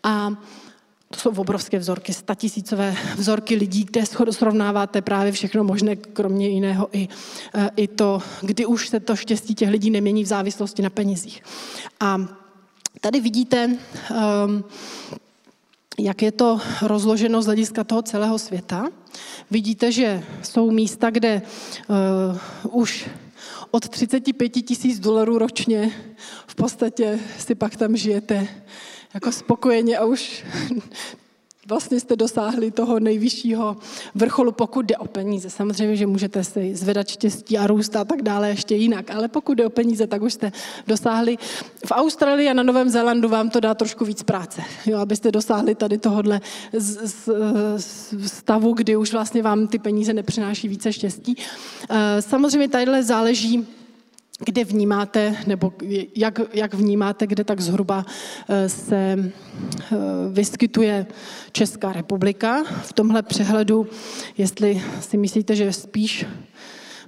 [0.03, 0.33] A
[1.15, 7.09] to jsou obrovské vzorky, statisícové vzorky lidí, kde srovnáváte právě všechno možné, kromě jiného i,
[7.55, 11.43] eh, i to, kdy už se to štěstí těch lidí nemění v závislosti na penězích.
[12.01, 12.21] A
[13.01, 14.65] tady vidíte, um,
[15.99, 18.89] jak je to rozloženo z hlediska toho celého světa.
[19.51, 21.43] Vidíte, že jsou místa, kde
[22.73, 23.09] uh, už
[23.71, 25.93] od 35 tisíc dolarů ročně
[26.47, 28.49] v podstatě si pak tam žijete
[29.15, 30.45] jako spokojeně a už
[31.69, 33.77] vlastně jste dosáhli toho nejvyššího
[34.15, 35.51] vrcholu, pokud jde o peníze.
[35.51, 39.55] Samozřejmě, že můžete si zvedat štěstí a růst a tak dále ještě jinak, ale pokud
[39.55, 40.53] jde o peníze, tak už jste
[40.87, 41.37] dosáhli.
[41.87, 45.75] V Austrálii a na Novém Zélandu vám to dá trošku víc práce, jo, abyste dosáhli
[45.75, 46.41] tady tohohle
[48.27, 51.37] stavu, kdy už vlastně vám ty peníze nepřináší více štěstí.
[51.91, 53.67] Eh, samozřejmě tadyhle záleží
[54.45, 55.73] kde vnímáte, nebo
[56.17, 58.07] jak, jak vnímáte, kde tak zhruba
[58.49, 59.97] eh, se eh,
[60.33, 61.07] vyskytuje
[61.53, 62.65] Česká republika.
[62.83, 63.87] V tomhle přehledu,
[64.39, 66.27] jestli si myslíte, že spíš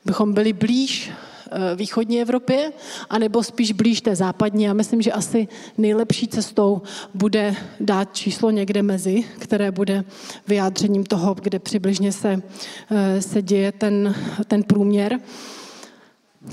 [0.04, 2.72] bychom byli blíž eh, východní Evropě,
[3.10, 4.64] anebo spíš blíž té západní.
[4.64, 5.48] Já myslím, že asi
[5.78, 6.82] nejlepší cestou
[7.14, 10.04] bude dát číslo někde mezi, které bude
[10.48, 12.42] vyjádřením toho, kde přibližně se,
[13.20, 14.14] se děje ten,
[14.48, 15.20] ten průměr.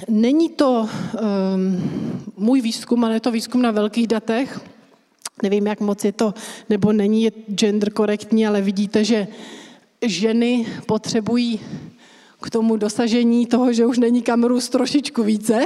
[0.08, 4.62] Není to um, můj výzkum, ale je to výzkum na velkých datech.
[5.44, 6.34] Nevím, jak moc je to,
[6.70, 9.28] nebo není je gender korektní, ale vidíte, že
[10.02, 11.60] ženy potřebují
[12.42, 15.66] k tomu dosažení toho, že už není kam růst trošičku více,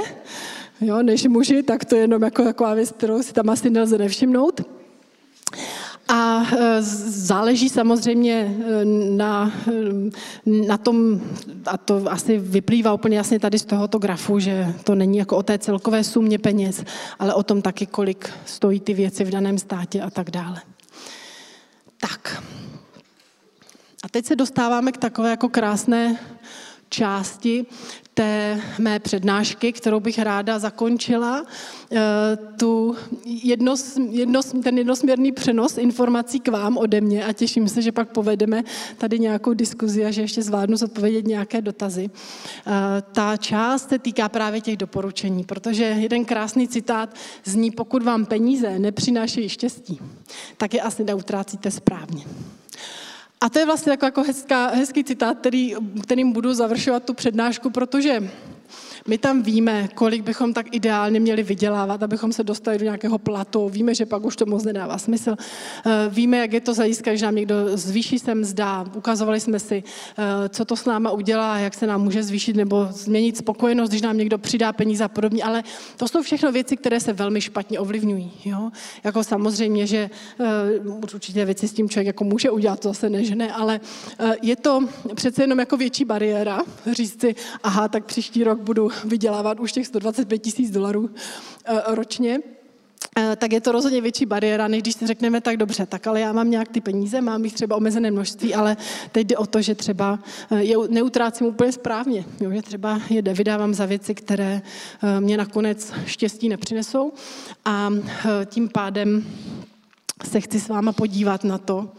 [0.80, 3.98] jo, než muži, tak to je jenom jako taková věc, kterou si tam asi nelze
[3.98, 4.60] nevšimnout.
[6.08, 9.52] A e, záleží samozřejmě e, na,
[10.46, 11.20] e, na tom,
[11.66, 15.42] a to asi vyplývá úplně jasně tady z tohoto grafu, že to není jako o
[15.42, 16.84] té celkové sumě peněz,
[17.18, 20.62] ale o tom taky, kolik stojí ty věci v daném státě a tak dále.
[22.00, 22.42] Tak.
[24.04, 26.18] A teď se dostáváme k takové jako krásné
[26.88, 27.66] části
[28.14, 31.46] té mé přednášky, kterou bych ráda zakončila.
[31.92, 32.00] Eh,
[32.58, 32.96] tu
[33.26, 38.08] jednos, jednos, ten jednosměrný přenos informací k vám ode mě a těším se, že pak
[38.08, 38.62] povedeme
[38.98, 42.10] tady nějakou diskuzi a že ještě zvládnu zodpovědět nějaké dotazy.
[42.10, 42.70] Eh,
[43.12, 47.14] ta část se týká právě těch doporučení, protože jeden krásný citát
[47.44, 50.00] zní, pokud vám peníze nepřinášejí štěstí,
[50.56, 52.24] tak je asi neutrácíte správně.
[53.40, 57.70] A to je vlastně jako, jako hezká, hezký citát, který, kterým budu završovat tu přednášku,
[57.70, 58.30] protože
[59.08, 63.68] my tam víme, kolik bychom tak ideálně měli vydělávat, abychom se dostali do nějakého platu.
[63.68, 65.36] Víme, že pak už to moc nedává smysl.
[65.86, 68.84] Eh, víme, jak je to zajistka, když nám někdo zvýší se mzda.
[68.96, 69.82] Ukazovali jsme si,
[70.18, 74.02] eh, co to s náma udělá, jak se nám může zvýšit nebo změnit spokojenost, když
[74.02, 75.44] nám někdo přidá peníze a podobně.
[75.44, 75.62] Ale
[75.96, 78.32] to jsou všechno věci, které se velmi špatně ovlivňují.
[78.44, 78.70] Jo?
[79.04, 80.10] Jako samozřejmě, že
[80.40, 80.78] eh,
[81.14, 83.80] určitě věci s tím člověk jako může udělat, to zase nežne, ale
[84.42, 84.80] je to
[85.14, 86.60] přece jenom jako větší bariéra
[86.92, 91.10] říct si, aha, tak příští rok budu vydělávat už těch 125 tisíc dolarů
[91.64, 92.38] eh, ročně,
[93.18, 96.20] eh, tak je to rozhodně větší bariéra, než když si řekneme tak dobře, tak ale
[96.20, 98.76] já mám nějak ty peníze, mám jich třeba omezené množství, ale
[99.12, 100.18] teď jde o to, že třeba
[100.50, 104.62] eh, je neutrácím úplně správně, jo, že třeba je vydávám za věci, které
[105.20, 107.12] mě nakonec štěstí nepřinesou
[107.64, 107.90] a
[108.46, 109.26] tím pádem
[110.24, 111.92] se chci s váma podívat na to,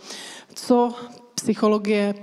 [0.53, 0.93] co
[1.35, 2.15] psychologie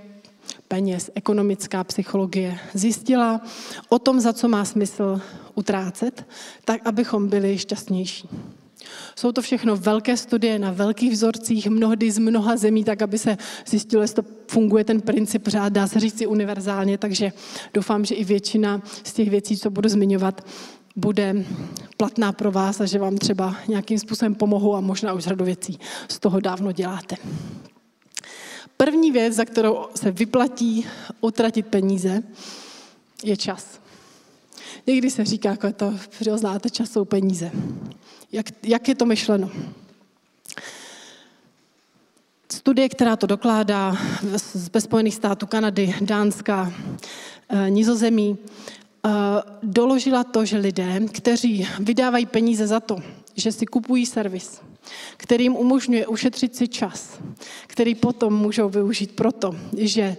[0.73, 3.41] peněz, ekonomická psychologie, zjistila
[3.89, 5.21] o tom, za co má smysl
[5.55, 6.27] utrácet,
[6.65, 8.29] tak abychom byli šťastnější.
[9.17, 13.37] Jsou to všechno velké studie na velkých vzorcích, mnohdy z mnoha zemí, tak aby se
[13.67, 17.33] zjistilo, jestli to funguje ten princip řád, dá se říct si univerzálně, takže
[17.75, 20.47] doufám, že i většina z těch věcí, co budu zmiňovat,
[20.97, 21.45] bude
[21.97, 25.79] platná pro vás a že vám třeba nějakým způsobem pomohou a možná už řadu věcí
[26.09, 27.17] z toho dávno děláte.
[28.85, 30.87] První věc, za kterou se vyplatí
[31.21, 32.23] utratit peníze,
[33.25, 33.81] je čas.
[34.87, 37.51] Někdy se říká, jako to, že znáte, čas jsou peníze.
[38.33, 39.51] Jak, jak je to myšleno?
[42.53, 43.97] Studie, která to dokládá
[44.37, 46.73] z Spojených států, Kanady, Dánska,
[47.49, 49.11] eh, Nizozemí, eh,
[49.63, 52.97] doložila to, že lidé, kteří vydávají peníze za to,
[53.43, 54.61] že si kupují servis,
[55.17, 57.19] který jim umožňuje ušetřit si čas,
[57.67, 60.17] který potom můžou využít proto, že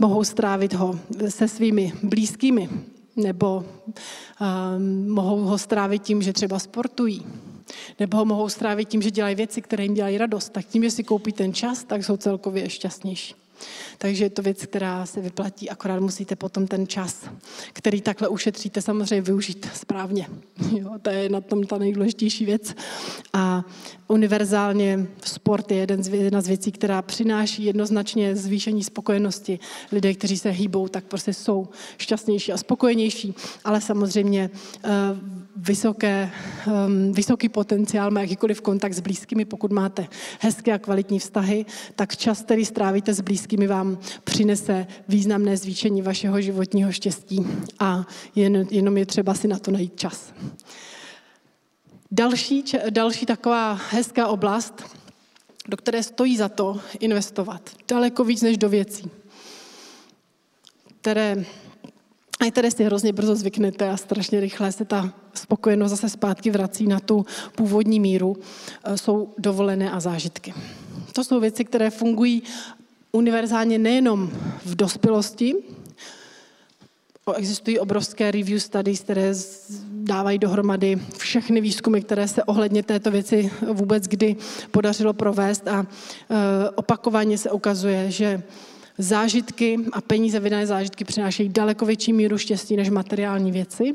[0.00, 2.68] mohou strávit ho se svými blízkými,
[3.16, 7.26] nebo um, mohou ho strávit tím, že třeba sportují,
[8.00, 10.90] nebo ho mohou strávit tím, že dělají věci, které jim dělají radost, tak tím, že
[10.90, 13.41] si koupí ten čas, tak jsou celkově šťastnější.
[13.98, 17.24] Takže je to věc, která se vyplatí, akorát musíte potom ten čas,
[17.72, 20.26] který takhle ušetříte, samozřejmě využít správně.
[20.72, 22.74] Jo, to je na tom ta nejdůležitější věc.
[23.32, 23.64] A
[24.08, 29.58] univerzálně sport je jeden z, jedna z věcí, která přináší jednoznačně zvýšení spokojenosti.
[29.92, 31.68] Lidé, kteří se hýbou, tak prostě jsou
[31.98, 33.34] šťastnější a spokojenější,
[33.64, 34.50] ale samozřejmě
[34.84, 34.90] uh,
[35.56, 36.30] vysoké,
[36.66, 39.44] um, vysoký potenciál má jakýkoliv kontakt s blízkými.
[39.44, 40.06] Pokud máte
[40.40, 41.66] hezké a kvalitní vztahy,
[41.96, 47.46] tak čas, který strávíte s blízkými, vám přinese významné zvýšení vašeho životního štěstí
[47.78, 50.32] a jen, jenom je třeba si na to najít čas.
[52.10, 54.82] Další, další taková hezká oblast,
[55.68, 57.70] do které stojí za to investovat.
[57.88, 59.10] Daleko víc než do věcí,
[61.00, 61.44] které,
[62.42, 66.86] a které si hrozně brzo zvyknete a strašně rychle se ta spokojenost zase zpátky vrací
[66.86, 68.36] na tu původní míru,
[68.84, 70.54] e, jsou dovolené a zážitky.
[71.12, 72.42] To jsou věci, které fungují
[73.12, 74.30] univerzálně nejenom
[74.64, 75.54] v dospělosti,
[77.36, 79.34] Existují obrovské review studies, které
[79.88, 84.36] dávají dohromady všechny výzkumy, které se ohledně této věci vůbec kdy
[84.70, 88.42] podařilo provést a e, opakovaně se ukazuje, že
[88.98, 93.94] zážitky a peníze vydané zážitky přinášejí daleko větší míru štěstí než materiální věci.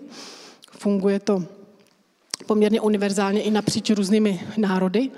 [0.71, 1.43] Funguje to
[2.45, 5.11] poměrně univerzálně i napříč různými národy.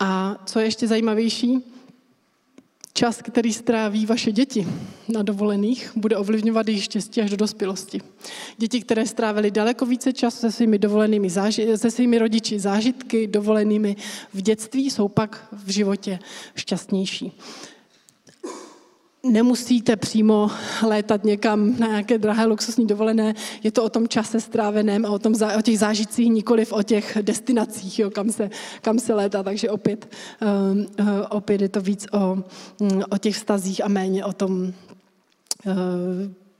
[0.00, 1.64] A co je ještě zajímavější,
[2.96, 4.68] Čas, který stráví vaše děti
[5.08, 8.00] na dovolených, bude ovlivňovat jejich štěstí až do dospělosti.
[8.58, 13.96] Děti, které strávily daleko více času se svými dovolenými záži- se svými rodiči zážitky dovolenými
[14.34, 16.18] v dětství, jsou pak v životě
[16.54, 17.32] šťastnější
[19.22, 20.50] nemusíte přímo
[20.82, 25.18] létat někam na nějaké drahé luxusní dovolené, je to o tom čase stráveném a o,
[25.18, 28.50] tom, o těch zážitcích, nikoliv o těch destinacích, jo, kam, se,
[28.82, 32.32] kam se létá, takže opět, um, uh, opět je to víc o,
[32.78, 34.72] um, o těch vztazích a méně o tom uh,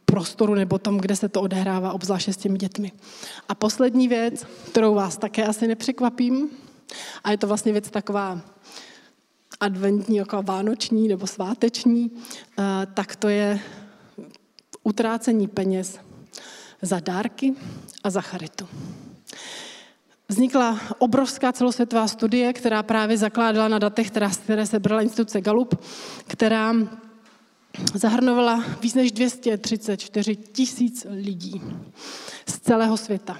[0.05, 2.93] prostoru nebo tom, kde se to odehrává, obzvláště s těmi dětmi.
[3.49, 6.49] A poslední věc, kterou vás také asi nepřekvapím,
[7.25, 8.41] a je to vlastně věc taková
[9.61, 12.11] adventní, jako vánoční nebo sváteční,
[12.59, 12.63] eh,
[12.95, 13.61] tak to je
[14.83, 15.99] utrácení peněz
[16.83, 17.55] za dárky
[18.05, 18.69] a za charitu.
[20.29, 25.85] Vznikla obrovská celosvětová studie, která právě zakládala na datech, která, které se brala instituce Gallup,
[26.27, 26.75] která
[27.95, 31.63] zahrnovala víc než 234 tisíc lidí
[32.47, 33.39] z celého světa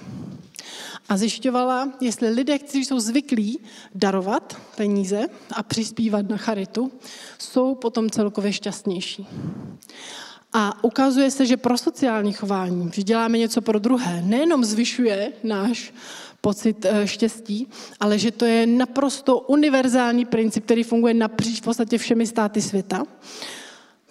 [1.09, 3.59] a zjišťovala, jestli lidé, kteří jsou zvyklí
[3.95, 6.91] darovat peníze a přispívat na charitu,
[7.39, 9.27] jsou potom celkově šťastnější.
[10.53, 15.93] A ukazuje se, že pro sociální chování, že děláme něco pro druhé, nejenom zvyšuje náš
[16.41, 17.67] pocit eh, štěstí,
[17.99, 23.03] ale že to je naprosto univerzální princip, který funguje napříč v podstatě všemi státy světa.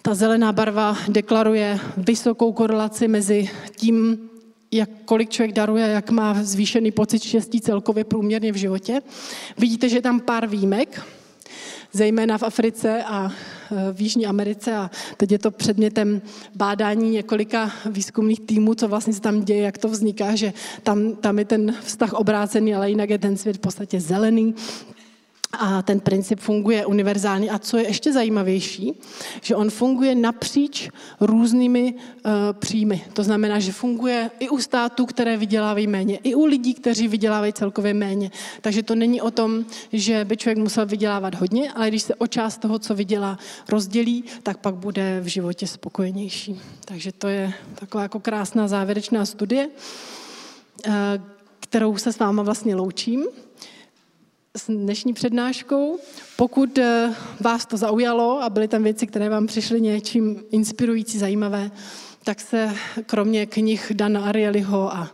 [0.07, 4.17] Ta zelená barva deklaruje vysokou korelaci mezi tím,
[4.71, 9.01] jak kolik člověk daruje, jak má zvýšený pocit štěstí celkově průměrně v životě.
[9.57, 11.01] Vidíte, že je tam pár výjimek,
[11.93, 16.21] zejména v Africe a e, v Jižní Americe a teď je to předmětem
[16.55, 20.53] bádání několika výzkumných týmů, co vlastně se tam děje, jak to vzniká, že
[20.83, 24.55] tam, tam je ten vztah obrácený, ale jinak je ten svět v podstatě zelený
[25.51, 27.49] a ten princip funguje univerzálně.
[27.49, 28.93] A co je ještě zajímavější,
[29.41, 33.05] že on funguje napříč různými uh, příjmy.
[33.13, 37.53] To znamená, že funguje i u států, které vydělávají méně, i u lidí, kteří vydělávají
[37.53, 38.31] celkově méně.
[38.61, 42.27] Takže to není o tom, že by člověk musel vydělávat hodně, ale když se o
[42.27, 43.37] část toho, co vydělá,
[43.69, 46.61] rozdělí, tak pak bude v životě spokojenější.
[46.85, 49.67] Takže to je taková jako krásná závěrečná studie,
[50.87, 50.93] uh,
[51.59, 53.25] kterou se s váma vlastně loučím
[54.57, 55.99] s dnešní přednáškou.
[56.35, 61.71] Pokud eh, vás to zaujalo a byly tam věci, které vám přišly něčím inspirující, zajímavé,
[62.23, 62.75] tak se
[63.05, 65.11] kromě knih Dana Arielyho a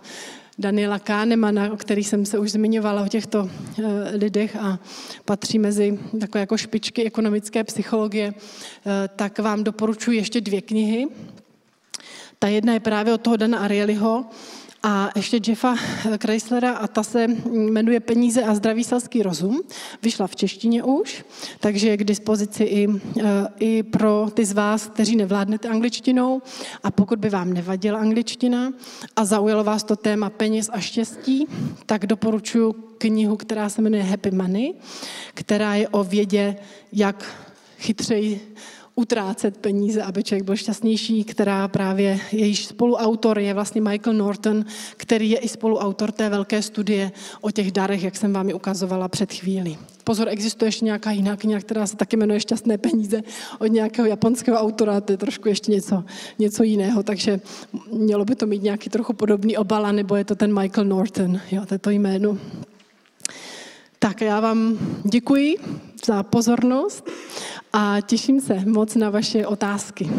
[0.60, 3.84] Daniela Kahnemana, o kterých jsem se už zmiňovala, o těchto eh,
[4.16, 4.80] lidech a
[5.26, 11.08] patří mezi takové jako špičky ekonomické psychologie, eh, tak vám doporučuji ještě dvě knihy.
[12.40, 14.26] Ta jedna je právě od toho Dana Arielyho,
[14.84, 15.76] a ještě Jeffa
[16.22, 19.62] Chryslera a ta se jmenuje Peníze a zdravý selský rozum.
[20.02, 21.26] Vyšla v češtině už,
[21.60, 23.24] takže je k dispozici i, eh,
[23.60, 26.42] i pro ty z vás, kteří nevládnete angličtinou.
[26.84, 28.74] A pokud by vám nevadila angličtina
[29.16, 31.48] a zaujalo vás to téma peněz a štěstí,
[31.86, 34.74] tak doporučuji knihu, která se jmenuje Happy Money,
[35.34, 36.56] která je o vědě,
[36.94, 37.36] jak
[37.80, 38.56] chytřeji
[38.96, 44.66] utrácet peníze, aby člověk byl šťastnější, která právě jejíž spoluautor je vlastně Michael Norton,
[44.98, 47.12] který je i spoluautor té velké studie
[47.42, 49.78] o těch darech, jak jsem vám ji ukazovala před chvíli.
[50.04, 53.22] Pozor, existuje ještě nějaká jiná kniha, která se taky jmenuje Šťastné peníze
[53.60, 56.04] od nějakého japonského autora, to je trošku ještě něco,
[56.40, 57.40] něco jiného, takže
[57.92, 61.66] mělo by to mít nějaký trochu podobný obal, nebo je to ten Michael Norton, jo,
[61.66, 62.38] to je to jméno.
[64.04, 64.78] Tak já vám
[65.12, 65.58] děkuji
[66.06, 67.10] za pozornost
[67.74, 70.10] a těším se moc na vaše otázky.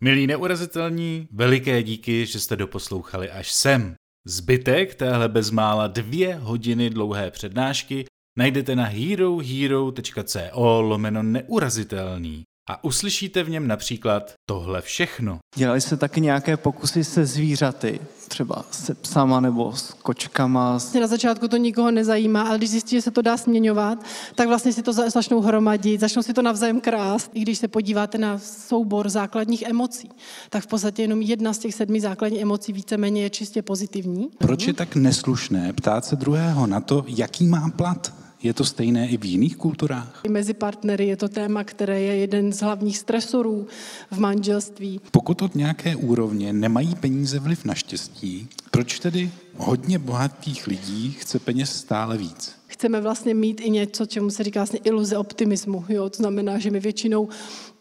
[0.00, 3.94] Milí neurazitelní, veliké díky, že jste doposlouchali až sem.
[4.26, 8.04] Zbytek téhle bezmála dvě hodiny dlouhé přednášky
[8.38, 15.38] najdete na herohero.co lomeno neurazitelný a uslyšíte v něm například tohle všechno.
[15.56, 20.70] Dělali se taky nějaké pokusy se zvířaty, třeba se psama nebo s kočkama.
[20.70, 23.98] Vlastně na začátku to nikoho nezajímá, ale když zjistí, že se to dá směňovat,
[24.34, 27.30] tak vlastně si to začnou hromadit, začnou si to navzájem krást.
[27.34, 30.10] I když se podíváte na soubor základních emocí,
[30.50, 34.28] tak v podstatě jenom jedna z těch sedmi základních emocí víceméně je čistě pozitivní.
[34.38, 38.14] Proč je tak neslušné ptát se druhého na to, jaký má plat?
[38.42, 40.20] Je to stejné i v jiných kulturách?
[40.24, 43.66] I mezi partnery je to téma, které je jeden z hlavních stresorů
[44.10, 45.00] v manželství.
[45.10, 51.38] Pokud od nějaké úrovně nemají peníze vliv na štěstí, proč tedy hodně bohatých lidí chce
[51.38, 52.52] peněz stále víc?
[52.66, 55.84] Chceme vlastně mít i něco, čemu se říká vlastně iluze optimismu.
[55.88, 56.10] Jo?
[56.10, 57.28] To znamená, že my většinou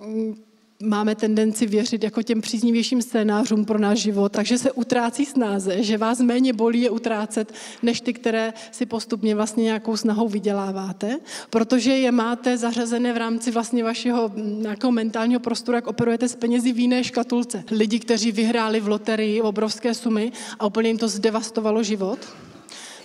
[0.06, 0.36] mm,
[0.84, 5.98] máme tendenci věřit jako těm příznivějším scénářům pro náš život, takže se utrácí snáze, že
[5.98, 7.54] vás méně bolí je utrácet,
[7.84, 11.20] než ty, které si postupně vlastně nějakou snahou vyděláváte,
[11.50, 16.74] protože je máte zařazené v rámci vlastně vašeho nějakého mentálního prostoru, jak operujete s penězi
[16.74, 17.64] v jiné škatulce.
[17.72, 22.20] Lidi, kteří vyhráli v loterii obrovské sumy a úplně jim to zdevastovalo život,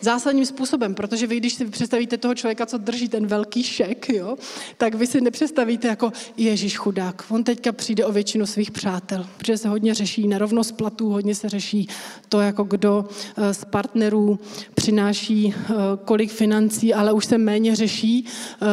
[0.01, 4.37] zásadním způsobem, protože vy, když si představíte toho člověka, co drží ten velký šek, jo,
[4.77, 7.25] tak vy si nepředstavíte jako Ježíš chudák.
[7.29, 11.49] On teďka přijde o většinu svých přátel, protože se hodně řeší nerovnost platů, hodně se
[11.49, 11.89] řeší
[12.29, 14.39] to, jako kdo eh, z partnerů
[14.75, 18.66] přináší eh, kolik financí, ale už se méně řeší, eh,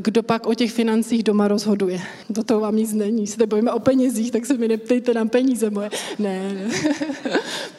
[0.00, 2.00] kdo pak o těch financích doma rozhoduje.
[2.30, 3.26] Do toho vám nic není.
[3.26, 5.90] Se bojíme o penězích, tak se mi neptejte na peníze moje.
[6.18, 6.70] Ne, ne.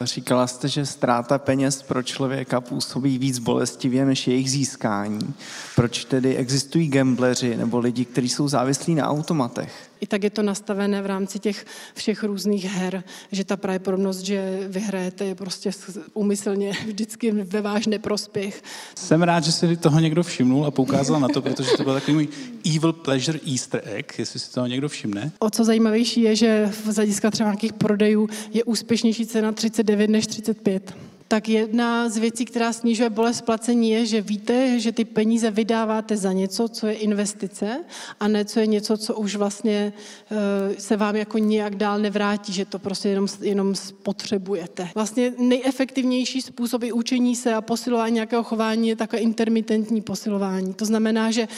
[0.00, 5.34] Říkala jste, že ztráta peněz pro člověka působí víc bolestivě než jejich získání.
[5.76, 9.72] Proč tedy existují gambleři nebo lidi, kteří jsou závislí na automatech?
[10.00, 14.68] I tak je to nastavené v rámci těch všech různých her, že ta pravděpodobnost, že
[14.68, 15.70] vyhrajete, je prostě
[16.14, 18.62] úmyslně vždycky ve váš neprospěch.
[18.94, 22.14] Jsem rád, že si toho někdo všimnul a poukázal na to, protože to byl takový
[22.14, 22.28] můj
[22.76, 25.32] evil pleasure easter egg, jestli si toho někdo všimne.
[25.38, 30.26] O co zajímavější je, že v hlediska třeba nějakých prodejů je úspěšnější cena 39 než
[30.26, 30.96] 35
[31.28, 36.16] tak jedna z věcí, která snižuje bolest placení, je, že víte, že ty peníze vydáváte
[36.16, 37.84] za něco, co je investice,
[38.20, 39.92] a ne co je něco, co už vlastně
[40.30, 44.88] eh, se vám jako nijak dál nevrátí, že to prostě jenom, jenom spotřebujete.
[44.94, 50.74] Vlastně nejefektivnější způsob i učení se a posilování nějakého chování je takové intermitentní posilování.
[50.74, 51.48] To znamená, že